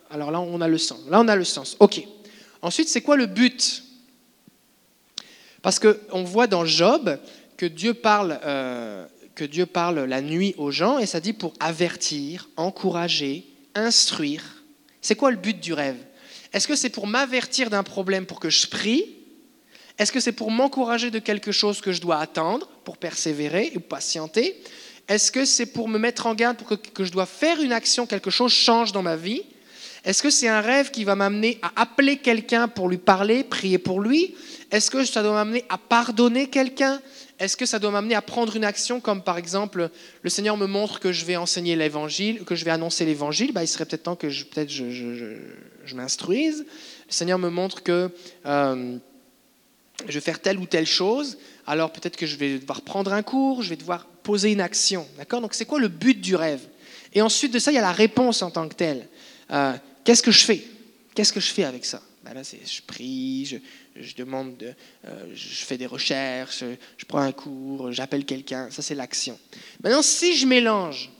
alors 0.10 0.32
là 0.32 0.39
on 0.39 0.60
a 0.60 0.68
le 0.68 0.78
sens. 0.78 1.00
Là 1.10 1.20
on 1.22 1.28
a 1.28 1.36
le 1.36 1.43
sens. 1.43 1.78
Ok. 1.80 2.02
Ensuite, 2.62 2.89
c'est 2.89 3.02
quoi 3.02 3.16
le 3.16 3.28
but? 3.28 3.84
Parce 5.62 5.80
qu'on 5.80 6.24
voit 6.24 6.48
dans 6.48 6.66
Job 6.66 7.20
que 7.56 7.66
Dieu, 7.66 7.93
parle, 7.93 8.39
euh, 8.43 9.06
que 9.38 9.46
Dieu 9.46 9.68
parle 9.68 10.00
la 10.06 10.22
nuit 10.22 10.56
aux 10.58 10.72
gens, 10.72 10.98
et 10.98 11.06
ça 11.06 11.20
dit 11.20 11.32
pour 11.32 11.54
avertir, 11.60 12.50
encourager, 12.58 13.46
instruire. 13.76 14.64
C'est 15.00 15.14
quoi 15.14 15.30
le 15.30 15.38
but 15.38 15.60
du 15.60 15.74
rêve? 15.74 15.98
Est-ce 16.54 16.68
que 16.68 16.76
c'est 16.76 16.90
pour 16.90 17.06
m'avertir 17.06 17.70
d'un 17.70 17.84
problème 17.84 18.26
pour 18.26 18.40
que 18.40 18.50
je 18.50 18.66
prie? 18.66 19.06
Est-ce 20.00 20.12
que 20.12 20.20
c'est 20.20 20.32
pour 20.32 20.50
m'encourager 20.50 21.12
de 21.12 21.20
quelque 21.20 21.52
chose 21.52 21.82
que 21.82 21.92
je 21.92 22.02
dois 22.02 22.18
attendre, 22.18 22.68
pour 22.84 22.98
persévérer 22.98 23.72
ou 23.76 23.80
patienter? 23.80 24.60
Est-ce 25.08 25.32
que 25.32 25.46
c'est 25.46 25.68
pour 25.68 25.88
me 25.88 26.00
mettre 26.00 26.26
en 26.26 26.34
garde 26.34 26.58
pour 26.58 26.68
que, 26.68 26.74
que 26.74 27.04
je 27.04 27.12
dois 27.12 27.28
faire 27.28 27.62
une 27.62 27.74
action, 27.74 28.08
quelque 28.08 28.32
chose 28.32 28.52
change 28.52 28.92
dans 28.92 29.04
ma 29.04 29.16
vie? 29.16 29.44
Est-ce 30.04 30.24
que 30.24 30.32
c'est 30.32 30.48
un 30.48 30.62
rêve 30.62 30.90
qui 30.90 31.04
va 31.04 31.14
m'amener 31.14 31.60
à 31.62 31.82
appeler 31.82 32.18
quelqu'un 32.18 32.68
pour 32.68 32.90
lui 32.90 32.98
parler, 32.98 33.44
prier 33.44 33.78
pour 33.78 34.00
lui? 34.00 34.34
Est-ce 34.72 34.90
que 34.90 35.06
ça 35.06 35.22
doit 35.22 35.34
m'amener 35.34 35.64
à 35.70 35.78
pardonner 35.78 36.48
quelqu'un? 36.48 37.00
Est-ce 37.40 37.56
que 37.56 37.66
ça 37.66 37.78
doit 37.78 37.92
m'amener 37.92 38.16
à 38.16 38.22
prendre 38.22 38.56
une 38.56 38.64
action 38.64 39.00
comme 39.00 39.22
par 39.22 39.38
exemple 39.38 39.92
le 40.24 40.30
Seigneur 40.30 40.58
me 40.58 40.66
montre 40.66 41.00
que 41.00 41.12
je 41.12 41.24
vais 41.26 41.36
enseigner 41.36 41.76
l'évangile, 41.76 42.44
que 42.44 42.56
je 42.56 42.66
vais 42.66 42.72
annoncer 42.72 43.06
l'évangile 43.06 43.54
bah, 43.54 43.64
Il 43.64 43.68
serait 43.68 43.86
peut-être 43.86 44.04
temps 44.04 44.16
que 44.16 44.30
je, 44.30 44.46
peut-être 44.46 44.72
je, 44.72 45.96
m'instruise. 45.96 46.66
Le 47.08 47.14
Seigneur 47.14 47.38
me 47.38 47.50
montre 47.50 47.84
que 47.84 48.10
euh, 48.46 48.98
je 50.08 50.14
vais 50.14 50.22
faire 50.22 50.42
telle 50.42 50.58
ou 50.58 50.66
telle 50.66 50.88
chose. 50.88 51.38
Alors 51.68 51.92
peut-être 51.92 52.18
que 52.18 52.26
je 52.26 52.38
vais 52.38 52.58
devoir 52.58 52.82
prendre 52.82 53.14
un 53.14 53.22
cours, 53.22 53.62
je 53.62 53.70
vais 53.70 53.76
devoir 53.76 54.06
poser 54.24 54.52
une 54.52 54.62
action. 54.62 55.08
D'accord? 55.18 55.42
Donc 55.42 55.54
c'est 55.54 55.66
quoi 55.66 55.80
le 55.80 55.90
but 55.90 56.20
du 56.20 56.36
rêve? 56.36 56.62
Et 57.14 57.22
ensuite 57.22 57.54
de 57.54 57.60
ça, 57.60 57.72
il 57.72 57.76
y 57.76 57.80
a 57.80 57.82
la 57.82 57.92
réponse 57.92 58.42
en 58.42 58.50
tant 58.50 58.68
que 58.68 58.76
telle. 58.76 59.08
Euh, 59.52 59.74
Qu'est-ce 60.04 60.24
que 60.24 60.32
je 60.32 60.46
fais? 60.46 60.64
Qu'est-ce 61.14 61.34
que 61.34 61.40
je 61.40 61.52
fais 61.52 61.66
avec 61.66 61.84
ça? 61.84 62.02
Ben 62.24 62.34
là, 62.34 62.42
Je 62.44 62.82
prie, 62.82 63.46
je, 63.46 63.58
demande, 64.16 64.76
euh, 65.06 65.26
je 65.34 65.66
fais 65.66 65.78
des 65.78 65.86
recherches, 65.86 66.64
je 66.98 67.06
prends 67.06 67.20
un 67.20 67.32
cours, 67.32 67.91
j'appelle 67.91 68.26
quelqu'un. 68.26 68.70
Ça, 68.72 68.82
c'est 68.82 68.95
l'action. 68.95 69.39
Maintenant, 69.84 70.02
si 70.02 70.36
je 70.36 70.45
mélange 70.45 71.12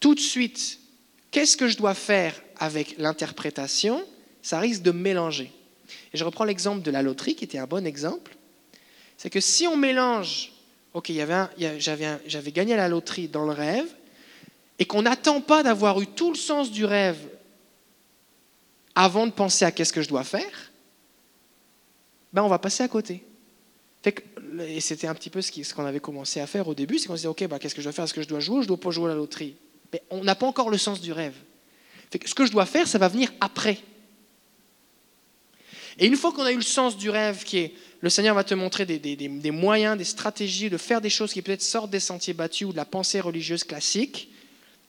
tout 0.00 0.14
de 0.14 0.20
suite, 0.20 0.78
qu'est-ce 1.30 1.56
que 1.56 1.68
je 1.68 1.76
dois 1.76 1.94
faire 1.94 2.34
avec 2.58 2.96
l'interprétation 2.98 4.04
Ça 4.42 4.58
risque 4.58 4.82
de 4.82 4.90
mélanger. 4.90 5.52
Et 6.12 6.18
je 6.18 6.24
reprends 6.24 6.44
l'exemple 6.44 6.82
de 6.82 6.90
la 6.90 7.02
loterie, 7.02 7.34
qui 7.34 7.44
était 7.44 7.58
un 7.58 7.66
bon 7.66 7.86
exemple. 7.86 8.36
C'est 9.16 9.30
que 9.30 9.40
si 9.40 9.66
on 9.66 9.76
mélange, 9.76 10.52
ok, 10.94 11.12
j'avais 11.78 12.52
gagné 12.52 12.76
la 12.76 12.88
loterie 12.88 13.28
dans 13.28 13.44
le 13.44 13.52
rêve, 13.52 13.86
et 14.78 14.84
qu'on 14.84 15.02
n'attend 15.02 15.40
pas 15.40 15.62
d'avoir 15.62 16.00
eu 16.00 16.06
tout 16.06 16.30
le 16.30 16.36
sens 16.36 16.70
du 16.70 16.84
rêve 16.84 17.18
avant 18.94 19.26
de 19.26 19.32
penser 19.32 19.64
à 19.64 19.70
qu'est-ce 19.70 19.92
que 19.92 20.02
je 20.02 20.08
dois 20.08 20.24
faire, 20.24 20.71
ben 22.32 22.42
on 22.42 22.48
va 22.48 22.58
passer 22.58 22.82
à 22.82 22.88
côté. 22.88 23.24
et 24.04 24.80
c'était 24.80 25.06
un 25.06 25.14
petit 25.14 25.30
peu 25.30 25.42
ce 25.42 25.74
qu'on 25.74 25.84
avait 25.84 26.00
commencé 26.00 26.40
à 26.40 26.46
faire 26.46 26.68
au 26.68 26.74
début, 26.74 26.98
c'est 26.98 27.06
qu'on 27.06 27.14
se 27.14 27.20
disait, 27.20 27.28
OK, 27.28 27.46
ben, 27.46 27.58
qu'est-ce 27.58 27.74
que 27.74 27.80
je 27.80 27.86
dois 27.86 27.92
faire? 27.92 28.04
Est-ce 28.04 28.14
que 28.14 28.22
je 28.22 28.28
dois 28.28 28.40
jouer 28.40 28.58
ou 28.58 28.62
je 28.62 28.68
dois 28.68 28.80
pas 28.80 28.90
jouer 28.90 29.06
à 29.06 29.08
la 29.08 29.14
loterie? 29.14 29.56
Mais 29.92 30.02
on 30.10 30.24
n'a 30.24 30.34
pas 30.34 30.46
encore 30.46 30.70
le 30.70 30.78
sens 30.78 31.00
du 31.00 31.12
rêve. 31.12 31.34
ce 32.12 32.34
que 32.34 32.46
je 32.46 32.52
dois 32.52 32.66
faire, 32.66 32.88
ça 32.88 32.98
va 32.98 33.08
venir 33.08 33.32
après. 33.40 33.78
Et 35.98 36.06
une 36.06 36.16
fois 36.16 36.32
qu'on 36.32 36.42
a 36.42 36.52
eu 36.52 36.56
le 36.56 36.62
sens 36.62 36.96
du 36.96 37.10
rêve, 37.10 37.44
qui 37.44 37.58
est 37.58 37.74
le 38.02 38.10
Seigneur 38.10 38.34
va 38.34 38.42
te 38.42 38.54
montrer 38.54 38.84
des, 38.84 39.50
moyens, 39.52 39.96
des 39.96 40.04
stratégies 40.04 40.68
de 40.68 40.76
faire 40.76 41.00
des 41.00 41.08
choses 41.08 41.32
qui 41.32 41.40
peut-être 41.40 41.62
sortent 41.62 41.90
des 41.90 42.00
sentiers 42.00 42.34
battus 42.34 42.66
ou 42.66 42.72
de 42.72 42.76
la 42.76 42.84
pensée 42.84 43.20
religieuse 43.20 43.62
classique 43.62 44.28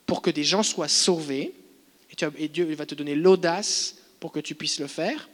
pour 0.08 0.24
que 0.24 0.32
des 0.32 0.44
gens 0.44 0.64
soient 0.64 0.88
sauvés. 0.88 1.54
Et, 2.38 2.48
Dieu 2.48 2.74
va 2.74 2.88
te 2.88 2.96
donner 2.96 3.14
l'audace 3.14 3.98
pour 4.20 4.32
que 4.32 4.40
tu 4.40 4.56
puisses 4.56 4.80
le 4.80 4.88
faire. 4.88 5.30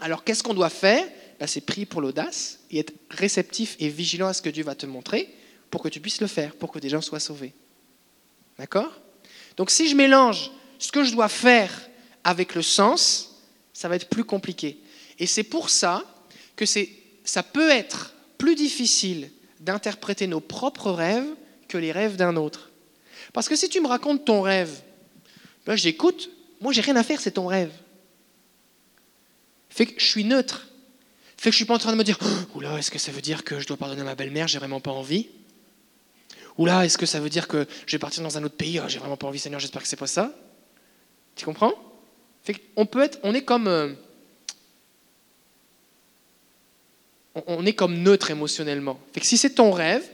Alors 0.00 0.24
qu'est-ce 0.24 0.42
qu'on 0.42 0.54
doit 0.54 0.70
faire? 0.70 1.06
Ben, 1.38 1.46
C'est 1.46 1.60
prier 1.60 1.86
pour 1.86 2.00
l'audace 2.00 2.60
et 2.70 2.78
être 2.78 2.92
réceptif 3.10 3.76
et 3.78 3.88
vigilant 3.88 4.28
à 4.28 4.32
ce 4.32 4.42
que 4.42 4.50
Dieu 4.50 4.64
va 4.64 4.74
te 4.74 4.86
montrer 4.86 5.32
pour 5.70 5.82
que 5.82 5.88
tu 5.88 6.00
puisses 6.00 6.20
le 6.20 6.26
faire, 6.26 6.54
pour 6.54 6.70
que 6.70 6.78
des 6.78 6.88
gens 6.88 7.00
soient 7.00 7.20
sauvés. 7.20 7.52
D'accord? 8.58 9.00
Donc 9.56 9.70
si 9.70 9.88
je 9.88 9.96
mélange 9.96 10.50
ce 10.78 10.92
que 10.92 11.04
je 11.04 11.12
dois 11.12 11.28
faire 11.28 11.70
avec 12.22 12.54
le 12.54 12.62
sens, 12.62 13.40
ça 13.72 13.88
va 13.88 13.96
être 13.96 14.08
plus 14.08 14.24
compliqué. 14.24 14.78
Et 15.18 15.26
c'est 15.26 15.42
pour 15.42 15.70
ça 15.70 16.04
que 16.56 16.64
ça 17.24 17.42
peut 17.42 17.70
être 17.70 18.14
plus 18.38 18.54
difficile 18.54 19.30
d'interpréter 19.60 20.26
nos 20.26 20.40
propres 20.40 20.90
rêves 20.90 21.26
que 21.68 21.78
les 21.78 21.92
rêves 21.92 22.16
d'un 22.16 22.36
autre. 22.36 22.70
Parce 23.32 23.48
que 23.48 23.56
si 23.56 23.68
tu 23.68 23.80
me 23.80 23.88
racontes 23.88 24.24
ton 24.24 24.42
rêve, 24.42 24.82
ben 25.66 25.76
j'écoute, 25.76 26.30
moi 26.60 26.72
j'ai 26.72 26.82
rien 26.82 26.96
à 26.96 27.02
faire, 27.02 27.20
c'est 27.20 27.32
ton 27.32 27.46
rêve. 27.46 27.72
Fait 29.70 29.86
que 29.86 30.00
je 30.00 30.06
suis 30.06 30.24
neutre. 30.24 30.68
Fait 31.44 31.50
que 31.50 31.52
je 31.52 31.56
suis 31.56 31.66
pas 31.66 31.74
en 31.74 31.78
train 31.78 31.92
de 31.92 31.98
me 31.98 32.04
dire, 32.04 32.18
oula, 32.54 32.78
est-ce 32.78 32.90
que 32.90 32.98
ça 32.98 33.12
veut 33.12 33.20
dire 33.20 33.44
que 33.44 33.60
je 33.60 33.66
dois 33.66 33.76
pardonner 33.76 34.00
à 34.00 34.04
ma 34.04 34.14
belle-mère, 34.14 34.48
j'ai 34.48 34.58
vraiment 34.58 34.80
pas 34.80 34.92
envie? 34.92 35.28
Oula, 36.56 36.86
est-ce 36.86 36.96
que 36.96 37.04
ça 37.04 37.20
veut 37.20 37.28
dire 37.28 37.48
que 37.48 37.66
je 37.84 37.92
vais 37.92 37.98
partir 37.98 38.22
dans 38.22 38.38
un 38.38 38.44
autre 38.44 38.54
pays, 38.56 38.80
oh, 38.80 38.88
j'ai 38.88 38.98
vraiment 38.98 39.18
pas 39.18 39.26
envie, 39.26 39.38
Seigneur, 39.38 39.60
j'espère 39.60 39.82
que 39.82 39.88
c'est 39.88 39.94
pas 39.94 40.06
ça 40.06 40.32
Tu 41.36 41.44
comprends? 41.44 41.74
Fait 42.44 42.58
on 42.76 42.86
peut 42.86 43.02
être, 43.02 43.18
on 43.24 43.34
est 43.34 43.42
comme, 43.42 43.68
euh, 43.68 43.92
on 47.46 47.66
est 47.66 47.74
comme 47.74 47.98
neutre 47.98 48.30
émotionnellement. 48.30 48.98
Fait 49.12 49.20
que 49.20 49.26
si 49.26 49.36
c'est 49.36 49.50
ton 49.50 49.70
rêve, 49.70 50.08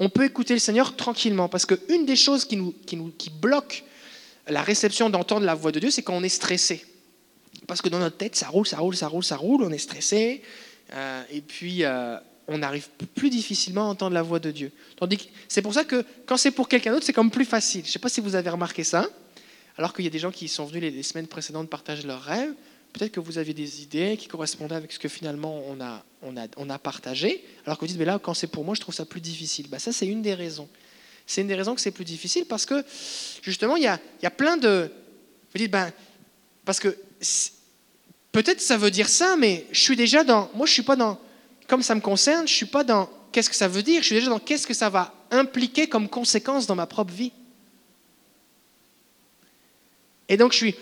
on 0.00 0.10
peut 0.10 0.26
écouter 0.26 0.52
le 0.52 0.60
Seigneur 0.60 0.96
tranquillement. 0.96 1.48
Parce 1.48 1.64
qu'une 1.64 2.04
des 2.04 2.16
choses 2.16 2.44
qui, 2.44 2.58
nous, 2.58 2.74
qui, 2.84 2.98
nous, 2.98 3.10
qui 3.16 3.30
bloque 3.30 3.84
la 4.48 4.60
réception 4.60 5.08
d'entendre 5.08 5.46
la 5.46 5.54
voix 5.54 5.72
de 5.72 5.80
Dieu, 5.80 5.90
c'est 5.90 6.02
quand 6.02 6.14
on 6.14 6.22
est 6.22 6.28
stressé. 6.28 6.84
Parce 7.66 7.80
que 7.80 7.88
dans 7.88 8.00
notre 8.00 8.18
tête, 8.18 8.36
ça 8.36 8.48
roule, 8.48 8.66
ça 8.66 8.76
roule, 8.76 8.94
ça 8.94 9.08
roule, 9.08 9.24
ça 9.24 9.36
roule, 9.36 9.62
on 9.64 9.70
est 9.70 9.78
stressé. 9.78 10.42
Euh, 10.94 11.22
et 11.30 11.40
puis, 11.40 11.84
euh, 11.84 12.16
on 12.48 12.62
arrive 12.62 12.88
plus 13.14 13.30
difficilement 13.30 13.82
à 13.82 13.90
entendre 13.90 14.14
la 14.14 14.22
voix 14.22 14.38
de 14.38 14.50
Dieu. 14.50 14.72
C'est 15.48 15.62
pour 15.62 15.74
ça 15.74 15.84
que 15.84 16.04
quand 16.26 16.36
c'est 16.36 16.50
pour 16.50 16.68
quelqu'un 16.68 16.92
d'autre, 16.92 17.06
c'est 17.06 17.12
comme 17.12 17.30
plus 17.30 17.44
facile. 17.44 17.82
Je 17.82 17.88
ne 17.88 17.92
sais 17.92 17.98
pas 17.98 18.08
si 18.08 18.20
vous 18.20 18.34
avez 18.34 18.50
remarqué 18.50 18.84
ça. 18.84 19.08
Alors 19.76 19.92
qu'il 19.92 20.04
y 20.04 20.08
a 20.08 20.10
des 20.10 20.18
gens 20.18 20.30
qui 20.30 20.48
sont 20.48 20.64
venus 20.66 20.82
les, 20.82 21.02
semaines 21.02 21.26
précédentes 21.26 21.68
partager 21.68 22.06
leurs 22.06 22.22
rêves, 22.22 22.52
peut-être 22.92 23.10
que 23.10 23.18
vous 23.18 23.38
aviez 23.38 23.54
des 23.54 23.82
idées 23.82 24.16
qui 24.16 24.28
correspondaient 24.28 24.76
avec 24.76 24.92
ce 24.92 25.00
que 25.00 25.08
finalement 25.08 25.64
on 25.66 25.80
a, 25.80 26.78
partagé, 26.78 27.44
alors 27.66 27.76
que 27.76 27.80
vous 27.80 27.88
dites, 27.88 27.98
mais 27.98 28.04
là, 28.04 28.20
quand 28.20 28.34
c'est 28.34 28.46
pour 28.46 28.64
moi, 28.64 28.76
je 28.76 28.80
trouve 28.80 28.94
ça 28.94 29.04
plus 29.04 29.20
difficile. 29.20 29.68
Bah, 29.68 29.80
ça, 29.80 29.92
c'est 29.92 30.06
une 30.06 30.22
des 30.22 30.34
raisons. 30.34 30.68
C'est 31.26 31.40
une 31.40 31.48
des 31.48 31.56
raisons 31.56 31.74
que 31.74 31.80
c'est 31.80 31.90
plus 31.90 32.04
difficile 32.04 32.44
parce 32.44 32.66
que, 32.66 32.84
justement, 33.42 33.76
il 33.76 33.82
y 33.82 33.86
a 33.88 34.30
plein 34.30 34.56
de... 34.56 34.92
Vous 35.52 35.58
dites, 35.58 35.70
ben, 35.70 35.92
parce 36.64 36.78
que 36.78 36.96
peut-être 38.34 38.60
ça 38.60 38.76
veut 38.76 38.90
dire 38.90 39.08
ça, 39.08 39.36
mais 39.36 39.64
je 39.70 39.80
suis 39.80 39.94
déjà 39.94 40.24
dans... 40.24 40.50
Moi, 40.54 40.66
je 40.66 40.72
suis 40.72 40.82
pas 40.82 40.96
dans... 40.96 41.18
Comme 41.68 41.82
ça 41.82 41.94
me 41.94 42.00
concerne, 42.00 42.48
je 42.48 42.52
suis 42.52 42.66
pas 42.66 42.82
dans 42.82 43.08
qu'est-ce 43.30 43.48
que 43.48 43.54
ça 43.56 43.68
veut 43.68 43.84
dire, 43.84 44.02
je 44.02 44.06
suis 44.06 44.16
déjà 44.16 44.28
dans 44.28 44.40
qu'est-ce 44.40 44.66
que 44.66 44.74
ça 44.74 44.90
va 44.90 45.14
impliquer 45.30 45.88
comme 45.88 46.08
conséquence 46.08 46.66
dans 46.66 46.74
ma 46.74 46.86
propre 46.86 47.14
vie. 47.14 47.32
Et 50.28 50.36
donc, 50.36 50.52
je 50.52 50.58
suis... 50.58 50.74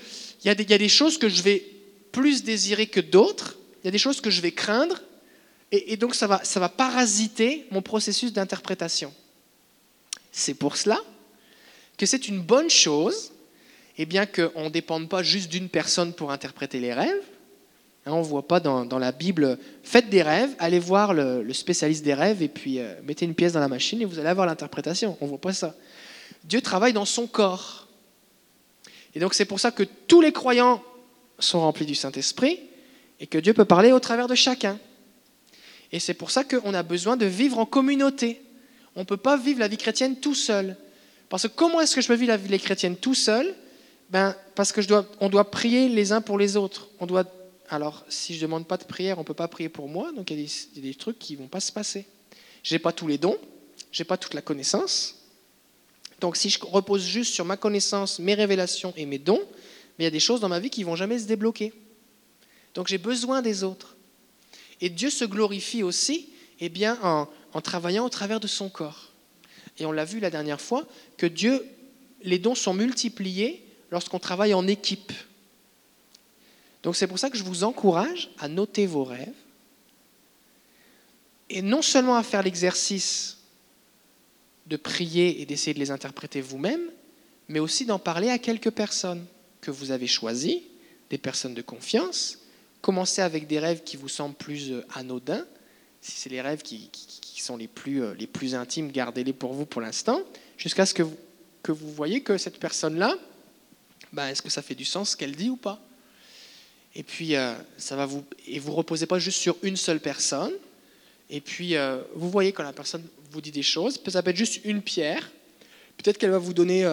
Il 0.45 0.49
y, 0.49 0.51
a 0.51 0.55
des, 0.55 0.89
choses 0.89 1.19
que 1.19 1.29
je 1.29 1.41
vais 1.43 1.65
plus 2.11 2.43
désirer 2.43 2.89
que 2.89 2.99
d'autres. 2.99 3.59
Il 3.83 3.87
y 3.87 3.89
a 3.89 3.91
des 3.93 3.99
choses 3.99 4.21
que 4.21 4.31
je 4.31 4.41
vais 4.41 4.51
craindre. 4.51 5.01
Et, 5.71 5.97
donc, 5.97 6.17
ça 6.17 6.27
va, 6.27 6.43
ça 6.43 6.59
va 6.59 6.69
parasiter 6.69 7.67
mon 7.71 7.81
processus 7.81 8.33
d'interprétation. 8.33 9.15
C'est 10.33 10.55
pour 10.55 10.77
cela 10.77 10.99
que 11.97 12.07
c'est 12.07 12.27
une 12.27 12.41
bonne 12.41 12.71
chose 12.71 13.31
et 13.99 14.07
bien 14.07 14.27
qu'on 14.27 14.65
ne 14.65 14.69
dépende 14.71 15.09
pas 15.09 15.23
juste 15.23 15.49
d'une 15.49 15.69
personne 15.69 16.13
pour 16.13 16.33
interpréter 16.33 16.81
les 16.81 16.93
rêves. 16.93 17.23
Hein, 18.05 18.13
on 18.13 18.19
ne 18.19 18.25
voit 18.25 18.47
pas 18.47 18.59
dans, 18.59 18.99
la 18.99 19.13
Bible, 19.13 19.59
faites 19.85 20.09
des 20.09 20.23
rêves, 20.23 20.51
allez 20.59 20.81
voir 20.81 21.15
le, 21.15 21.53
spécialiste 21.53 22.05
des 22.05 22.15
rêves 22.15 22.43
et 22.43 22.49
puis 22.49 22.81
euh, 22.81 22.95
mettez 23.05 23.25
une 23.25 23.35
pièce 23.35 23.53
dans 23.53 23.61
la 23.61 23.69
machine 23.69 24.01
et 24.03 24.05
vous 24.05 24.19
allez 24.19 24.29
avoir 24.29 24.47
l'interprétation. 24.47 25.17
On 25.21 25.27
ne 25.27 25.31
voit 25.31 25.41
pas 25.41 25.53
ça. 25.53 25.75
Dieu 26.45 26.61
travaille 26.61 26.93
dans 26.93 27.05
son 27.05 27.27
corps. 27.27 27.87
Et 29.15 29.21
donc 29.21 29.35
c'est 29.35 29.45
pour 29.45 29.61
ça 29.61 29.71
que 29.71 29.85
tous 29.85 30.21
les 30.21 30.33
croyants 30.33 30.83
sont 31.39 31.61
remplis 31.61 31.87
du 31.87 31.95
Saint-Esprit 31.95 32.59
et 33.21 33.27
que 33.27 33.39
Dieu 33.39 33.55
peut 33.55 33.65
parler 33.65 33.93
au 33.93 34.01
travers 34.01 34.27
de 34.27 34.35
chacun. 34.35 34.79
Et 35.93 36.01
c'est 36.01 36.15
pour 36.15 36.31
ça 36.31 36.43
qu'on 36.43 36.75
a 36.75 36.83
besoin 36.83 37.17
de 37.17 37.27
vivre 37.27 37.59
en 37.59 37.67
communauté. 37.67 38.43
On 38.97 39.01
ne 39.01 39.05
peut 39.05 39.17
pas 39.17 39.37
vivre 39.37 39.61
la 39.61 39.69
vie 39.69 39.77
chrétienne 39.77 40.17
tout 40.17 40.35
seul. 40.35 40.77
Parce 41.29 41.45
que 41.45 41.49
comment 41.49 41.81
est-ce 41.81 41.95
que 41.95 42.01
je 42.01 42.09
peux 42.09 42.15
vivre 42.15 42.33
la 42.33 42.37
vie 42.37 42.59
chrétienne 42.59 42.97
tout 42.97 43.15
seul? 43.15 43.55
Ben, 44.11 44.35
Parce 44.55 44.73
que 44.73 44.81
on 45.21 45.29
doit 45.29 45.51
prier 45.51 45.89
les 45.89 46.13
uns 46.13 46.21
pour 46.21 46.39
les 46.39 46.57
autres. 46.57 46.89
On 46.99 47.07
doit, 47.07 47.25
alors, 47.73 48.05
si 48.09 48.35
je 48.35 48.39
ne 48.39 48.43
demande 48.43 48.69
pas 48.69 48.77
de 48.77 48.85
prière, 48.85 49.17
on 49.17 49.23
ne 49.23 49.27
peut 49.27 49.33
pas 49.33 49.49
prier 49.49 49.71
pour 49.71 49.89
moi. 49.89 50.13
Donc, 50.13 50.31
il 50.31 50.39
y, 50.39 50.45
a 50.45 50.81
des, 50.83 50.95
trucs 50.95 51.19
qui 51.19 51.33
ne 51.33 51.39
vont 51.39 51.49
pas 51.49 51.61
se 51.61 51.73
passer. 51.73 52.07
Je 52.63 52.75
n'ai 52.75 52.79
pas 52.79 52.93
tous 52.93 53.07
les 53.07 53.17
dons, 53.17 53.39
je 53.91 54.03
n'ai 54.03 54.05
pas 54.05 54.19
toute 54.19 54.35
la 54.35 54.43
connaissance. 54.43 55.17
Donc, 56.21 56.37
si 56.37 56.51
je 56.51 56.59
repose 56.63 57.03
juste 57.03 57.33
sur 57.33 57.47
ma 57.47 57.57
connaissance, 57.57 58.19
mes 58.19 58.35
révélations 58.35 58.93
et 58.97 59.07
mes 59.07 59.19
dons, 59.19 59.41
il 59.99 60.05
y 60.05 60.07
a 60.07 60.11
des 60.11 60.21
choses 60.21 60.41
dans 60.41 60.51
ma 60.51 60.59
vie 60.59 60.69
qui 60.69 60.83
vont 60.85 60.97
jamais 60.97 61.19
se 61.19 61.27
débloquer. 61.27 61.73
Donc 62.75 62.89
j'ai 62.89 62.99
besoin 62.99 63.43
des 63.43 63.63
autres. 63.63 63.97
Et 64.81 64.89
Dieu 64.89 65.11
se 65.11 65.25
glorifie 65.25 65.83
aussi 65.83 66.31
eh 66.61 66.69
bien, 66.69 66.99
en, 67.03 67.29
en 67.53 67.61
travaillant 67.61 68.05
au 68.05 68.09
travers 68.09 68.41
de 68.41 68.47
son 68.47 68.69
corps. 68.69 69.13
Et 69.79 69.87
on 69.87 69.93
l'a 69.93 70.05
vu 70.05 70.21
la 70.21 70.31
dernière 70.31 70.61
fois, 70.61 70.87
que 71.17 71.27
Dieu, 71.27 71.65
les 72.23 72.39
dons 72.39 72.55
sont 72.55 72.75
multipliés 72.75 73.65
lorsqu'on 73.91 74.19
travaille 74.19 74.55
en 74.55 74.67
équipe. 74.67 75.13
Donc 76.83 76.97
c'est 76.97 77.07
pour 77.07 77.19
ça 77.19 77.31
que 77.31 77.37
je 77.37 77.45
vous 77.45 77.65
encourage 77.65 78.31
à 78.39 78.49
noter 78.49 78.87
vos 78.87 79.05
rêves 79.05 79.29
et 81.49 81.63
non 81.63 81.83
seulement 81.83 82.17
à 82.17 82.23
faire 82.23 82.43
l'exercice 82.43 83.39
de 84.67 84.77
prier 84.77 85.41
et 85.41 85.47
d'essayer 85.47 85.75
de 85.75 85.79
les 85.79 85.91
interpréter 85.91 86.41
vous-même, 86.41 86.81
mais 87.49 87.59
aussi 87.59 87.85
d'en 87.85 87.99
parler 87.99 88.31
à 88.31 88.39
quelques 88.39 88.71
personnes 88.71 89.25
que 89.61 89.71
vous 89.71 89.91
avez 89.91 90.07
choisi, 90.07 90.63
des 91.11 91.19
personnes 91.19 91.55
de 91.55 91.63
confiance. 91.63 92.39
Commencez 92.81 93.21
avec 93.21 93.47
des 93.47 93.59
rêves 93.59 93.83
qui 93.85 93.97
vous 93.97 94.09
semblent 94.09 94.35
plus 94.35 94.73
euh, 94.73 94.87
anodins. 94.95 95.45
Si 96.01 96.13
c'est 96.13 96.31
les 96.31 96.41
rêves 96.41 96.63
qui, 96.63 96.91
sont 97.37 97.57
les 97.57 97.69
plus, 97.69 98.03
euh, 98.03 98.15
les 98.15 98.27
plus 98.27 98.55
intimes, 98.55 98.91
gardez-les 98.91 99.33
pour 99.33 99.53
vous 99.53 99.67
pour 99.67 99.81
l'instant, 99.81 100.23
jusqu'à 100.57 100.87
ce 100.87 100.95
que 100.95 101.03
vous, 101.03 101.17
que 101.63 101.73
voyez 101.73 102.23
que 102.23 102.39
cette 102.39 102.59
personne-là, 102.59 103.17
ben, 104.13 104.29
est-ce 104.29 104.43
que 104.43 104.51
ça 104.51 104.63
fait 104.63 104.75
du 104.75 104.85
sens 104.85 105.11
ce 105.11 105.17
qu'elle 105.17 105.37
dit 105.37 105.51
ou 105.51 105.57
pas? 105.57 105.81
Et 106.95 107.03
puis, 107.03 107.37
euh, 107.37 107.55
ça 107.79 107.97
va 107.97 108.07
vous. 108.07 108.25
Et 108.47 108.59
vous 108.59 108.73
reposez 108.73 109.07
pas 109.07 109.19
juste 109.19 109.39
sur 109.39 109.57
une 109.63 109.77
seule 109.77 110.01
personne. 110.01 110.53
Et 111.31 111.41
puis, 111.41 111.77
vous 112.15 112.29
voyez 112.29 112.53
quand 112.53 112.63
la 112.63 112.75
personne 112.75 113.03
vous 113.31 113.41
dit 113.41 113.53
des 113.53 113.63
choses, 113.63 113.99
ça 114.09 114.23
peut 114.23 114.31
être 114.31 114.37
juste 114.37 114.63
une 114.67 114.83
pierre. 114.83 115.31
Peut-être 115.97 116.19
qu'elle 116.19 116.31
va 116.31 116.37
vous 116.37 116.53
donner 116.53 116.87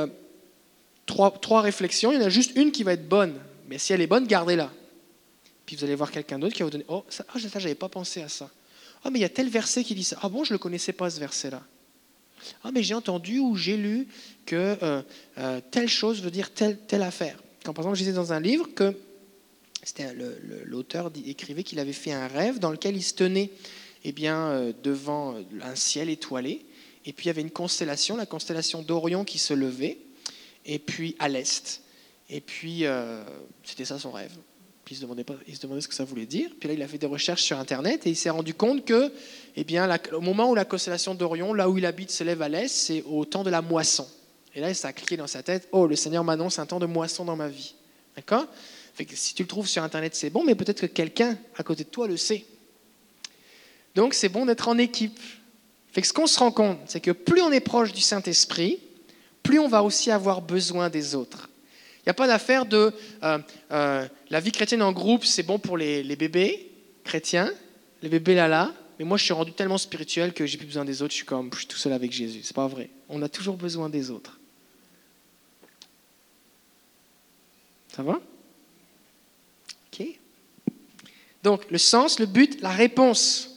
trois, 1.05 1.61
réflexions, 1.61 2.11
il 2.11 2.15
y 2.15 2.23
en 2.23 2.25
a 2.25 2.29
juste 2.29 2.55
une 2.55 2.71
qui 2.71 2.83
va 2.83 2.93
être 2.93 3.07
bonne. 3.07 3.35
Mais 3.67 3.77
si 3.77 3.93
elle 3.93 4.01
est 4.01 4.07
bonne, 4.07 4.27
gardez-la. 4.27 4.71
Puis 5.65 5.75
vous 5.75 5.83
allez 5.83 5.95
voir 5.95 6.11
quelqu'un 6.11 6.39
d'autre 6.39 6.53
qui 6.53 6.59
va 6.61 6.65
vous 6.65 6.71
donner 6.71 6.85
Oh, 6.87 7.03
ça, 7.09 7.25
oh, 7.35 7.39
j'avais 7.39 7.75
pas 7.75 7.89
pensé 7.89 8.21
à 8.21 8.29
ça. 8.29 8.49
Ah, 9.03 9.09
mais 9.09 9.19
il 9.19 9.21
y 9.21 9.25
a 9.25 9.29
tel 9.29 9.49
verset 9.49 9.83
qui 9.83 9.95
dit 9.95 10.03
ça. 10.03 10.17
Ah 10.21 10.29
bon, 10.29 10.43
je 10.43 10.51
ne 10.51 10.55
le 10.55 10.59
connaissais 10.59 10.93
pas 10.93 11.09
ce 11.09 11.19
verset-là. 11.19 11.61
Ah, 12.63 12.71
mais 12.71 12.83
j'ai 12.83 12.93
entendu 12.93 13.39
ou 13.39 13.55
j'ai 13.55 13.77
lu 13.77 14.07
que 14.45 14.77
euh, 14.81 15.01
euh, 15.37 15.61
telle 15.71 15.89
chose 15.89 16.21
veut 16.21 16.31
dire 16.31 16.53
telle, 16.53 16.77
telle 16.79 17.03
affaire. 17.03 17.37
Quand 17.63 17.73
par 17.73 17.83
exemple, 17.83 17.97
je 17.97 18.03
disais 18.03 18.15
dans 18.15 18.33
un 18.33 18.39
livre 18.39 18.67
que 18.73 18.95
l'auteur 20.65 21.11
écrivait 21.25 21.63
qu'il 21.63 21.79
avait 21.79 21.93
fait 21.93 22.11
un 22.11 22.27
rêve 22.27 22.59
dans 22.59 22.71
lequel 22.71 22.95
il 22.95 23.03
se 23.03 23.13
tenait 23.13 23.51
eh 24.03 24.11
bien, 24.11 24.47
euh, 24.47 24.73
devant 24.83 25.35
un 25.61 25.75
ciel 25.75 26.09
étoilé. 26.09 26.65
Et 27.05 27.13
puis 27.13 27.25
il 27.25 27.27
y 27.27 27.31
avait 27.31 27.41
une 27.41 27.51
constellation, 27.51 28.15
la 28.15 28.25
constellation 28.25 28.81
d'Orion 28.81 29.23
qui 29.23 29.37
se 29.37 29.53
levait 29.53 29.97
et 30.65 30.79
puis 30.79 31.15
à 31.19 31.27
l'est. 31.27 31.81
Et 32.29 32.41
puis, 32.41 32.85
euh, 32.85 33.23
c'était 33.63 33.85
ça 33.85 33.97
son 33.99 34.11
rêve. 34.11 34.31
Puis 34.85 34.95
il 34.95 34.97
se, 34.97 35.01
demandait 35.01 35.23
pas, 35.23 35.35
il 35.47 35.55
se 35.55 35.61
demandait 35.61 35.81
ce 35.81 35.87
que 35.87 35.93
ça 35.93 36.03
voulait 36.03 36.25
dire. 36.25 36.49
Puis 36.59 36.67
là, 36.67 36.75
il 36.75 36.81
a 36.81 36.87
fait 36.87 36.97
des 36.97 37.07
recherches 37.07 37.43
sur 37.43 37.59
Internet 37.59 38.05
et 38.05 38.11
il 38.11 38.15
s'est 38.15 38.29
rendu 38.29 38.53
compte 38.53 38.85
que, 38.85 39.11
eh 39.55 39.63
bien, 39.63 39.89
au 40.13 40.21
moment 40.21 40.49
où 40.49 40.55
la 40.55 40.65
constellation 40.65 41.15
d'Orion, 41.15 41.53
là 41.53 41.69
où 41.69 41.77
il 41.77 41.85
habite, 41.85 42.11
se 42.11 42.23
lève 42.23 42.41
à 42.41 42.49
l'est, 42.49 42.67
c'est 42.67 43.03
au 43.03 43.25
temps 43.25 43.43
de 43.43 43.49
la 43.49 43.61
moisson. 43.61 44.07
Et 44.55 44.61
là, 44.61 44.73
ça 44.73 44.89
a 44.89 44.93
cliqué 44.93 45.17
dans 45.17 45.27
sa 45.27 45.43
tête 45.43 45.67
Oh, 45.71 45.85
le 45.85 45.95
Seigneur 45.95 46.23
m'annonce 46.23 46.59
un 46.59 46.65
temps 46.65 46.79
de 46.79 46.85
moisson 46.85 47.25
dans 47.25 47.35
ma 47.35 47.49
vie. 47.49 47.75
D'accord? 48.15 48.47
Si 49.13 49.33
tu 49.33 49.43
le 49.43 49.47
trouves 49.47 49.67
sur 49.67 49.83
Internet, 49.83 50.15
c'est 50.15 50.29
bon, 50.29 50.43
mais 50.43 50.55
peut-être 50.55 50.81
que 50.81 50.85
quelqu'un 50.85 51.37
à 51.57 51.63
côté 51.63 51.83
de 51.83 51.89
toi 51.89 52.07
le 52.07 52.17
sait. 52.17 52.45
Donc 53.95 54.13
c'est 54.13 54.29
bon 54.29 54.45
d'être 54.45 54.67
en 54.67 54.77
équipe. 54.77 55.19
Ce 56.01 56.13
qu'on 56.13 56.27
se 56.27 56.39
rend 56.39 56.51
compte, 56.51 56.79
c'est 56.85 57.01
que 57.01 57.11
plus 57.11 57.41
on 57.41 57.51
est 57.51 57.59
proche 57.59 57.91
du 57.91 58.01
Saint-Esprit, 58.01 58.79
plus 59.43 59.59
on 59.59 59.67
va 59.67 59.83
aussi 59.83 60.11
avoir 60.11 60.41
besoin 60.41 60.89
des 60.89 61.15
autres. 61.15 61.49
Il 61.97 62.03
n'y 62.07 62.11
a 62.11 62.13
pas 62.13 62.27
d'affaire 62.27 62.65
de 62.65 62.93
euh, 63.23 63.39
euh, 63.71 64.07
la 64.29 64.39
vie 64.39 64.51
chrétienne 64.51 64.81
en 64.81 64.93
groupe, 64.93 65.25
c'est 65.25 65.43
bon 65.43 65.59
pour 65.59 65.77
les, 65.77 66.03
bébés 66.15 66.71
chrétiens, 67.03 67.51
les 68.01 68.09
bébés 68.09 68.35
là 68.35 68.47
là, 68.47 68.73
mais 68.97 69.05
moi 69.05 69.17
je 69.17 69.23
suis 69.25 69.33
rendu 69.33 69.51
tellement 69.51 69.77
spirituel 69.77 70.33
que 70.33 70.45
j'ai 70.45 70.57
plus 70.57 70.67
besoin 70.67 70.85
des 70.85 71.01
autres, 71.01 71.11
je 71.11 71.17
suis 71.17 71.25
comme 71.25 71.49
je 71.53 71.59
suis 71.59 71.67
tout 71.67 71.77
seul 71.77 71.93
avec 71.93 72.11
Jésus. 72.11 72.41
C'est 72.43 72.55
pas 72.55 72.67
vrai. 72.67 72.89
On 73.09 73.21
a 73.21 73.29
toujours 73.29 73.57
besoin 73.57 73.89
des 73.89 74.11
autres. 74.11 74.39
Ça 77.93 78.03
va? 78.03 78.21
Donc 81.43 81.69
le 81.69 81.77
sens, 81.77 82.19
le 82.19 82.25
but, 82.25 82.61
la 82.61 82.69
réponse. 82.69 83.49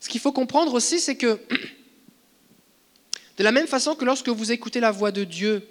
Ce 0.00 0.08
qu'il 0.08 0.20
faut 0.20 0.32
comprendre 0.32 0.74
aussi, 0.74 1.00
c'est 1.00 1.16
que 1.16 1.40
de 3.38 3.44
la 3.44 3.52
même 3.52 3.66
façon 3.66 3.94
que 3.94 4.04
lorsque 4.04 4.28
vous 4.28 4.52
écoutez 4.52 4.80
la 4.80 4.90
voix 4.90 5.12
de 5.12 5.24
Dieu, 5.24 5.66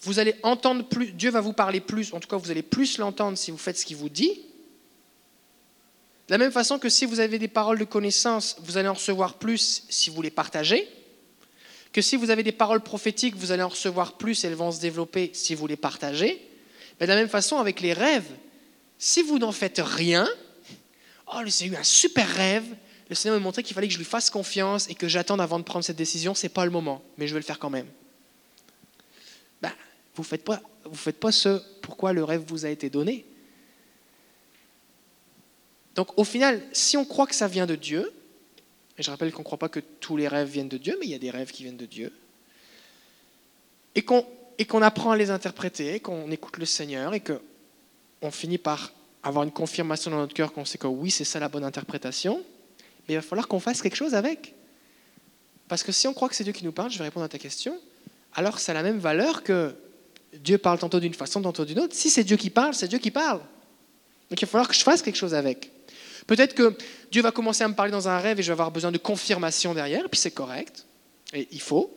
vous 0.00 0.18
allez 0.18 0.34
entendre 0.42 0.84
plus, 0.84 1.12
Dieu 1.12 1.30
va 1.30 1.40
vous 1.40 1.52
parler 1.52 1.80
plus, 1.80 2.12
en 2.12 2.20
tout 2.20 2.28
cas 2.28 2.36
vous 2.36 2.50
allez 2.50 2.62
plus 2.62 2.98
l'entendre 2.98 3.36
si 3.36 3.50
vous 3.50 3.58
faites 3.58 3.78
ce 3.78 3.84
qu'il 3.84 3.96
vous 3.96 4.08
dit. 4.08 4.40
De 6.28 6.32
la 6.32 6.38
même 6.38 6.52
façon 6.52 6.78
que 6.78 6.88
si 6.88 7.06
vous 7.06 7.20
avez 7.20 7.38
des 7.38 7.48
paroles 7.48 7.78
de 7.78 7.84
connaissance, 7.84 8.56
vous 8.60 8.76
allez 8.76 8.88
en 8.88 8.94
recevoir 8.94 9.34
plus 9.34 9.84
si 9.88 10.10
vous 10.10 10.22
les 10.22 10.30
partagez. 10.30 10.88
Que 11.92 12.02
si 12.02 12.16
vous 12.16 12.30
avez 12.30 12.42
des 12.42 12.52
paroles 12.52 12.82
prophétiques, 12.82 13.36
vous 13.36 13.52
allez 13.52 13.62
en 13.62 13.68
recevoir 13.68 14.16
plus 14.18 14.44
elles 14.44 14.54
vont 14.54 14.72
se 14.72 14.80
développer 14.80 15.30
si 15.34 15.54
vous 15.54 15.66
les 15.66 15.76
partagez. 15.76 16.45
Mais 16.98 17.06
de 17.06 17.12
la 17.12 17.16
même 17.16 17.28
façon 17.28 17.58
avec 17.58 17.80
les 17.80 17.92
rêves, 17.92 18.30
si 18.98 19.22
vous 19.22 19.38
n'en 19.38 19.52
faites 19.52 19.80
rien, 19.82 20.28
oh, 21.32 21.40
j'ai 21.44 21.66
eu 21.66 21.76
un 21.76 21.82
super 21.82 22.28
rêve, 22.28 22.64
le 23.08 23.14
Seigneur 23.14 23.38
me 23.38 23.44
montrait 23.44 23.62
qu'il 23.62 23.74
fallait 23.74 23.86
que 23.86 23.92
je 23.92 23.98
lui 23.98 24.04
fasse 24.04 24.30
confiance 24.30 24.88
et 24.88 24.94
que 24.94 25.06
j'attende 25.06 25.40
avant 25.40 25.58
de 25.58 25.64
prendre 25.64 25.84
cette 25.84 25.96
décision. 25.96 26.34
Ce 26.34 26.44
n'est 26.44 26.50
pas 26.50 26.64
le 26.64 26.70
moment, 26.70 27.02
mais 27.18 27.28
je 27.28 27.34
vais 27.34 27.40
le 27.40 27.44
faire 27.44 27.58
quand 27.58 27.70
même. 27.70 27.86
Ben, 29.62 29.72
vous 30.14 30.22
ne 30.22 30.26
faites, 30.26 30.44
pas, 30.44 30.60
faites 30.92 31.20
pas 31.20 31.30
ce 31.30 31.62
pourquoi 31.82 32.12
le 32.12 32.24
rêve 32.24 32.42
vous 32.46 32.64
a 32.66 32.68
été 32.68 32.90
donné. 32.90 33.24
Donc 35.94 36.18
au 36.18 36.24
final, 36.24 36.62
si 36.72 36.96
on 36.96 37.04
croit 37.04 37.26
que 37.26 37.34
ça 37.34 37.48
vient 37.48 37.66
de 37.66 37.76
Dieu, 37.76 38.12
et 38.98 39.02
je 39.02 39.10
rappelle 39.10 39.32
qu'on 39.32 39.40
ne 39.40 39.44
croit 39.44 39.58
pas 39.58 39.68
que 39.68 39.80
tous 39.80 40.16
les 40.16 40.28
rêves 40.28 40.48
viennent 40.48 40.68
de 40.68 40.78
Dieu, 40.78 40.96
mais 40.98 41.06
il 41.06 41.10
y 41.10 41.14
a 41.14 41.18
des 41.18 41.30
rêves 41.30 41.52
qui 41.52 41.62
viennent 41.62 41.76
de 41.76 41.86
Dieu, 41.86 42.12
et 43.94 44.02
qu'on 44.02 44.26
et 44.58 44.64
qu'on 44.64 44.82
apprend 44.82 45.10
à 45.10 45.16
les 45.16 45.30
interpréter, 45.30 46.00
qu'on 46.00 46.30
écoute 46.30 46.58
le 46.58 46.66
Seigneur 46.66 47.14
et 47.14 47.20
qu'on 47.20 48.30
finit 48.30 48.58
par 48.58 48.92
avoir 49.22 49.44
une 49.44 49.50
confirmation 49.50 50.10
dans 50.10 50.18
notre 50.18 50.34
cœur 50.34 50.52
qu'on 50.52 50.64
sait 50.64 50.78
que 50.78 50.86
oui, 50.86 51.10
c'est 51.10 51.24
ça 51.24 51.40
la 51.40 51.48
bonne 51.48 51.64
interprétation, 51.64 52.42
mais 53.06 53.14
il 53.14 53.16
va 53.16 53.22
falloir 53.22 53.48
qu'on 53.48 53.60
fasse 53.60 53.82
quelque 53.82 53.96
chose 53.96 54.14
avec. 54.14 54.54
Parce 55.68 55.82
que 55.82 55.92
si 55.92 56.06
on 56.06 56.14
croit 56.14 56.28
que 56.28 56.36
c'est 56.36 56.44
Dieu 56.44 56.52
qui 56.52 56.64
nous 56.64 56.72
parle, 56.72 56.90
je 56.90 56.98
vais 56.98 57.04
répondre 57.04 57.24
à 57.24 57.28
ta 57.28 57.38
question, 57.38 57.78
alors 58.34 58.58
ça 58.58 58.72
a 58.72 58.74
la 58.74 58.82
même 58.82 58.98
valeur 58.98 59.42
que 59.42 59.74
Dieu 60.32 60.58
parle 60.58 60.78
tantôt 60.78 61.00
d'une 61.00 61.14
façon, 61.14 61.42
tantôt 61.42 61.64
d'une 61.64 61.80
autre. 61.80 61.94
Si 61.94 62.10
c'est 62.10 62.24
Dieu 62.24 62.36
qui 62.36 62.50
parle, 62.50 62.74
c'est 62.74 62.88
Dieu 62.88 62.98
qui 62.98 63.10
parle. 63.10 63.40
Donc 64.30 64.40
il 64.40 64.44
va 64.44 64.50
falloir 64.50 64.68
que 64.68 64.74
je 64.74 64.82
fasse 64.82 65.02
quelque 65.02 65.16
chose 65.16 65.34
avec. 65.34 65.72
Peut-être 66.26 66.54
que 66.54 66.76
Dieu 67.10 67.22
va 67.22 67.30
commencer 67.30 67.64
à 67.64 67.68
me 67.68 67.74
parler 67.74 67.92
dans 67.92 68.08
un 68.08 68.18
rêve 68.18 68.38
et 68.38 68.42
je 68.42 68.48
vais 68.48 68.52
avoir 68.52 68.70
besoin 68.70 68.92
de 68.92 68.98
confirmation 68.98 69.74
derrière, 69.74 70.08
puis 70.10 70.20
c'est 70.20 70.32
correct, 70.32 70.86
et 71.32 71.48
il 71.50 71.60
faut. 71.60 71.92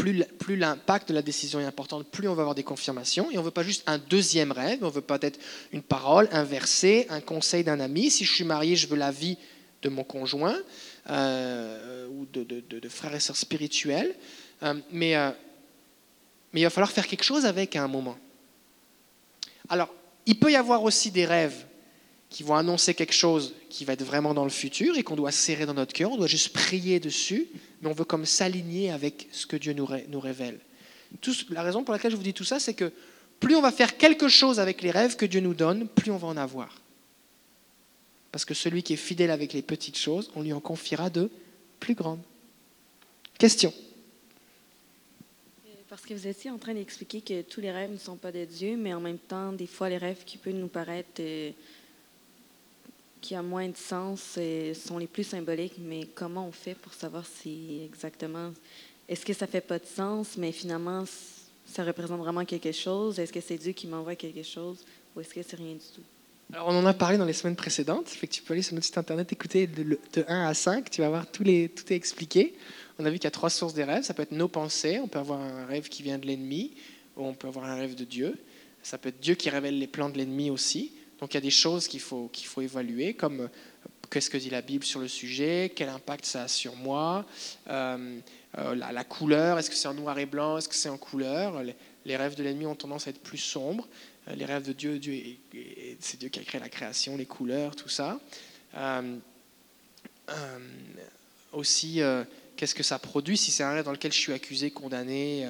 Plus, 0.00 0.56
l'impact 0.56 1.08
de 1.08 1.14
la 1.14 1.22
décision 1.22 1.60
est 1.60 1.64
important, 1.64 2.02
plus 2.02 2.28
on 2.28 2.34
va 2.34 2.42
avoir 2.42 2.54
des 2.54 2.62
confirmations. 2.62 3.30
Et 3.30 3.36
on 3.36 3.40
ne 3.40 3.44
veut 3.46 3.50
pas 3.50 3.62
juste 3.62 3.82
un 3.86 3.98
deuxième 3.98 4.52
rêve, 4.52 4.78
on 4.82 4.88
veut 4.88 5.00
peut-être 5.00 5.38
une 5.72 5.82
parole, 5.82 6.28
un 6.32 6.44
verset, 6.44 7.06
un 7.10 7.20
conseil 7.20 7.64
d'un 7.64 7.80
ami. 7.80 8.10
Si 8.10 8.24
je 8.24 8.32
suis 8.32 8.44
marié, 8.44 8.76
je 8.76 8.86
veux 8.86 8.96
l'avis 8.96 9.38
de 9.82 9.88
mon 9.88 10.04
conjoint 10.04 10.56
euh, 11.10 12.06
ou 12.08 12.26
de, 12.26 12.88
frères 12.88 13.14
et 13.14 13.20
sœurs 13.20 13.36
spirituels. 13.36 14.14
Euh, 14.62 14.74
euh, 14.74 15.32
mais 16.52 16.60
il 16.60 16.64
va 16.64 16.70
falloir 16.70 16.90
faire 16.90 17.06
quelque 17.06 17.24
chose 17.24 17.44
avec 17.44 17.76
à 17.76 17.82
un 17.82 17.88
moment. 17.88 18.16
Alors, 19.68 19.92
il 20.26 20.38
peut 20.38 20.50
y 20.50 20.56
avoir 20.56 20.82
aussi 20.82 21.10
des 21.10 21.26
rêves 21.26 21.66
qui 22.30 22.42
vont 22.42 22.56
annoncer 22.56 22.94
quelque 22.94 23.14
chose 23.14 23.54
qui 23.70 23.84
va 23.84 23.94
être 23.94 24.04
vraiment 24.04 24.34
dans 24.34 24.44
le 24.44 24.50
futur 24.50 24.96
et 24.96 25.02
qu'on 25.02 25.16
doit 25.16 25.32
serrer 25.32 25.66
dans 25.66 25.74
notre 25.74 25.92
cœur, 25.92 26.12
on 26.12 26.16
doit 26.16 26.26
juste 26.26 26.52
prier 26.52 27.00
dessus, 27.00 27.46
mais 27.80 27.88
on 27.88 27.92
veut 27.92 28.04
comme 28.04 28.26
s'aligner 28.26 28.90
avec 28.90 29.28
ce 29.32 29.46
que 29.46 29.56
Dieu 29.56 29.72
nous, 29.72 29.86
révèle. 30.20 30.60
la 31.50 31.62
raison 31.62 31.84
pour 31.84 31.92
laquelle 31.92 32.10
je 32.10 32.16
vous 32.16 32.22
dis 32.22 32.34
tout 32.34 32.44
ça, 32.44 32.60
c'est 32.60 32.74
que 32.74 32.92
plus 33.40 33.56
on 33.56 33.62
va 33.62 33.72
faire 33.72 33.96
quelque 33.96 34.28
chose 34.28 34.60
avec 34.60 34.82
les 34.82 34.90
rêves 34.90 35.16
que 35.16 35.26
Dieu 35.26 35.40
nous 35.40 35.54
donne, 35.54 35.88
plus 35.88 36.10
on 36.10 36.16
va 36.16 36.28
en 36.28 36.36
avoir. 36.36 36.82
Parce 38.32 38.44
que 38.44 38.54
celui 38.54 38.82
qui 38.82 38.92
est 38.92 38.96
fidèle 38.96 39.30
avec 39.30 39.52
les 39.52 39.62
petites 39.62 39.96
choses, 39.96 40.30
on 40.34 40.42
lui 40.42 40.52
en 40.52 40.60
confiera 40.60 41.08
de 41.08 41.30
plus 41.80 41.94
grandes. 41.94 42.20
Question 43.38 43.72
Parce 45.88 46.02
que 46.02 46.12
vous 46.12 46.26
étiez 46.26 46.50
en 46.50 46.58
train 46.58 46.74
d'expliquer 46.74 47.22
que 47.22 47.42
tous 47.42 47.60
les 47.60 47.70
rêves 47.70 47.90
ne 47.90 47.96
sont 47.96 48.16
pas 48.16 48.32
de 48.32 48.44
Dieu, 48.44 48.76
mais 48.76 48.92
en 48.92 49.00
même 49.00 49.18
temps, 49.18 49.52
des 49.52 49.66
fois, 49.66 49.88
les 49.88 49.96
rêves 49.96 50.24
qui 50.26 50.36
peuvent 50.36 50.54
nous 50.54 50.68
paraître 50.68 51.20
euh, 51.20 51.52
qui 53.20 53.36
ont 53.36 53.42
moins 53.42 53.68
de 53.68 53.76
sens 53.76 54.34
euh, 54.38 54.74
sont 54.74 54.98
les 54.98 55.06
plus 55.06 55.24
symboliques. 55.24 55.76
Mais 55.78 56.08
comment 56.14 56.46
on 56.46 56.52
fait 56.52 56.74
pour 56.74 56.94
savoir 56.94 57.24
si 57.26 57.82
exactement. 57.84 58.52
Est-ce 59.08 59.24
que 59.24 59.32
ça 59.32 59.46
fait 59.46 59.60
pas 59.60 59.78
de 59.78 59.86
sens, 59.86 60.36
mais 60.36 60.52
finalement, 60.52 61.04
ça 61.66 61.84
représente 61.84 62.20
vraiment 62.20 62.44
quelque 62.44 62.72
chose? 62.72 63.18
Est-ce 63.18 63.32
que 63.32 63.40
c'est 63.40 63.56
Dieu 63.56 63.72
qui 63.72 63.86
m'envoie 63.86 64.16
quelque 64.16 64.42
chose 64.42 64.84
ou 65.14 65.20
est-ce 65.20 65.32
que 65.32 65.42
c'est 65.42 65.56
rien 65.56 65.74
du 65.74 65.78
tout? 65.94 66.02
Alors, 66.52 66.68
on 66.68 66.78
en 66.78 66.86
a 66.86 66.94
parlé 66.94 67.18
dans 67.18 67.26
les 67.26 67.34
semaines 67.34 67.56
précédentes. 67.56 68.08
Fait 68.08 68.26
que 68.26 68.32
tu 68.32 68.42
peux 68.42 68.54
aller 68.54 68.62
sur 68.62 68.74
notre 68.74 68.86
site 68.86 68.96
internet, 68.96 69.30
écouter 69.32 69.66
de, 69.66 69.98
1 70.26 70.46
à 70.46 70.54
5. 70.54 70.90
Tu 70.90 71.02
vas 71.02 71.10
voir, 71.10 71.30
tout 71.30 71.46
est 71.46 71.90
expliqué. 71.90 72.54
On 72.98 73.04
a 73.04 73.10
vu 73.10 73.16
qu'il 73.16 73.24
y 73.24 73.28
a 73.28 73.32
trois 73.32 73.50
sources 73.50 73.74
des 73.74 73.84
rêves. 73.84 74.02
Ça 74.02 74.14
peut 74.14 74.22
être 74.22 74.32
nos 74.32 74.48
pensées. 74.48 74.98
On 75.02 75.08
peut 75.08 75.18
avoir 75.18 75.40
un 75.40 75.66
rêve 75.66 75.88
qui 75.88 76.02
vient 76.02 76.16
de 76.16 76.26
l'ennemi. 76.26 76.72
Ou 77.16 77.24
on 77.24 77.34
peut 77.34 77.48
avoir 77.48 77.66
un 77.66 77.74
rêve 77.74 77.94
de 77.94 78.04
Dieu. 78.04 78.38
Ça 78.82 78.96
peut 78.96 79.10
être 79.10 79.20
Dieu 79.20 79.34
qui 79.34 79.50
révèle 79.50 79.78
les 79.78 79.86
plans 79.86 80.08
de 80.08 80.16
l'ennemi 80.16 80.50
aussi. 80.50 80.92
Donc, 81.20 81.34
il 81.34 81.36
y 81.36 81.38
a 81.38 81.42
des 81.42 81.50
choses 81.50 81.88
qu'il 81.88 82.00
faut, 82.00 82.28
qu'il 82.32 82.46
faut 82.46 82.60
évaluer, 82.60 83.14
comme 83.14 83.40
euh, 83.40 83.48
qu'est-ce 84.10 84.30
que 84.30 84.38
dit 84.38 84.50
la 84.50 84.62
Bible 84.62 84.84
sur 84.84 85.00
le 85.00 85.08
sujet, 85.08 85.72
quel 85.74 85.88
impact 85.88 86.24
ça 86.24 86.42
a 86.44 86.48
sur 86.48 86.76
moi, 86.76 87.26
euh, 87.68 88.18
euh, 88.58 88.74
la, 88.74 89.04
couleur, 89.04 89.58
est-ce 89.58 89.68
que 89.68 89.76
c'est 89.76 89.88
en 89.88 89.94
noir 89.94 90.18
et 90.18 90.26
blanc, 90.26 90.58
est-ce 90.58 90.68
que 90.68 90.74
c'est 90.74 90.88
en 90.88 90.96
couleur. 90.96 91.62
les 92.04 92.16
rêves 92.16 92.36
de 92.36 92.42
l'ennemi 92.42 92.66
ont 92.66 92.74
tendance 92.74 93.06
à 93.06 93.10
être 93.10 93.20
plus 93.20 93.38
sombres. 93.38 93.88
Les 94.34 94.44
rêves 94.44 94.66
de 94.66 94.72
Dieu, 94.72 94.98
Dieu 94.98 95.36
c'est 96.00 96.18
Dieu 96.18 96.28
qui 96.28 96.38
a 96.38 96.42
créé 96.42 96.60
la 96.60 96.68
création, 96.68 97.16
les 97.16 97.26
couleurs, 97.26 97.74
tout 97.74 97.88
ça. 97.88 98.20
Aussi, 101.52 102.00
qu'est-ce 102.56 102.74
que 102.74 102.82
ça 102.82 102.98
produit 102.98 103.38
si 103.38 103.50
c'est 103.50 103.62
un 103.62 103.72
rêve 103.72 103.84
dans 103.84 103.92
lequel 103.92 104.12
je 104.12 104.18
suis 104.18 104.32
accusé, 104.32 104.70
condamné, 104.70 105.46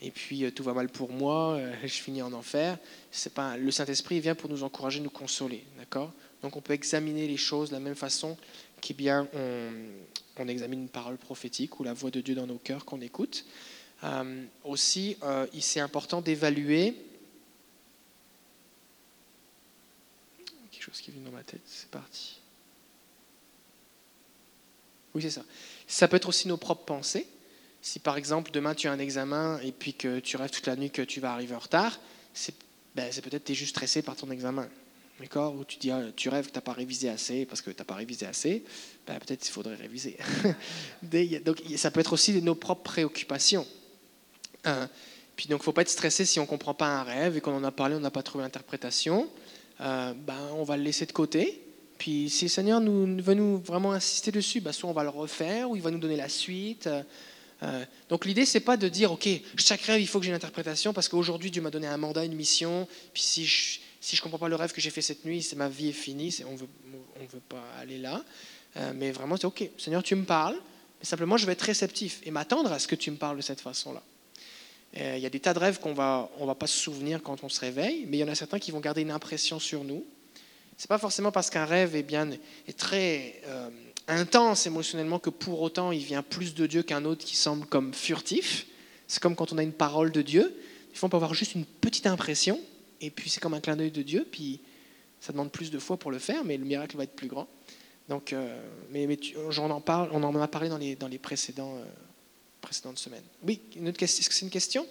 et 0.00 0.10
puis 0.10 0.50
tout 0.52 0.62
va 0.62 0.74
mal 0.74 0.88
pour 0.88 1.10
moi, 1.10 1.58
je 1.82 1.88
finis 1.88 2.22
en 2.22 2.32
enfer. 2.32 2.78
C'est 3.10 3.34
pas 3.34 3.56
le 3.56 3.70
Saint-Esprit 3.70 4.20
vient 4.20 4.34
pour 4.34 4.48
nous 4.48 4.62
encourager, 4.62 5.00
nous 5.00 5.10
consoler, 5.10 5.64
d'accord? 5.76 6.12
Donc 6.42 6.56
on 6.56 6.60
peut 6.60 6.72
examiner 6.72 7.26
les 7.26 7.36
choses 7.36 7.70
de 7.70 7.74
la 7.74 7.80
même 7.80 7.96
façon 7.96 8.36
qu'il 8.80 8.96
bien 8.96 9.26
on, 10.38 10.46
examine 10.46 10.82
une 10.82 10.88
parole 10.88 11.16
prophétique 11.16 11.80
ou 11.80 11.84
la 11.84 11.92
voix 11.92 12.10
de 12.10 12.20
Dieu 12.20 12.36
dans 12.36 12.46
nos 12.46 12.58
cœurs 12.58 12.84
qu'on 12.84 13.00
écoute. 13.00 13.44
aussi, 14.64 15.16
c'est 15.58 15.80
important 15.80 16.20
d'évaluer 16.20 16.94
chose 20.88 21.00
qui 21.00 21.10
vient 21.10 21.22
dans 21.22 21.30
ma 21.30 21.42
tête. 21.42 21.60
C'est 21.66 21.90
parti. 21.90 22.40
Oui, 25.14 25.22
c'est 25.22 25.30
ça. 25.30 25.44
Ça 25.86 26.08
peut 26.08 26.16
être 26.16 26.28
aussi 26.28 26.48
nos 26.48 26.56
propres 26.56 26.84
pensées. 26.84 27.26
Si 27.88 28.00
par 28.00 28.18
exemple 28.18 28.50
demain 28.50 28.74
tu 28.74 28.86
as 28.86 28.92
un 28.92 28.98
examen 28.98 29.58
et 29.64 29.72
puis 29.72 29.94
que 29.94 30.18
tu 30.18 30.36
rêves 30.36 30.50
toute 30.50 30.66
la 30.66 30.76
nuit 30.76 30.90
que 30.90 31.00
tu 31.00 31.20
vas 31.20 31.32
arriver 31.32 31.54
en 31.54 31.58
retard, 31.58 31.98
c'est 32.34 32.54
ben, 32.94 33.10
peut-être 33.10 33.44
que 33.44 33.46
tu 33.46 33.52
es 33.52 33.54
juste 33.54 33.70
stressé 33.70 34.02
par 34.02 34.14
ton 34.14 34.30
examen. 34.30 34.68
D'accord? 35.18 35.54
Ou 35.54 35.64
tu, 35.64 35.78
dis, 35.78 35.90
ah, 35.90 36.02
tu 36.14 36.28
rêves 36.28 36.48
que 36.48 36.50
tu 36.50 36.58
n'as 36.58 36.62
pas 36.62 36.74
révisé 36.74 37.08
assez 37.08 37.46
parce 37.46 37.62
que 37.62 37.70
tu 37.70 37.78
n'as 37.78 37.86
pas 37.86 37.94
révisé 37.94 38.26
assez, 38.26 38.62
ben, 39.06 39.18
peut-être 39.18 39.40
qu'il 39.40 39.52
faudrait 39.52 39.76
réviser. 39.76 40.18
donc 41.46 41.62
ça 41.76 41.90
peut 41.90 42.00
être 42.00 42.12
aussi 42.12 42.42
nos 42.42 42.54
propres 42.54 42.82
préoccupations. 42.82 43.66
Hein? 44.64 44.90
puis 45.34 45.46
donc 45.46 45.60
il 45.60 45.62
ne 45.62 45.64
faut 45.64 45.72
pas 45.72 45.82
être 45.82 45.88
stressé 45.88 46.26
si 46.26 46.38
on 46.40 46.42
ne 46.42 46.48
comprend 46.48 46.74
pas 46.74 46.88
un 46.88 47.04
rêve 47.04 47.38
et 47.38 47.40
qu'on 47.40 47.56
en 47.56 47.64
a 47.64 47.70
parlé, 47.70 47.94
on 47.94 48.00
n'a 48.00 48.10
pas 48.10 48.22
trouvé 48.22 48.44
l'interprétation. 48.44 49.30
Euh, 49.80 50.12
ben, 50.12 50.50
on 50.52 50.62
va 50.62 50.76
le 50.76 50.82
laisser 50.82 51.06
de 51.06 51.12
côté. 51.12 51.62
Puis 51.96 52.28
si 52.28 52.44
le 52.44 52.50
Seigneur 52.50 52.82
veut 52.82 53.34
nous 53.34 53.56
vraiment 53.56 53.92
insister 53.92 54.30
dessus, 54.30 54.62
soit 54.72 54.90
on 54.90 54.92
va 54.92 55.04
le 55.04 55.08
refaire 55.08 55.70
ou 55.70 55.76
il 55.76 55.80
va 55.80 55.90
nous 55.90 55.98
donner 55.98 56.16
la 56.16 56.28
suite. 56.28 56.86
Euh, 57.62 57.66
euh, 57.66 57.84
donc 58.08 58.24
l'idée, 58.24 58.46
c'est 58.46 58.60
pas 58.60 58.76
de 58.76 58.88
dire, 58.88 59.12
OK, 59.12 59.28
chaque 59.56 59.82
rêve, 59.82 60.00
il 60.00 60.06
faut 60.06 60.18
que 60.18 60.24
j'ai 60.24 60.30
une 60.30 60.36
interprétation 60.36 60.92
parce 60.92 61.08
qu'aujourd'hui, 61.08 61.50
Dieu 61.50 61.62
m'a 61.62 61.70
donné 61.70 61.86
un 61.86 61.96
mandat, 61.96 62.24
une 62.24 62.34
mission. 62.34 62.86
Puis 63.12 63.22
si 63.22 63.46
je 63.46 63.80
si 64.00 64.14
je 64.14 64.22
comprends 64.22 64.38
pas 64.38 64.48
le 64.48 64.54
rêve 64.54 64.72
que 64.72 64.80
j'ai 64.80 64.90
fait 64.90 65.02
cette 65.02 65.24
nuit, 65.24 65.42
c'est 65.42 65.56
ma 65.56 65.68
vie 65.68 65.88
est 65.88 65.92
finie, 65.92 66.34
on 66.46 66.54
veut, 66.54 66.68
ne 67.20 67.26
veut 67.26 67.42
pas 67.48 67.62
aller 67.80 67.98
là. 67.98 68.24
mais 68.94 69.10
vraiment, 69.10 69.36
c'est 69.36 69.44
OK, 69.44 69.68
Seigneur, 69.76 70.04
tu 70.04 70.14
me 70.14 70.24
parles, 70.24 70.54
mais 71.00 71.04
simplement, 71.04 71.36
je 71.36 71.46
vais 71.46 71.52
être 71.52 71.62
réceptif 71.62 72.20
et 72.24 72.30
m'attendre 72.30 72.72
à 72.72 72.78
ce 72.78 72.86
que 72.86 72.94
tu 72.94 73.10
me 73.10 73.16
parles 73.16 73.36
de 73.36 73.42
cette 73.42 73.60
façon-là. 73.60 74.02
Euh, 74.96 75.14
il 75.16 75.22
y 75.22 75.26
a 75.26 75.30
des 75.30 75.40
tas 75.40 75.54
de 75.54 75.58
rêves 75.58 75.80
qu'on 75.80 75.92
va, 75.92 76.30
on 76.38 76.46
va 76.46 76.54
pas 76.54 76.66
se 76.66 76.78
souvenir 76.78 77.22
quand 77.22 77.44
on 77.44 77.48
se 77.48 77.60
réveille, 77.60 78.06
mais 78.08 78.18
il 78.18 78.20
y 78.20 78.24
en 78.24 78.28
a 78.28 78.34
certains 78.34 78.58
qui 78.58 78.70
vont 78.70 78.80
garder 78.80 79.02
une 79.02 79.10
impression 79.10 79.58
sur 79.58 79.84
nous. 79.84 80.04
C'est 80.76 80.88
pas 80.88 80.98
forcément 80.98 81.32
parce 81.32 81.50
qu'un 81.50 81.64
rêve 81.64 81.94
est 81.96 82.02
bien 82.02 82.30
est 82.66 82.78
très 82.78 83.42
euh, 83.46 83.68
intense 84.08 84.66
émotionnellement 84.66 85.18
que 85.18 85.30
pour 85.30 85.60
autant 85.60 85.92
il 85.92 86.02
vient 86.02 86.22
plus 86.22 86.54
de 86.54 86.66
Dieu 86.66 86.82
qu'un 86.82 87.04
autre 87.04 87.24
qui 87.24 87.36
semble 87.36 87.66
comme 87.66 87.94
furtif. 87.94 88.66
C'est 89.06 89.22
comme 89.22 89.36
quand 89.36 89.52
on 89.52 89.58
a 89.58 89.62
une 89.62 89.72
parole 89.72 90.12
de 90.12 90.22
Dieu. 90.22 90.54
Des 90.90 90.94
fois, 90.94 91.06
on 91.06 91.10
peut 91.10 91.16
avoir 91.16 91.34
juste 91.34 91.54
une 91.54 91.64
petite 91.64 92.06
impression, 92.06 92.60
et 93.00 93.10
puis 93.10 93.30
c'est 93.30 93.40
comme 93.40 93.54
un 93.54 93.60
clin 93.60 93.76
d'œil 93.76 93.90
de 93.90 94.02
Dieu, 94.02 94.26
puis 94.30 94.60
ça 95.20 95.32
demande 95.32 95.50
plus 95.50 95.70
de 95.70 95.78
foi 95.78 95.96
pour 95.96 96.10
le 96.10 96.18
faire, 96.18 96.44
mais 96.44 96.56
le 96.56 96.64
miracle 96.64 96.96
va 96.96 97.04
être 97.04 97.14
plus 97.14 97.28
grand. 97.28 97.48
Donc, 98.08 98.32
euh, 98.32 98.60
mais, 98.90 99.06
mais 99.06 99.18
on, 99.36 99.70
en 99.70 99.80
parle, 99.80 100.10
on 100.12 100.22
en 100.22 100.34
a 100.40 100.48
parlé 100.48 100.68
dans 100.68 100.78
les, 100.78 100.96
dans 100.96 101.08
les 101.08 101.18
précédents, 101.18 101.76
euh, 101.76 101.84
précédentes 102.60 102.98
semaines. 102.98 103.24
Oui, 103.42 103.60
une 103.76 103.88
autre 103.88 103.98
question. 103.98 104.20
Est-ce 104.20 104.28
que 104.28 104.34
c'est 104.34 104.44
une 104.46 104.50
question? 104.50 104.86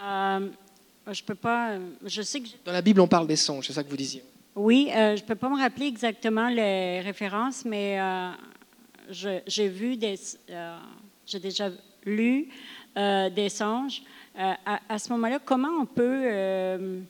Euh, 0.00 0.48
Je 1.10 1.22
peux 1.22 1.34
pas. 1.34 1.78
Je 2.04 2.22
sais 2.22 2.40
que 2.40 2.48
dans 2.64 2.72
la 2.72 2.82
Bible, 2.82 3.00
on 3.00 3.08
parle 3.08 3.26
des 3.26 3.36
songes. 3.36 3.66
C'est 3.66 3.72
ça 3.72 3.82
que 3.82 3.88
vous 3.88 3.96
disiez. 3.96 4.22
Oui, 4.56 4.88
je 4.92 5.20
ne 5.20 5.26
peux 5.26 5.34
pas 5.34 5.48
me 5.48 5.58
rappeler 5.58 5.86
exactement 5.86 6.48
les 6.48 7.00
références, 7.00 7.64
mais 7.64 7.98
j'ai 9.10 9.68
vu 9.68 9.96
des. 9.96 10.16
j'ai 11.26 11.40
déjà 11.40 11.70
lu 12.04 12.48
des 12.96 13.48
songes. 13.48 14.02
À, 14.36 14.98
ce 14.98 15.10
moment-là, 15.10 15.38
comment 15.44 15.70
on 15.80 15.86
peut 15.86 17.04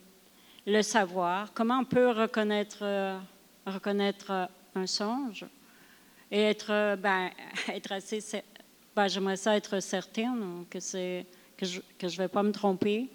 le 0.66 0.82
savoir, 0.82 1.52
comment 1.52 1.78
on 1.78 1.84
peut 1.84 2.10
reconnaître, 2.10 2.78
euh, 2.82 3.18
reconnaître 3.66 4.30
euh, 4.30 4.46
un 4.74 4.86
songe? 4.86 5.44
Et 6.30 6.40
être, 6.40 6.70
euh, 6.70 6.96
ben, 6.96 7.30
assez. 7.90 8.42
Ben, 8.96 9.08
J'aimerais 9.08 9.36
ça 9.36 9.56
être 9.56 9.80
certaine 9.80 10.64
que, 10.70 10.78
que 10.78 11.66
je 11.66 11.80
ne 12.02 12.22
vais 12.22 12.28
pas 12.28 12.42
me 12.42 12.52
tromper. 12.52 13.10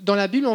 Dans 0.00 0.14
la 0.14 0.28
Bible, 0.28 0.48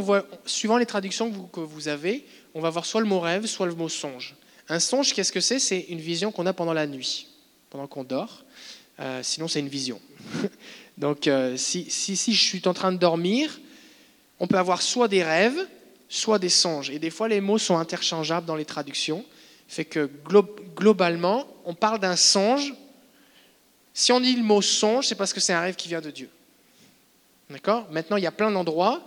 suivant 0.46 0.78
les 0.78 0.86
traductions 0.86 1.32
que 1.32 1.60
vous, 1.60 1.88
avez, 1.88 2.26
on 2.54 2.62
va 2.62 2.70
voir 2.70 2.86
soit 2.86 3.02
le 3.02 3.08
mot 3.08 3.20
rêve, 3.20 3.46
soit 3.46 3.66
le 3.66 3.76
mot 3.76 3.90
songe. 3.90 4.36
Un 4.70 4.80
songe, 4.80 5.14
qu'est-ce 5.14 5.32
que 5.32 5.42
c'est? 5.42 5.60
C'est 5.60 5.80
une 5.90 6.00
vision 6.00 6.32
qu'on 6.32 6.46
a 6.46 6.54
pendant 6.54 6.74
la 6.74 6.88
nuit, 6.88 7.28
pendant 7.70 7.88
qu'on 7.88 8.04
dort. 8.04 8.44
sinon, 9.22 9.48
c'est 9.48 9.60
une 9.60 9.70
vision. 9.70 10.00
Donc, 10.98 11.30
si, 11.58 11.90
si, 11.90 12.16
si, 12.16 12.34
je 12.34 12.44
suis 12.44 12.62
en 12.66 12.74
train 12.74 12.92
de 12.92 12.98
dormir, 12.98 13.60
on 14.40 14.48
peut 14.48 14.58
avoir 14.58 14.82
soit 14.82 15.08
des 15.08 15.24
rêves, 15.24 15.68
soit 16.10 16.40
des 16.40 16.50
songes. 16.50 16.90
Et 16.90 17.00
des 17.00 17.10
fois, 17.10 17.28
les 17.28 17.42
mots 17.42 17.58
sont 17.58 17.78
interchangeables 17.78 18.46
dans 18.46 18.56
les 18.56 18.66
traductions. 18.66 19.26
Fait 19.68 19.86
que 19.86 20.10
globalement, 20.76 21.48
on 21.66 21.74
parle 21.74 22.00
d'un 22.00 22.16
songe. 22.16 22.74
Si 23.94 24.12
on 24.12 24.20
dit 24.20 24.36
le 24.36 24.44
mot 24.44 24.62
songe, 24.62 25.08
c'est 25.08 25.16
parce 25.16 25.34
que 25.34 25.40
c'est 25.40 25.54
un 25.54 25.62
rêve 25.62 25.76
qui 25.76 25.88
vient 25.88 26.02
de 26.02 26.12
Dieu. 26.12 26.30
D'accord? 27.50 27.88
Maintenant, 27.92 28.18
il 28.18 28.24
y 28.24 28.28
a 28.28 28.32
plein 28.32 28.52
d'endroits 28.52 29.02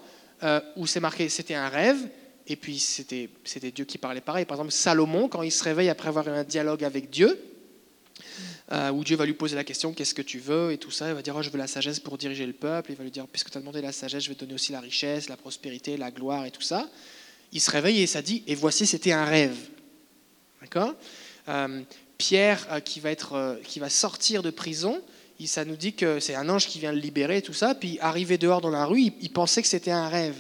euh, 0.47 0.61
où 0.77 0.87
c'est 0.87 1.01
marqué 1.01 1.29
c'était 1.29 1.55
un 1.55 1.69
rêve, 1.69 1.99
et 2.47 2.55
puis 2.55 2.79
c'était 2.79 3.29
Dieu 3.73 3.85
qui 3.85 3.99
parlait 3.99 4.21
pareil. 4.21 4.45
Par 4.45 4.57
exemple, 4.57 4.71
Salomon, 4.71 5.29
quand 5.29 5.43
il 5.43 5.51
se 5.51 5.65
réveille 5.65 5.89
après 5.89 6.09
avoir 6.09 6.29
eu 6.29 6.31
un 6.31 6.45
dialogue 6.45 6.85
avec 6.85 7.11
Dieu, 7.11 7.37
euh, 8.71 8.91
où 8.91 9.03
Dieu 9.03 9.17
va 9.17 9.27
lui 9.27 9.33
poser 9.33 9.57
la 9.57 9.65
question 9.65 9.93
qu'est-ce 9.93 10.15
que 10.15 10.23
tu 10.23 10.39
veux 10.39 10.71
et 10.71 10.79
tout 10.79 10.93
ça. 10.93 11.09
Il 11.09 11.15
va 11.15 11.23
dire 11.23 11.35
oh, 11.37 11.43
je 11.43 11.51
veux 11.51 11.59
la 11.59 11.67
sagesse 11.67 11.99
pour 11.99 12.17
diriger 12.17 12.47
le 12.47 12.53
peuple. 12.53 12.93
Il 12.93 12.97
va 12.97 13.03
lui 13.03 13.11
dire 13.11 13.27
puisque 13.27 13.51
tu 13.51 13.59
as 13.59 13.61
demandé 13.61 13.81
la 13.81 13.91
sagesse, 13.91 14.23
je 14.23 14.29
vais 14.29 14.37
te 14.37 14.41
donner 14.41 14.55
aussi 14.55 14.71
la 14.71 14.81
richesse, 14.81 15.29
la 15.29 15.37
prospérité, 15.37 15.97
la 15.97 16.13
gloire 16.13 16.45
et 16.47 16.53
tout 16.53 16.63
ça. 16.63 16.89
Il 17.53 17.61
se 17.61 17.71
réveille 17.71 18.01
et 18.01 18.07
ça 18.07 18.23
dit 18.23 18.45
et 18.47 18.55
voici 18.55 18.87
c'était 18.87 19.13
un 19.13 19.25
rêve. 19.25 19.57
D'accord? 20.61 20.95
Euh, 21.49 21.83
Pierre 22.19 22.83
qui, 22.85 23.01
va 23.01 23.11
être, 23.11 23.61
qui 23.65 23.79
va 23.79 23.91
sortir 23.91 24.43
de 24.43 24.51
prison, 24.51 25.03
ça 25.45 25.65
nous 25.65 25.77
dit 25.77 25.93
que 25.93 26.19
c'est 26.21 26.35
un 26.35 26.49
ange 26.49 26.67
qui 26.67 26.79
vient 26.79 26.93
le 26.93 26.99
libérer 26.99 27.43
tout 27.43 27.53
ça. 27.53 27.75
Puis 27.75 27.99
arrivé 28.01 28.39
dehors 28.39 28.61
dans 28.61 28.71
la 28.71 28.87
rue, 28.87 29.01
il, 29.21 29.31
pensait 29.31 29.61
que 29.61 29.69
c'était 29.69 29.91
un 29.91 30.09
rêve. 30.09 30.39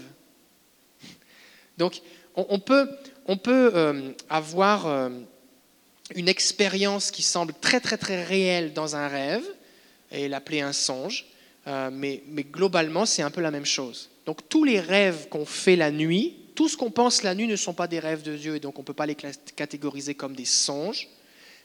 Donc 1.77 2.01
on, 2.35 2.59
peut, 2.59 2.89
on 3.27 3.37
peut 3.37 4.15
avoir 4.31 5.11
une 6.15 6.29
expérience 6.29 7.11
qui 7.11 7.23
semble 7.23 7.53
très 7.61 7.81
très 7.81 7.99
très 7.99 8.25
réelle 8.25 8.73
dans 8.73 8.97
un 8.97 9.09
rêve, 9.09 9.45
et 10.13 10.29
l'appeler 10.29 10.61
un 10.61 10.73
songe, 10.73 11.27
euh, 11.67 11.91
mais, 11.93 12.23
mais, 12.29 12.45
globalement 12.45 13.07
c'est 13.07 13.23
un 13.23 13.31
peu 13.31 13.41
la 13.41 13.51
même 13.51 13.67
chose. 13.67 14.11
Donc 14.25 14.49
tous 14.49 14.65
les 14.65 14.81
rêves 14.81 15.29
qu'on 15.29 15.45
fait 15.45 15.77
la 15.77 15.91
nuit, 15.91 16.37
tout 16.55 16.69
ce 16.69 16.77
qu'on 16.77 16.91
pense 16.91 17.23
la 17.23 17.35
nuit 17.35 17.49
ne 17.49 17.57
sont 17.57 17.75
pas 17.75 17.89
des 17.89 17.99
rêves 17.99 18.23
de 18.23 18.37
Dieu, 18.37 18.57
et 18.57 18.61
donc 18.61 18.79
on 18.79 18.83
ne 18.83 18.87
peut 18.87 18.95
pas 18.95 19.07
les 19.07 19.17
catégoriser 19.17 20.15
comme 20.15 20.35
des 20.35 20.45
songes, 20.45 21.09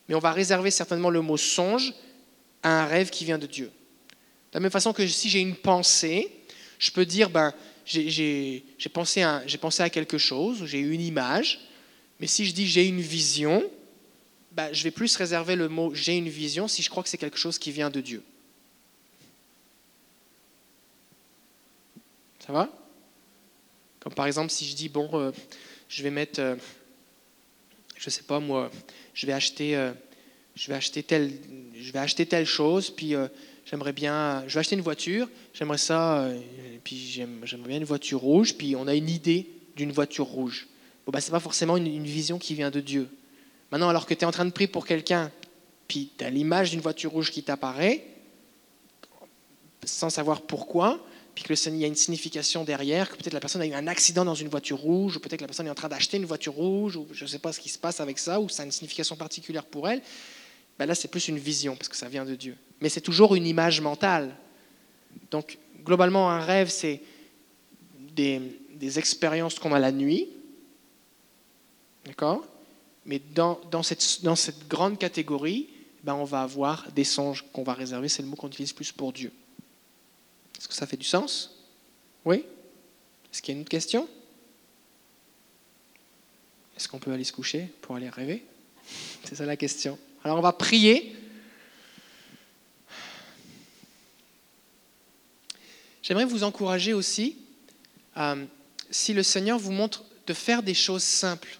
mais 0.09 0.15
on 0.15 0.19
va 0.19 0.31
réserver 0.31 0.71
certainement 0.71 1.09
le 1.09 1.21
mot 1.21 1.37
songe 1.37 1.93
à 2.63 2.83
un 2.83 2.85
rêve 2.85 3.09
qui 3.09 3.25
vient 3.25 3.37
de 3.37 3.47
Dieu. 3.47 3.65
De 3.65 4.55
la 4.55 4.59
même 4.59 4.71
façon 4.71 4.93
que 4.93 5.07
si 5.07 5.29
j'ai 5.29 5.39
une 5.39 5.55
pensée, 5.55 6.31
je 6.79 6.91
peux 6.91 7.05
dire, 7.05 7.29
ben, 7.29 7.53
j'ai 7.85 8.63
pensé, 8.93 9.25
pensé 9.59 9.83
à 9.83 9.89
quelque 9.89 10.17
chose, 10.17 10.65
j'ai 10.65 10.79
eu 10.79 10.91
une 10.91 11.01
image, 11.01 11.59
mais 12.19 12.27
si 12.27 12.45
je 12.45 12.53
dis 12.53 12.67
j'ai 12.67 12.87
une 12.87 13.01
vision, 13.01 13.63
bah, 14.51 14.71
je 14.73 14.83
vais 14.83 14.91
plus 14.91 15.15
réserver 15.15 15.55
le 15.55 15.69
mot 15.69 15.93
j'ai 15.93 16.17
une 16.17 16.29
vision 16.29 16.67
si 16.67 16.81
je 16.81 16.89
crois 16.89 17.03
que 17.03 17.09
c'est 17.09 17.17
quelque 17.17 17.37
chose 17.37 17.57
qui 17.57 17.71
vient 17.71 17.89
de 17.89 18.01
Dieu. 18.01 18.23
Ça 22.45 22.51
va? 22.51 22.69
Comme 23.99 24.13
par 24.13 24.25
exemple 24.25 24.51
si 24.51 24.67
je 24.67 24.75
dis, 24.75 24.89
bon, 24.89 25.09
euh, 25.13 25.31
je 25.87 26.03
vais 26.03 26.09
mettre, 26.09 26.39
euh, 26.39 26.55
je 27.95 28.09
sais 28.09 28.23
pas 28.23 28.39
moi, 28.39 28.71
je 29.13 29.25
vais 29.27 29.33
acheter, 29.33 29.75
euh, 29.75 29.93
je 30.55 30.67
vais 30.67 30.73
acheter 30.73 31.03
telle, 31.03 31.31
je 31.81 31.91
vais 31.91 31.99
acheter 31.99 32.25
telle 32.25 32.45
chose, 32.45 32.89
puis 32.89 33.13
j'aimerais 33.65 33.93
bien, 33.93 34.43
je 34.47 34.53
vais 34.53 34.59
acheter 34.59 34.75
une 34.75 34.81
voiture, 34.81 35.29
j'aimerais 35.53 35.77
ça, 35.77 36.29
puis 36.83 36.97
j'aimerais 37.43 37.67
bien 37.67 37.77
une 37.77 37.85
voiture 37.85 38.19
rouge, 38.19 38.55
puis 38.55 38.75
on 38.75 38.87
a 38.87 38.95
une 38.95 39.09
idée 39.09 39.47
d'une 39.75 39.91
voiture 39.91 40.25
rouge. 40.25 40.67
Bon, 41.05 41.11
bah, 41.11 41.21
ce 41.21 41.27
n'est 41.27 41.31
pas 41.31 41.39
forcément 41.39 41.77
une 41.77 42.03
vision 42.03 42.37
qui 42.37 42.53
vient 42.53 42.71
de 42.71 42.79
Dieu. 42.79 43.09
Maintenant, 43.71 43.89
alors 43.89 44.05
que 44.05 44.13
tu 44.13 44.21
es 44.21 44.25
en 44.25 44.31
train 44.31 44.45
de 44.45 44.51
prier 44.51 44.67
pour 44.67 44.85
quelqu'un, 44.85 45.31
puis 45.87 46.11
tu 46.17 46.23
as 46.23 46.29
l'image 46.29 46.71
d'une 46.71 46.81
voiture 46.81 47.11
rouge 47.11 47.31
qui 47.31 47.43
t'apparaît, 47.43 48.05
sans 49.85 50.09
savoir 50.09 50.41
pourquoi, 50.41 51.03
puis 51.33 51.43
que 51.43 51.53
il 51.69 51.77
y 51.77 51.85
a 51.85 51.87
une 51.87 51.95
signification 51.95 52.63
derrière, 52.63 53.09
que 53.09 53.15
peut-être 53.15 53.33
la 53.33 53.39
personne 53.39 53.61
a 53.61 53.65
eu 53.65 53.73
un 53.73 53.87
accident 53.87 54.25
dans 54.25 54.35
une 54.35 54.49
voiture 54.49 54.77
rouge, 54.77 55.17
ou 55.17 55.19
peut-être 55.19 55.41
la 55.41 55.47
personne 55.47 55.67
est 55.67 55.71
en 55.71 55.75
train 55.75 55.89
d'acheter 55.89 56.17
une 56.17 56.25
voiture 56.25 56.53
rouge, 56.53 56.97
ou 56.97 57.07
je 57.13 57.23
ne 57.23 57.29
sais 57.29 57.39
pas 57.39 57.53
ce 57.53 57.59
qui 57.59 57.69
se 57.69 57.79
passe 57.79 57.99
avec 57.99 58.19
ça, 58.19 58.39
ou 58.39 58.49
ça 58.49 58.63
a 58.63 58.65
une 58.65 58.71
signification 58.71 59.15
particulière 59.15 59.65
pour 59.65 59.87
elle, 59.87 60.01
ben 60.81 60.87
là 60.87 60.95
c'est 60.95 61.09
plus 61.09 61.27
une 61.27 61.37
vision, 61.37 61.75
parce 61.75 61.89
que 61.89 61.95
ça 61.95 62.09
vient 62.09 62.25
de 62.25 62.33
Dieu. 62.33 62.57
Mais 62.79 62.89
c'est 62.89 63.01
toujours 63.01 63.35
une 63.35 63.45
image 63.45 63.81
mentale. 63.81 64.35
Donc 65.29 65.59
globalement, 65.85 66.31
un 66.31 66.39
rêve, 66.39 66.69
c'est 66.69 67.03
des, 67.99 68.41
des 68.73 68.97
expériences 68.97 69.59
qu'on 69.59 69.73
a 69.73 69.79
la 69.79 69.91
nuit, 69.91 70.27
d'accord? 72.03 72.47
Mais 73.05 73.21
dans, 73.35 73.61
dans, 73.69 73.83
cette, 73.83 74.23
dans 74.23 74.35
cette, 74.35 74.67
grande 74.67 74.97
catégorie, 74.97 75.69
ben 76.03 76.15
on 76.15 76.23
va 76.23 76.41
avoir 76.41 76.91
des 76.93 77.03
songes 77.03 77.45
qu'on 77.53 77.61
va 77.61 77.75
réserver. 77.75 78.09
C'est 78.09 78.23
le 78.23 78.27
mot 78.27 78.35
qu'on 78.35 78.47
utilise 78.47 78.73
plus 78.73 78.91
pour 78.91 79.13
Dieu. 79.13 79.31
Est-ce 80.57 80.67
que 80.67 80.73
ça 80.73 80.87
fait 80.87 80.97
du 80.97 81.05
sens? 81.05 81.63
Oui? 82.25 82.43
Est-ce 83.31 83.39
qu'il 83.39 83.53
y 83.53 83.55
a 83.55 83.57
une 83.57 83.61
autre 83.61 83.69
question? 83.69 84.09
Est-ce 86.75 86.87
qu'on 86.87 86.97
peut 86.97 87.11
aller 87.11 87.23
se 87.23 87.33
coucher 87.33 87.71
pour 87.83 87.97
aller 87.97 88.09
rêver? 88.09 88.43
C'est 89.25 89.35
ça 89.35 89.45
la 89.45 89.55
question. 89.55 89.99
Alors 90.23 90.37
on 90.37 90.41
va 90.41 90.53
prier. 90.53 91.15
J'aimerais 96.03 96.25
vous 96.25 96.43
encourager 96.43 96.93
aussi, 96.93 97.37
euh, 98.17 98.45
si 98.89 99.13
le 99.13 99.23
Seigneur 99.23 99.59
vous 99.59 99.71
montre 99.71 100.03
de 100.27 100.33
faire 100.33 100.63
des 100.63 100.73
choses 100.73 101.03
simples 101.03 101.59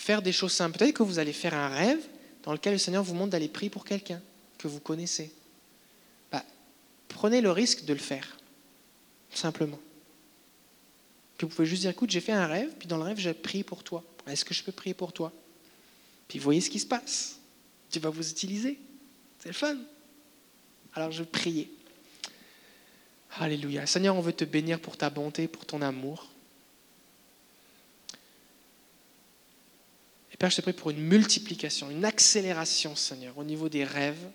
faire 0.00 0.22
des 0.22 0.32
choses 0.32 0.52
simples. 0.52 0.78
Peut-être 0.78 0.94
que 0.94 1.02
vous 1.02 1.18
allez 1.18 1.32
faire 1.32 1.54
un 1.54 1.68
rêve 1.68 2.00
dans 2.42 2.52
lequel 2.52 2.72
le 2.72 2.78
Seigneur 2.78 3.04
vous 3.04 3.14
montre 3.14 3.30
d'aller 3.30 3.48
prier 3.48 3.68
pour 3.68 3.84
quelqu'un 3.84 4.20
que 4.56 4.66
vous 4.66 4.80
connaissez. 4.80 5.30
Bah, 6.32 6.44
prenez 7.08 7.40
le 7.40 7.50
risque 7.50 7.84
de 7.84 7.92
le 7.92 7.98
faire, 7.98 8.38
simplement. 9.32 9.78
Vous 11.40 11.48
pouvez 11.48 11.66
juste 11.66 11.82
dire, 11.82 11.90
écoute, 11.90 12.10
j'ai 12.10 12.20
fait 12.20 12.32
un 12.32 12.46
rêve, 12.46 12.70
puis 12.78 12.88
dans 12.88 12.96
le 12.96 13.02
rêve, 13.02 13.18
j'ai 13.18 13.32
prié 13.34 13.62
pour 13.62 13.82
toi. 13.82 14.02
Est-ce 14.26 14.44
que 14.44 14.54
je 14.54 14.62
peux 14.62 14.72
prier 14.72 14.94
pour 14.94 15.12
toi? 15.12 15.32
Puis 16.30 16.38
voyez 16.38 16.62
ce 16.62 16.70
qui 16.70 16.78
se 16.80 16.86
passe. 16.86 17.40
Tu 17.90 17.98
vas 17.98 18.08
vous 18.08 18.30
utiliser. 18.30 18.78
C'est 19.40 19.50
le 19.50 19.54
fun. 19.54 19.76
Alors 20.94 21.12
je 21.12 21.22
prier. 21.22 21.70
Alléluia. 23.36 23.84
Seigneur, 23.86 24.16
on 24.16 24.22
veut 24.22 24.32
te 24.32 24.44
bénir 24.44 24.80
pour 24.80 24.96
ta 24.96 25.10
bonté, 25.10 25.46
pour 25.46 25.66
ton 25.66 25.82
amour. 25.82 26.30
Père, 30.40 30.48
je 30.48 30.56
te 30.56 30.62
prie 30.62 30.72
pour 30.72 30.88
une 30.88 31.02
multiplication, 31.02 31.90
une 31.90 32.06
accélération, 32.06 32.96
Seigneur, 32.96 33.36
au 33.36 33.44
niveau 33.44 33.68
des 33.68 33.84
rêves. 33.84 34.30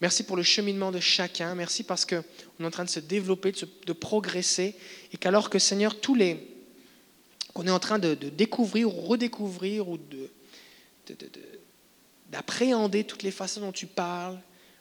Merci 0.00 0.22
pour 0.22 0.36
le 0.36 0.44
cheminement 0.44 0.92
de 0.92 1.00
chacun. 1.00 1.56
Merci 1.56 1.82
parce 1.82 2.04
qu'on 2.04 2.22
est 2.60 2.64
en 2.64 2.70
train 2.70 2.84
de 2.84 2.88
se 2.88 3.00
développer, 3.00 3.52
de, 3.52 3.92
progresser. 3.92 4.76
Et 5.12 5.16
qu'alors 5.16 5.50
que, 5.50 5.58
Seigneur, 5.58 6.00
tous 6.00 6.14
les. 6.14 6.36
qu'on 7.52 7.66
est 7.66 7.72
en 7.72 7.80
train 7.80 7.98
de, 7.98 8.14
découvrir 8.14 8.86
ou 8.86 9.00
redécouvrir 9.00 9.88
ou 9.88 9.98
de, 9.98 10.30
d'appréhender 12.30 13.04
toutes 13.04 13.22
les 13.22 13.30
façons 13.30 13.60
dont 13.60 13.72
tu 13.72 13.86
parles. 13.86 14.40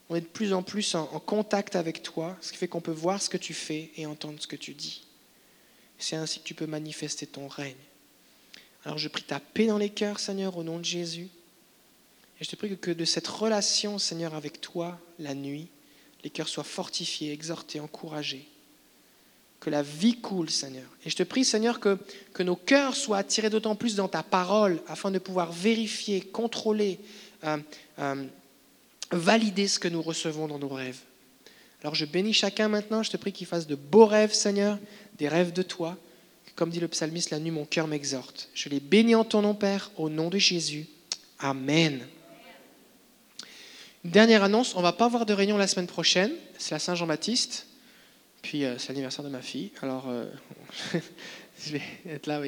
On 0.09 0.15
est 0.15 0.21
de 0.21 0.25
plus 0.25 0.53
en 0.53 0.63
plus 0.63 0.95
en, 0.95 1.05
contact 1.19 1.75
avec 1.75 2.01
toi, 2.01 2.35
ce 2.41 2.51
qui 2.51 2.57
fait 2.57 2.67
qu'on 2.67 2.81
peut 2.81 2.91
voir 2.91 3.21
ce 3.21 3.29
que 3.29 3.37
tu 3.37 3.53
fais 3.53 3.91
et 3.95 4.05
entendre 4.05 4.41
ce 4.41 4.47
que 4.47 4.55
tu 4.55 4.73
dis. 4.73 5.05
C'est 5.97 6.15
ainsi 6.15 6.39
que 6.39 6.45
tu 6.45 6.55
peux 6.55 6.65
manifester 6.65 7.27
ton 7.27 7.47
règne. 7.47 7.75
Alors 8.85 8.97
je 8.97 9.07
prie 9.07 9.23
ta 9.23 9.39
paix 9.39 9.67
dans 9.67 9.77
les 9.77 9.89
cœurs, 9.89 10.19
Seigneur, 10.19 10.57
au 10.57 10.63
nom 10.63 10.79
de 10.79 10.85
Jésus. 10.85 11.29
Et 12.39 12.43
je 12.43 12.49
te 12.49 12.55
prie 12.55 12.77
que 12.77 12.91
de 12.91 13.05
cette 13.05 13.27
relation, 13.27 13.99
Seigneur, 13.99 14.33
avec 14.33 14.61
toi, 14.61 14.99
la 15.19 15.35
nuit, 15.35 15.67
les 16.23 16.29
cœurs 16.29 16.47
soient 16.47 16.63
fortifiés, 16.63 17.31
exhortés, 17.33 17.79
encouragés. 17.79 18.47
Que 19.59 19.69
la 19.69 19.81
vie 19.81 20.19
coule, 20.19 20.49
Seigneur. 20.49 20.85
Et 21.05 21.09
je 21.09 21.15
te 21.15 21.23
prie, 21.23 21.43
Seigneur, 21.43 21.79
que, 21.79 21.97
nos 22.39 22.55
cœurs 22.55 22.95
soient 22.95 23.17
attirés 23.17 23.49
d'autant 23.49 23.75
plus 23.75 23.95
dans 23.95 24.07
ta 24.07 24.23
parole 24.23 24.81
afin 24.87 25.11
de 25.11 25.19
pouvoir 25.19 25.51
vérifier, 25.51 26.21
contrôler, 26.21 26.99
euh, 27.43 27.57
euh, 27.99 28.23
valider 29.11 29.67
ce 29.67 29.79
que 29.79 29.87
nous 29.87 30.01
recevons 30.01 30.47
dans 30.47 30.59
nos 30.59 30.69
rêves. 30.69 30.99
Alors 31.81 31.95
je 31.95 32.05
bénis 32.05 32.33
chacun 32.33 32.67
maintenant, 32.67 33.03
je 33.03 33.11
te 33.11 33.17
prie 33.17 33.31
qu'il 33.31 33.47
fasse 33.47 33.67
de 33.67 33.75
beaux 33.75 34.05
rêves, 34.05 34.33
Seigneur, 34.33 34.77
des 35.17 35.27
rêves 35.27 35.53
de 35.53 35.61
toi. 35.61 35.97
Comme 36.55 36.69
dit 36.69 36.79
le 36.81 36.89
psalmiste, 36.89 37.29
la 37.29 37.39
nuit, 37.39 37.51
mon 37.51 37.65
cœur 37.65 37.87
m'exhorte. 37.87 38.49
Je 38.53 38.67
les 38.67 38.81
bénis 38.81 39.15
en 39.15 39.23
ton 39.23 39.41
nom, 39.41 39.55
Père, 39.55 39.91
au 39.95 40.09
nom 40.09 40.29
de 40.29 40.37
Jésus. 40.37 40.87
Amen. 41.39 42.05
dernière 44.03 44.43
annonce, 44.43 44.75
on 44.75 44.79
ne 44.79 44.83
va 44.83 44.91
pas 44.91 45.05
avoir 45.05 45.25
de 45.25 45.33
réunion 45.33 45.57
la 45.57 45.67
semaine 45.67 45.87
prochaine, 45.87 46.31
c'est 46.57 46.75
la 46.75 46.79
Saint-Jean-Baptiste, 46.79 47.65
puis 48.41 48.65
euh, 48.65 48.77
c'est 48.77 48.89
l'anniversaire 48.89 49.23
de 49.23 49.29
ma 49.29 49.41
fille, 49.41 49.71
alors 49.81 50.07
je 50.93 51.73
vais 51.73 51.81
être 52.07 52.27
là 52.27 52.37
avec 52.37 52.47